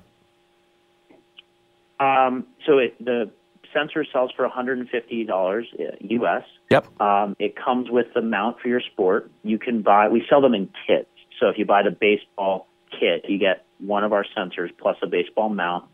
[2.01, 3.31] Um, so it, the
[3.73, 5.65] sensor sells for $150
[6.01, 6.43] US.
[6.71, 7.01] Yep.
[7.01, 9.31] Um, it comes with the mount for your sport.
[9.43, 10.09] You can buy.
[10.09, 11.09] We sell them in kits.
[11.41, 15.07] So if you buy the baseball kit, you get one of our sensors plus a
[15.07, 15.85] baseball mount.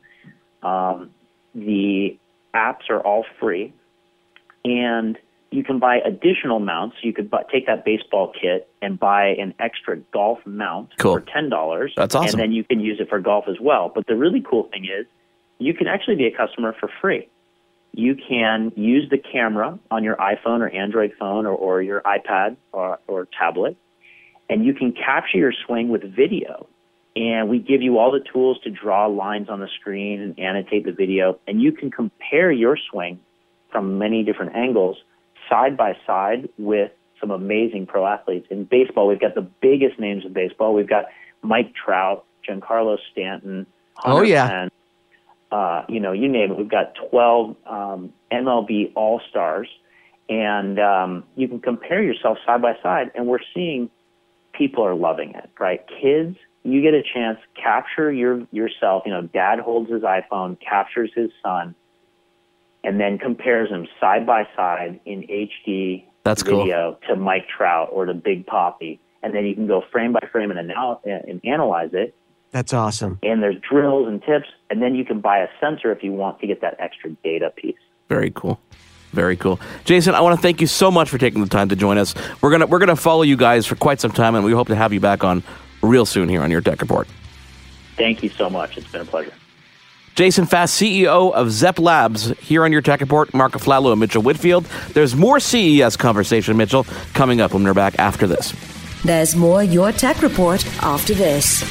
[0.63, 1.11] Um,
[1.55, 2.19] the
[2.55, 3.73] apps are all free,
[4.65, 5.19] and
[5.51, 6.97] you can buy additional mounts.
[7.03, 11.15] You could buy, take that baseball kit and buy an extra golf mount Cool.
[11.15, 11.93] for ten dollars.
[11.97, 12.31] That's awesome.
[12.31, 13.91] And then you can use it for golf as well.
[13.93, 15.07] But the really cool thing is,
[15.59, 17.29] you can actually be a customer for free.
[17.93, 22.57] You can use the camera on your iPhone or Android phone or, or your iPad
[22.73, 23.77] or, or tablet,
[24.49, 26.69] and you can capture your swing with video.
[27.17, 30.85] And we give you all the tools to draw lines on the screen and annotate
[30.85, 33.19] the video, and you can compare your swing
[33.73, 34.97] from many different angles
[35.49, 38.47] side by side with some amazing pro athletes.
[38.51, 40.73] In baseball, we've got the biggest names in baseball.
[40.73, 41.07] We've got
[41.43, 43.67] Mike Trout, Giancarlo Stanton.
[44.05, 44.49] Oh, yeah.
[44.49, 44.71] Penn,
[45.53, 46.59] uh, you know, you name it.
[46.59, 49.69] We've got 12 um, MLB All Stars,
[50.29, 53.91] and um, you can compare yourself side by side, and we're seeing
[54.53, 55.85] people are loving it, right?
[56.01, 59.05] Kids, you get a chance capture your yourself.
[59.07, 61.75] You know, dad holds his iPhone, captures his son,
[62.85, 68.05] and then compares them side by side in HD That's video to Mike Trout or
[68.07, 71.91] to Big Papi, and then you can go frame by frame and, anal- and analyze
[71.93, 72.15] it.
[72.51, 73.21] That's awesome.
[73.23, 76.41] And there's drills and tips, and then you can buy a sensor if you want
[76.41, 77.77] to get that extra data piece.
[78.09, 78.61] Very cool.
[79.13, 79.61] Very cool.
[79.85, 82.15] Jason, I want to thank you so much for taking the time to join us.
[82.41, 84.77] We're gonna we're gonna follow you guys for quite some time and we hope to
[84.77, 85.43] have you back on
[85.83, 87.09] real soon here on your tech report.
[87.97, 88.79] Thank you so much.
[88.79, 89.33] It's been a pleasure.
[90.15, 93.33] Jason Fass, CEO of Zepp Labs, here on your tech report.
[93.33, 94.65] Mark Aflalo and Mitchell Whitfield.
[94.93, 96.85] There's more CES conversation, Mitchell,
[97.15, 98.53] coming up when we're back after this.
[99.05, 101.63] There's more Your Tech Report after this.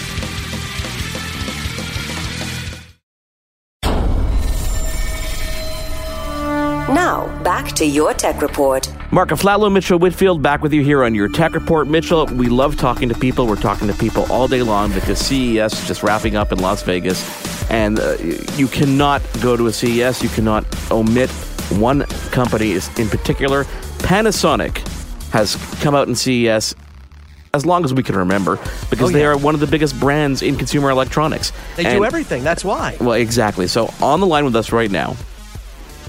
[7.61, 8.89] Back to your tech report.
[9.11, 11.89] Mark Aflalo, Mitchell Whitfield, back with you here on your tech report.
[11.89, 13.47] Mitchell, we love talking to people.
[13.47, 16.83] We're talking to people all day long because CES is just wrapping up in Las
[16.83, 17.19] Vegas.
[17.69, 18.15] And uh,
[18.55, 21.29] you cannot go to a CES, you cannot omit
[21.71, 23.65] one company in particular.
[23.97, 24.77] Panasonic
[25.31, 26.73] has come out in CES
[27.53, 28.57] as long as we can remember
[28.89, 31.51] because Oh, they are one of the biggest brands in consumer electronics.
[31.75, 32.41] They And- do everything.
[32.45, 32.95] That's why.
[33.01, 33.67] well, exactly.
[33.67, 35.17] So on the line with us right now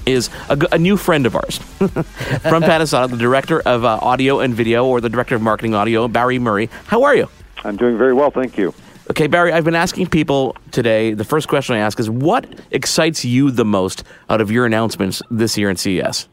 [0.05, 4.85] is a new friend of ours from Panasonic, the director of uh, audio and video,
[4.85, 6.69] or the director of marketing audio, Barry Murray.
[6.87, 7.27] How are you?
[7.63, 8.73] I'm doing very well, thank you.
[9.09, 11.13] Okay, Barry, I've been asking people today.
[11.13, 15.21] The first question I ask is what excites you the most out of your announcements
[15.29, 16.27] this year in CES?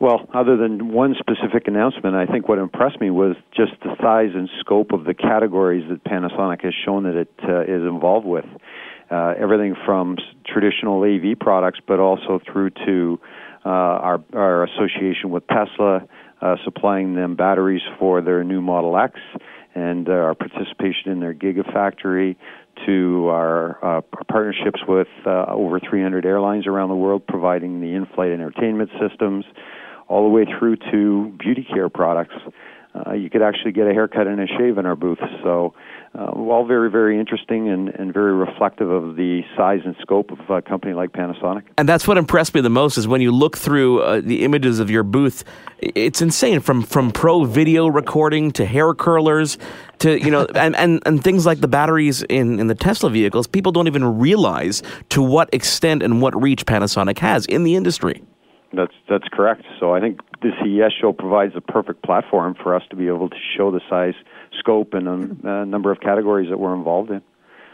[0.00, 4.30] Well, other than one specific announcement, I think what impressed me was just the size
[4.34, 8.46] and scope of the categories that Panasonic has shown that it uh, is involved with.
[9.10, 10.16] Uh, everything from
[10.46, 13.18] traditional AV products, but also through to
[13.64, 16.06] uh, our, our association with Tesla,
[16.40, 19.18] uh, supplying them batteries for their new Model X,
[19.74, 22.36] and uh, our participation in their Gigafactory,
[22.86, 27.92] to our, uh, our partnerships with uh, over 300 airlines around the world, providing the
[27.94, 29.44] in-flight entertainment systems,
[30.08, 32.34] all the way through to beauty care products.
[32.94, 35.20] Uh, you could actually get a haircut and a shave in our booth.
[35.42, 35.74] So,
[36.18, 40.50] uh, all very, very interesting and, and very reflective of the size and scope of
[40.50, 41.62] a company like Panasonic.
[41.78, 44.80] And that's what impressed me the most is when you look through uh, the images
[44.80, 45.44] of your booth.
[45.78, 49.56] It's insane from from pro video recording to hair curlers
[50.00, 53.46] to you know and, and, and things like the batteries in, in the Tesla vehicles.
[53.46, 58.22] People don't even realize to what extent and what reach Panasonic has in the industry.
[58.72, 59.62] That's that's correct.
[59.78, 63.28] So I think the CES show provides a perfect platform for us to be able
[63.28, 64.14] to show the size,
[64.58, 67.22] scope, and a, uh, number of categories that we're involved in.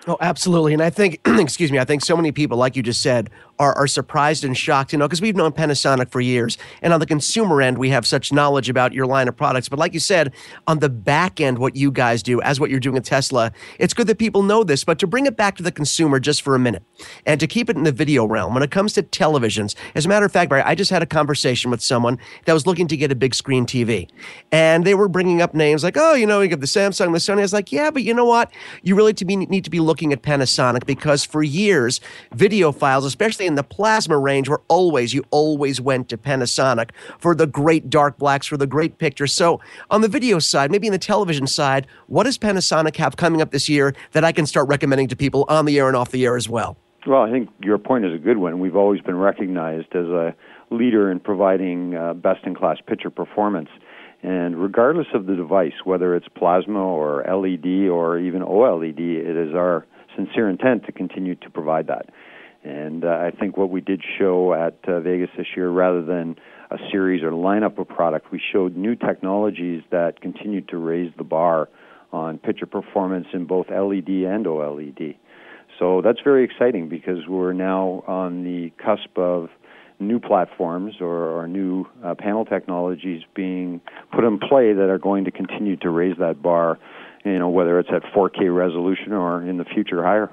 [0.09, 0.73] Oh, absolutely.
[0.73, 3.74] And I think, excuse me, I think so many people, like you just said, are,
[3.74, 6.59] are surprised and shocked, you know, because we've known Panasonic for years.
[6.83, 9.69] And on the consumer end, we have such knowledge about your line of products.
[9.69, 10.33] But like you said,
[10.66, 13.95] on the back end, what you guys do, as what you're doing at Tesla, it's
[13.95, 14.85] good that people know this.
[14.85, 16.83] But to bring it back to the consumer just for a minute
[17.24, 20.09] and to keep it in the video realm, when it comes to televisions, as a
[20.09, 22.97] matter of fact, Barry, I just had a conversation with someone that was looking to
[22.97, 24.09] get a big screen TV.
[24.53, 27.19] And they were bringing up names like, oh, you know, you got the Samsung, the
[27.19, 27.39] Sony.
[27.39, 28.51] I was like, yeah, but you know what?
[28.83, 32.01] You really to be, need to be looking at Panasonic because for years,
[32.35, 37.47] videophiles, especially in the plasma range, were always, you always went to Panasonic for the
[37.47, 39.32] great dark blacks, for the great pictures.
[39.32, 39.60] So
[39.90, 43.51] on the video side, maybe in the television side, what does Panasonic have coming up
[43.51, 46.24] this year that I can start recommending to people on the air and off the
[46.24, 46.77] air as well?
[47.06, 48.59] Well, I think your point is a good one.
[48.59, 50.35] We've always been recognized as a
[50.70, 53.68] leader in providing uh, best in class picture performance.
[54.23, 59.55] And regardless of the device, whether it's plasma or LED or even OLED, it is
[59.55, 59.86] our
[60.16, 62.06] sincere intent to continue to provide that.
[62.67, 66.37] And uh, I think what we did show at uh, Vegas this year, rather than
[66.71, 71.23] a series or lineup of product, we showed new technologies that continued to raise the
[71.23, 71.69] bar
[72.13, 75.17] on picture performance in both LED and OLED.
[75.79, 79.49] So that's very exciting because we're now on the cusp of
[80.01, 83.81] new platforms or, or new uh, panel technologies being
[84.13, 86.79] put in play that are going to continue to raise that bar,
[87.25, 90.31] you know, whether it's at 4K resolution or in the future higher.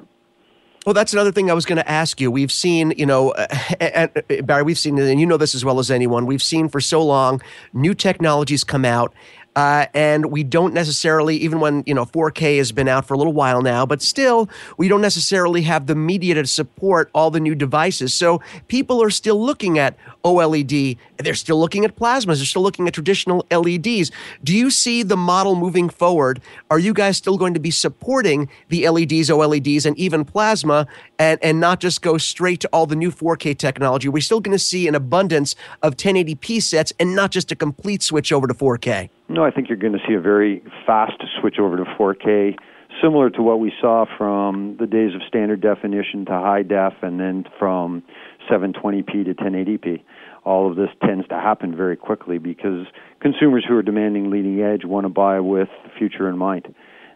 [0.86, 2.30] Well, that's another thing I was going to ask you.
[2.30, 3.48] We've seen, you know, uh,
[3.80, 6.82] and, Barry, we've seen, and you know this as well as anyone, we've seen for
[6.82, 7.42] so long
[7.74, 9.14] new technologies come out.
[9.56, 13.18] Uh, and we don't necessarily, even when you know 4K has been out for a
[13.18, 17.40] little while now, but still we don't necessarily have the media to support all the
[17.40, 18.14] new devices.
[18.14, 20.98] So people are still looking at OLED.
[21.18, 22.38] They're still looking at plasmas.
[22.38, 24.12] They're still looking at traditional LEDs.
[24.44, 26.42] Do you see the model moving forward?
[26.70, 30.88] Are you guys still going to be supporting the LEDs, OLEDs, and even plasma,
[31.20, 34.10] and and not just go straight to all the new 4K technology?
[34.10, 38.04] We're still going to see an abundance of 1080p sets and not just a complete
[38.04, 39.10] switch over to 4K.
[39.30, 42.58] No, I think you're going to see a very fast switch over to 4K,
[43.02, 47.20] similar to what we saw from the days of standard definition to high def, and
[47.20, 48.04] then from
[48.50, 50.04] 720p to 1080p.
[50.46, 52.86] All of this tends to happen very quickly because
[53.22, 56.74] consumers who are demanding leading edge want to buy with the future in mind.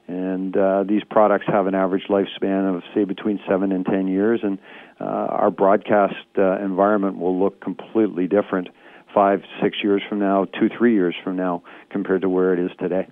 [0.07, 4.39] And uh, these products have an average lifespan of, say, between seven and ten years,
[4.41, 4.57] and
[5.01, 8.69] uh, our broadcast uh, environment will look completely different
[9.13, 12.71] five, six years from now, two, three years from now, compared to where it is
[12.79, 13.07] today.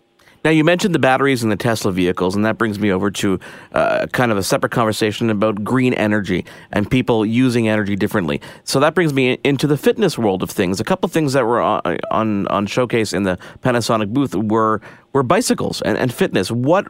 [0.46, 3.40] Now, you mentioned the batteries in the Tesla vehicles, and that brings me over to
[3.74, 8.40] uh, kind of a separate conversation about green energy and people using energy differently.
[8.64, 10.80] So that brings me into the fitness world of things.
[10.80, 14.82] A couple things that were on, on, on showcase in the Panasonic booth were
[15.16, 16.52] were bicycles and, and fitness.
[16.52, 16.86] What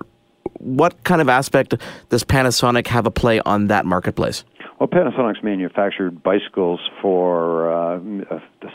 [0.57, 1.75] what kind of aspect
[2.09, 4.43] does Panasonic have a play on that marketplace?
[4.79, 7.99] Well, Panasonic's manufactured bicycles for uh,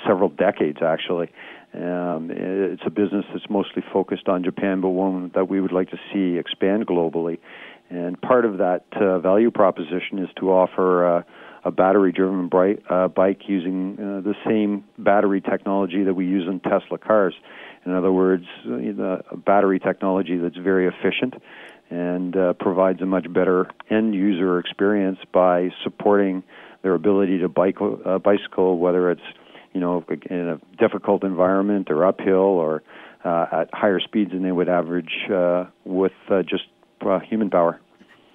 [0.06, 1.31] several decades, actually.
[1.74, 5.90] Um, it's a business that's mostly focused on Japan, but one that we would like
[5.90, 7.39] to see expand globally.
[7.90, 11.22] And part of that uh, value proposition is to offer uh,
[11.64, 16.60] a battery-driven bright, uh, bike using uh, the same battery technology that we use in
[16.60, 17.35] Tesla cars.
[17.86, 21.35] In other words, uh, a battery technology that's very efficient
[21.89, 26.43] and uh, provides a much better end user experience by supporting
[26.82, 29.23] their ability to bike uh, bicycle, whether it's
[29.73, 32.82] you know in a difficult environment or uphill or
[33.24, 36.65] uh, at higher speeds than they would average uh, with uh, just
[37.02, 37.81] uh, human power.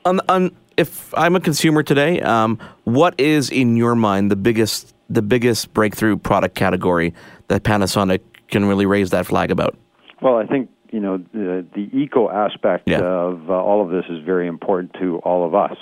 [0.06, 4.94] On, on, if I'm a consumer today, um, what is in your mind the biggest
[5.10, 7.14] the biggest breakthrough product category
[7.48, 9.78] that Panasonic can really raise that flag about?
[10.22, 13.00] Well, I think you know the, the eco aspect yeah.
[13.00, 15.78] of uh, all of this is very important to all of us,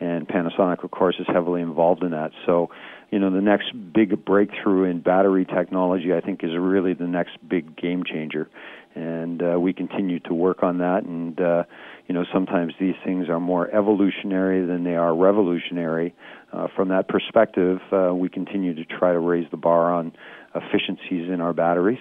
[0.00, 2.32] and Panasonic, of course, is heavily involved in that.
[2.46, 2.70] So,
[3.10, 7.36] you know, the next big breakthrough in battery technology, I think, is really the next
[7.46, 8.48] big game changer,
[8.94, 11.04] and uh, we continue to work on that.
[11.04, 11.64] And uh,
[12.08, 16.14] you know, sometimes these things are more evolutionary than they are revolutionary.
[16.52, 20.12] Uh, from that perspective, uh, we continue to try to raise the bar on
[20.54, 21.98] efficiencies in our batteries.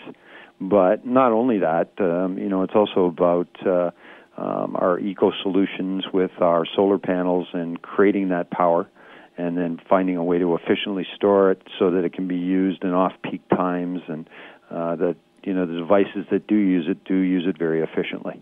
[0.62, 3.92] But not only that, um, you know, it's also about uh,
[4.38, 8.90] um, our eco solutions with our solar panels and creating that power,
[9.38, 12.84] and then finding a way to efficiently store it so that it can be used
[12.84, 14.30] in off-peak times, and
[14.72, 18.42] uh, that you know the devices that do use it do use it very efficiently.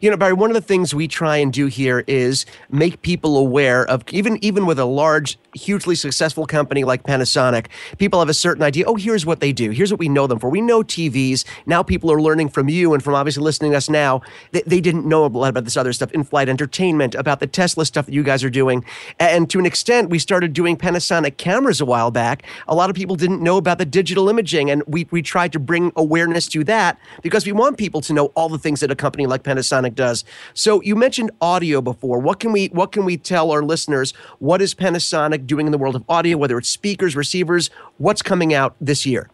[0.00, 3.36] You know, Barry, one of the things we try and do here is make people
[3.36, 7.66] aware of even even with a large, hugely successful company like Panasonic,
[7.98, 8.84] people have a certain idea.
[8.86, 9.70] Oh, here's what they do.
[9.70, 10.50] Here's what we know them for.
[10.50, 11.44] We know TVs.
[11.66, 14.22] Now people are learning from you and from obviously listening to us now.
[14.52, 17.84] They, they didn't know a lot about this other stuff, in-flight entertainment, about the Tesla
[17.84, 18.84] stuff that you guys are doing.
[19.18, 22.42] And to an extent, we started doing Panasonic cameras a while back.
[22.68, 25.58] A lot of people didn't know about the digital imaging, and we we tried to
[25.58, 28.96] bring awareness to that because we want people to know all the things that a
[28.96, 30.24] company like Panasonic Panasonic does.
[30.54, 32.18] So you mentioned audio before.
[32.18, 34.12] What can we what can we tell our listeners?
[34.38, 36.36] What is Panasonic doing in the world of audio?
[36.36, 39.30] Whether it's speakers, receivers, what's coming out this year?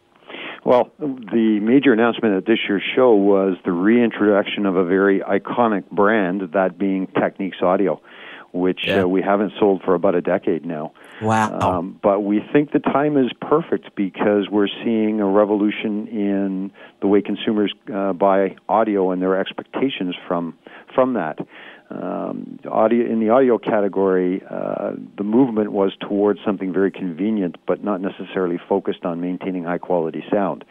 [0.64, 5.88] Well, the major announcement at this year's show was the reintroduction of a very iconic
[5.90, 8.00] brand, that being Technics Audio,
[8.52, 9.02] which yeah.
[9.02, 10.92] uh, we haven't sold for about a decade now.
[11.22, 11.58] Wow.
[11.60, 17.08] Um, but we think the time is perfect because we're seeing a revolution in the
[17.08, 20.56] way consumers uh, buy audio and their expectations from
[20.94, 21.38] from that.
[21.90, 27.82] Um, audio in the audio category, uh, the movement was towards something very convenient, but
[27.84, 30.64] not necessarily focused on maintaining high quality sound.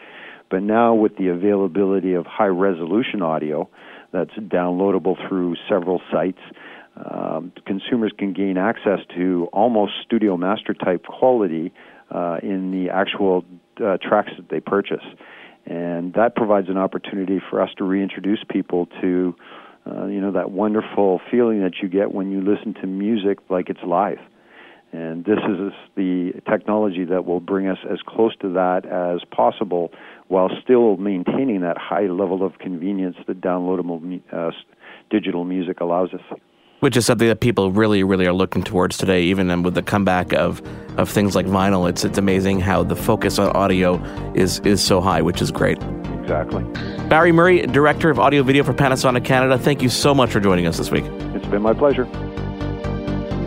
[0.50, 3.70] But now, with the availability of high resolution audio
[4.12, 6.40] that's downloadable through several sites,
[7.06, 11.72] um, consumers can gain access to almost studio master type quality
[12.12, 13.46] uh, in the actual
[13.84, 15.04] uh, tracks that they purchase.
[15.66, 19.36] And that provides an opportunity for us to reintroduce people to,
[19.86, 23.70] uh, you know, that wonderful feeling that you get when you listen to music like
[23.70, 24.20] it's live.
[24.92, 29.92] And this is the technology that will bring us as close to that as possible
[30.28, 34.50] while still maintaining that high level of convenience that downloadable uh,
[35.12, 36.40] digital music allows us
[36.80, 39.24] which is something that people really, really are looking towards today.
[39.24, 40.62] Even with the comeback of
[40.98, 44.02] of things like vinyl, it's it's amazing how the focus on audio
[44.34, 45.78] is is so high, which is great.
[46.22, 46.64] Exactly.
[47.08, 50.68] Barry Murray, Director of Audio Video for Panasonic Canada, thank you so much for joining
[50.68, 51.06] us this week.
[51.34, 52.08] It's been my pleasure.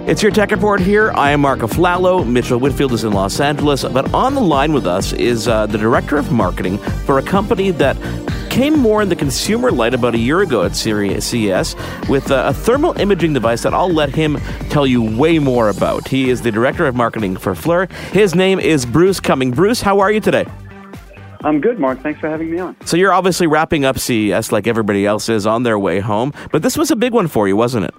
[0.05, 1.13] It's your Tech Report here.
[1.13, 2.29] I am Mark Aflalo.
[2.29, 3.85] Mitchell Whitfield is in Los Angeles.
[3.85, 7.71] But on the line with us is uh, the Director of Marketing for a company
[7.71, 7.97] that
[8.53, 11.75] came more in the consumer light about a year ago at CES
[12.07, 14.37] with uh, a thermal imaging device that I'll let him
[14.69, 16.07] tell you way more about.
[16.07, 17.91] He is the Director of Marketing for FLIR.
[18.13, 19.53] His name is Bruce Cumming.
[19.53, 20.45] Bruce, how are you today?
[21.43, 22.03] I'm good, Mark.
[22.03, 22.77] Thanks for having me on.
[22.85, 26.63] So you're obviously wrapping up CES like everybody else is on their way home, but
[26.63, 27.95] this was a big one for you, wasn't it?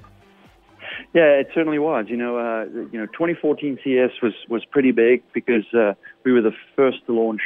[1.16, 2.06] Yeah, it certainly was.
[2.10, 5.94] You know, uh, you know, 2014 CES was was pretty big because uh,
[6.24, 7.42] we were the first to launch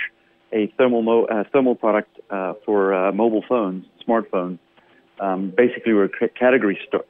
[0.53, 4.59] a thermal mo- uh, thermal product uh, for uh, mobile phones, smartphones.
[5.19, 7.03] Um, basically, we're a category st-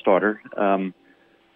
[0.00, 0.40] starter.
[0.56, 0.94] Um,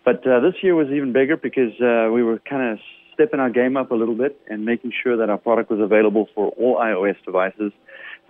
[0.05, 2.79] but uh, this year was even bigger because uh, we were kind of
[3.13, 6.29] stepping our game up a little bit and making sure that our product was available
[6.35, 7.73] for all iOS devices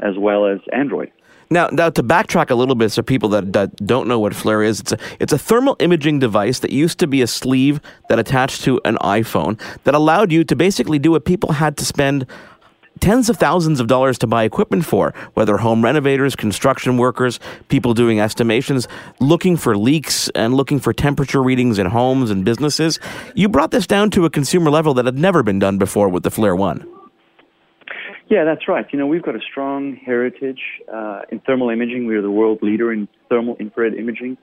[0.01, 1.13] as well as Android.
[1.51, 4.67] Now, now to backtrack a little bit, so people that, that don't know what FLIR
[4.67, 8.19] is, it's a, it's a thermal imaging device that used to be a sleeve that
[8.19, 12.27] attached to an iPhone that allowed you to basically do what people had to spend
[13.01, 17.95] tens of thousands of dollars to buy equipment for, whether home renovators, construction workers, people
[17.95, 18.89] doing estimations,
[19.21, 22.99] looking for leaks and looking for temperature readings in homes and businesses.
[23.35, 26.23] You brought this down to a consumer level that had never been done before with
[26.23, 26.87] the FLIR One.
[28.29, 28.87] Yeah, that's right.
[28.93, 30.61] You know, we've got a strong heritage
[30.93, 32.07] uh, in thermal imaging.
[32.07, 34.37] We are the world leader in thermal infrared imaging.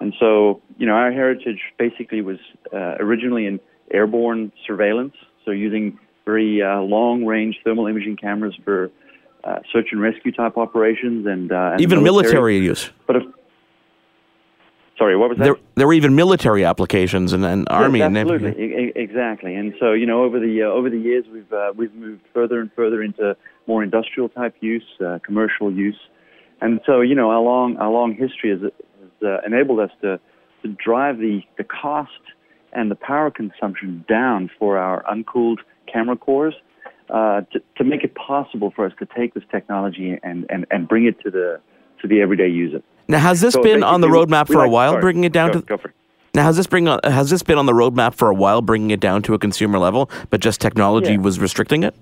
[0.00, 2.38] And so, you know, our heritage basically was
[2.74, 3.60] uh, originally in
[3.92, 5.14] airborne surveillance,
[5.44, 8.90] so using very uh, long range thermal imaging cameras for
[9.44, 12.32] uh, search and rescue type operations and, uh, and even military.
[12.32, 12.90] military use.
[13.06, 13.22] But if,
[14.98, 15.44] Sorry, what was that?
[15.44, 19.54] There, there were even military applications and, and army yes, and absolutely, exactly.
[19.54, 22.60] And so you know, over the uh, over the years, we've uh, we've moved further
[22.60, 23.36] and further into
[23.66, 25.98] more industrial type use, uh, commercial use,
[26.60, 30.20] and so you know, our long our long history has, has uh, enabled us to
[30.62, 32.10] to drive the the cost
[32.72, 35.60] and the power consumption down for our uncooled
[35.92, 36.54] camera cores.
[37.10, 40.88] Uh, to, to make it possible for us to take this technology and, and, and
[40.88, 41.60] bring it to the
[42.00, 42.82] to the everyday user.
[43.08, 45.52] Now, has this so been on the roadmap for like, a while, bringing it down
[45.52, 45.66] go, to?
[45.66, 45.90] Go.
[46.34, 48.90] Now, has this bring on, has this been on the roadmap for a while, bringing
[48.92, 51.18] it down to a consumer level, but just technology yeah.
[51.18, 51.94] was restricting it?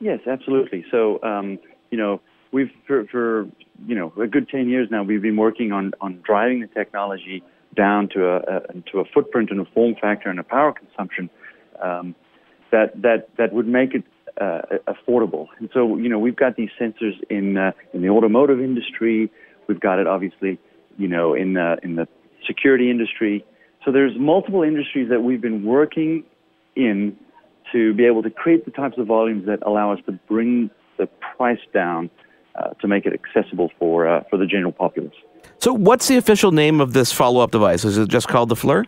[0.00, 0.86] Yes, absolutely.
[0.90, 1.58] So, um,
[1.90, 2.20] you know,
[2.52, 3.46] we've for, for
[3.86, 7.42] you know a good ten years now, we've been working on on driving the technology
[7.76, 8.60] down to a, a
[8.92, 11.28] to a footprint and a form factor and a power consumption
[11.82, 12.14] um,
[12.70, 14.04] that that that would make it
[14.40, 15.46] uh, affordable.
[15.58, 19.30] And so, you know, we've got these sensors in uh, in the automotive industry.
[19.68, 20.58] We've got it obviously,
[20.98, 22.08] you know, in the in the
[22.46, 23.44] security industry.
[23.84, 26.24] So there's multiple industries that we've been working
[26.74, 27.16] in
[27.72, 31.06] to be able to create the types of volumes that allow us to bring the
[31.36, 32.10] price down
[32.54, 35.14] uh, to make it accessible for uh, for the general populace.
[35.58, 37.84] So, what's the official name of this follow-up device?
[37.84, 38.84] Is it just called the FLIR?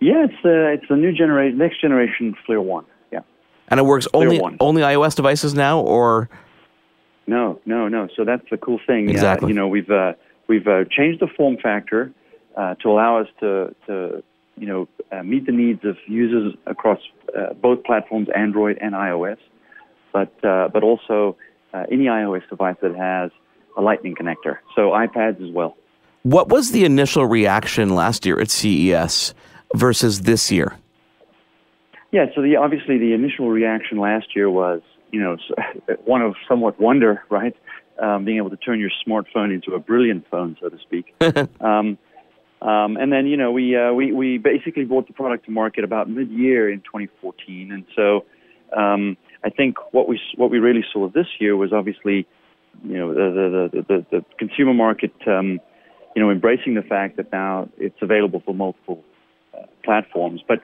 [0.00, 2.84] Yeah, it's the it's the new generation, next generation FLIR One.
[3.12, 3.20] Yeah,
[3.68, 4.56] and it works FLIR only 1.
[4.60, 6.28] only iOS devices now, or
[7.26, 8.08] no, no, no.
[8.16, 9.10] So that's the cool thing.
[9.10, 9.46] Exactly.
[9.46, 10.14] Uh, you know, we've uh,
[10.48, 12.12] we've uh, changed the form factor
[12.56, 14.22] uh, to allow us to to
[14.56, 16.98] you know uh, meet the needs of users across
[17.36, 19.38] uh, both platforms, Android and iOS,
[20.12, 21.36] but uh, but also
[21.74, 23.30] uh, any iOS device that has
[23.76, 24.58] a Lightning connector.
[24.74, 25.76] So iPads as well.
[26.22, 29.34] What was the initial reaction last year at CES
[29.74, 30.76] versus this year?
[32.10, 34.80] Yeah, so the obviously the initial reaction last year was
[35.10, 35.36] you know,
[36.04, 37.56] one of somewhat wonder, right?
[38.00, 41.14] Um, being able to turn your smartphone into a brilliant phone, so to speak.
[41.60, 41.98] um,
[42.60, 45.84] um, and then, you know, we, uh, we, we basically brought the product to market
[45.84, 47.72] about mid-year in 2014.
[47.72, 48.24] And so
[48.76, 52.26] um, I think what we, what we really saw this year was obviously,
[52.84, 55.60] you know, the, the, the, the, consumer market, um,
[56.14, 59.02] you know, embracing the fact that now it's available for multiple
[59.84, 60.40] platforms.
[60.46, 60.60] But,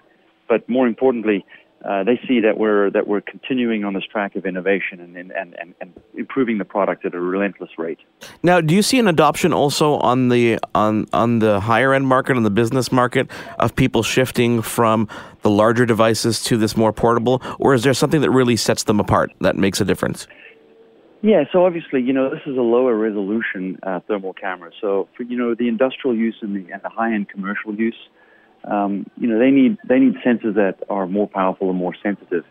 [0.49, 1.45] but more importantly,
[1.85, 5.33] uh, they see that we're that we're continuing on this track of innovation and, and,
[5.33, 7.99] and, and improving the product at a relentless rate.
[8.43, 12.39] Now, do you see an adoption also on the on on the higher end market,
[12.39, 15.09] on the business market, of people shifting from
[15.43, 18.99] the larger devices to this more portable, or is there something that really sets them
[18.99, 20.27] apart that makes a difference?
[21.21, 24.71] Yeah, so obviously, you know, this is a lower resolution uh, thermal camera.
[24.81, 27.97] So, for you know, the industrial use and the, and the high end commercial use
[28.71, 32.45] um, you know, they need they need sensors that are more powerful and more sensitive.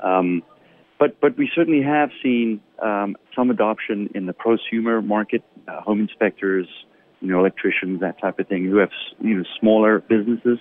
[0.00, 0.42] Um,
[0.98, 6.00] but but we certainly have seen um, some adoption in the prosumer market, uh, home
[6.00, 6.66] inspectors,
[7.20, 8.90] you know, electricians, that type of thing, who have
[9.20, 10.58] you know smaller businesses.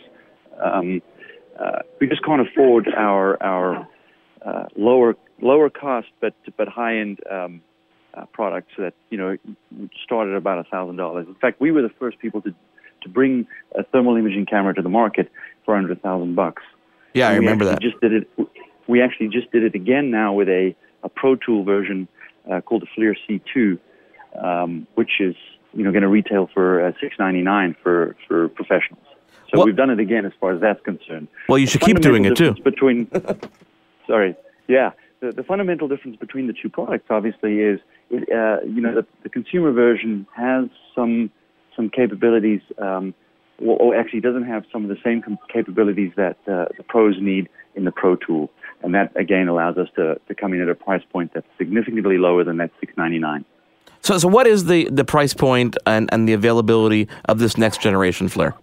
[0.63, 1.01] Um,
[1.59, 3.87] uh, we just can't afford our our
[4.45, 7.61] uh, lower lower cost but but high end um,
[8.13, 9.37] uh, products that you know
[10.03, 11.27] started at about a thousand dollars.
[11.27, 12.53] In fact, we were the first people to
[13.01, 15.31] to bring a thermal imaging camera to the market
[15.65, 16.63] for under a thousand bucks.
[17.13, 17.81] Yeah, I And we remember that.
[17.81, 18.29] Just did it.
[18.87, 22.07] We actually just did it again now with a a Pro Tool version
[22.51, 23.79] uh, called the FLIR C2,
[24.43, 25.35] um, which is
[25.73, 29.03] you know going to retail for uh, six ninety nine for for professionals.
[29.53, 31.27] So we've done it again as far as that's concerned.
[31.47, 32.53] Well, you The should keep doing it, too.
[32.63, 33.09] Between,
[34.07, 34.35] sorry,
[34.67, 34.91] yeah,
[35.21, 37.79] the, the fundamental difference between the two products obviously is,
[38.09, 41.31] it, uh, you know, the, the consumer version has some
[41.77, 43.13] some capabilities, um,
[43.65, 47.15] or, or actually doesn't have some of the same com- capabilities that uh, the pros
[47.21, 48.49] need in the Pro Tool,
[48.81, 52.17] and that again allows us to, to come in at a price point that's significantly
[52.17, 53.45] lower than that six ninety nine.
[54.01, 57.81] So, so what is the, the price point and, and the availability of this next
[57.81, 58.53] generation FLIR?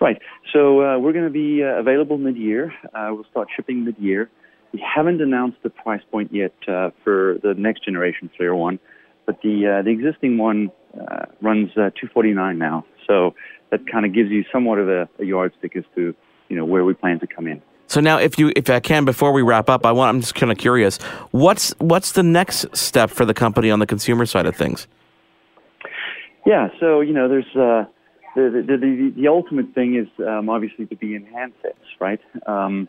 [0.00, 0.20] Right.
[0.52, 2.72] So uh, we're going to be uh, available mid-year.
[2.94, 4.30] Uh, we'll start shipping mid-year.
[4.72, 8.78] We haven't announced the price point yet uh, for the next generation FLIR one,
[9.26, 12.84] but the uh, the existing one uh, runs uh, 249 now.
[13.06, 13.34] So
[13.70, 16.14] that kind of gives you somewhat of a, a yardstick as to
[16.48, 17.62] you know where we plan to come in.
[17.86, 20.36] So now, if you, if I can, before we wrap up, I want, I'm just
[20.36, 20.98] kind of curious,
[21.32, 24.86] what's, what's the next step for the company on the consumer side of things?
[26.46, 26.68] Yeah.
[26.78, 27.84] So you know, there's uh,
[28.34, 32.20] the, the the the ultimate thing is um, obviously to be in handsets, right?
[32.46, 32.88] Um,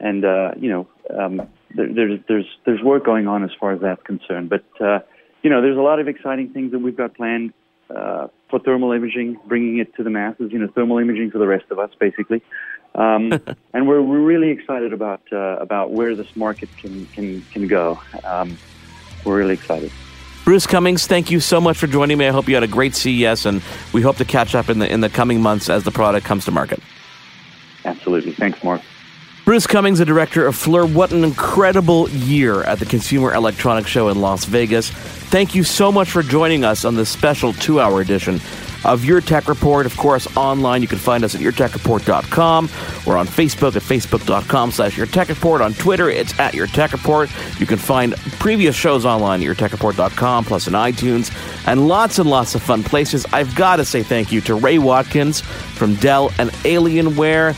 [0.00, 0.88] and uh, you know,
[1.18, 4.50] um, there, there's there's there's work going on as far as that's concerned.
[4.50, 5.00] But uh,
[5.42, 7.52] you know, there's a lot of exciting things that we've got planned
[7.94, 10.52] uh, for thermal imaging, bringing it to the masses.
[10.52, 12.42] You know, thermal imaging for the rest of us, basically.
[12.94, 13.32] Um,
[13.74, 18.00] and we're we're really excited about uh, about where this market can can can go.
[18.24, 18.56] Um,
[19.24, 19.90] we're really excited.
[20.44, 22.26] Bruce Cummings, thank you so much for joining me.
[22.26, 23.62] I hope you had a great CES, and
[23.92, 26.44] we hope to catch up in the in the coming months as the product comes
[26.46, 26.80] to market.
[27.84, 28.32] Absolutely.
[28.32, 28.80] Thanks, Mark.
[29.44, 34.08] Bruce Cummings, the director of FLIR, what an incredible year at the Consumer Electronics Show
[34.08, 34.90] in Las Vegas.
[34.90, 38.40] Thank you so much for joining us on this special two hour edition
[38.84, 39.84] of Your Tech Report.
[39.84, 42.66] Of course, online, you can find us at yourtechreport.com
[43.04, 45.60] or on Facebook at facebook.com slash Your Tech Report.
[45.60, 47.28] On Twitter, it's at Your Tech Report.
[47.58, 51.34] You can find previous shows online at yourtechreport.com plus in iTunes
[51.66, 53.26] and lots and lots of fun places.
[53.32, 57.56] I've got to say thank you to Ray Watkins from Dell and Alienware.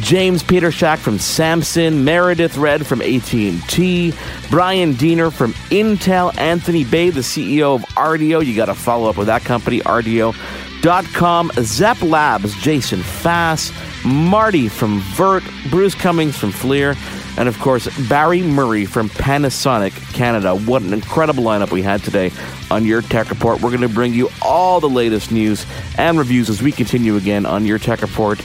[0.00, 4.12] James Petershak from Samson, Meredith Red from AT&T,
[4.50, 8.44] Brian Diener from Intel, Anthony Bay, the CEO of Rdio.
[8.44, 13.72] You got to follow up with that company, Rdio.com, Zepp Labs, Jason Fass,
[14.04, 16.96] Marty from Vert, Bruce Cummings from FLIR,
[17.38, 20.56] and of course, Barry Murray from Panasonic Canada.
[20.56, 22.32] What an incredible lineup we had today
[22.70, 23.60] on Your Tech Report.
[23.60, 25.66] We're going to bring you all the latest news
[25.98, 28.40] and reviews as we continue again on Your Tech Report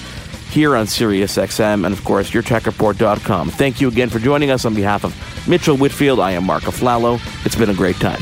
[0.49, 3.49] here on SiriusXM and, of course, yourtechreport.com.
[3.49, 6.19] Thank you again for joining us on behalf of Mitchell Whitfield.
[6.19, 7.19] I am Mark Aflalo.
[7.45, 8.21] It's been a great time.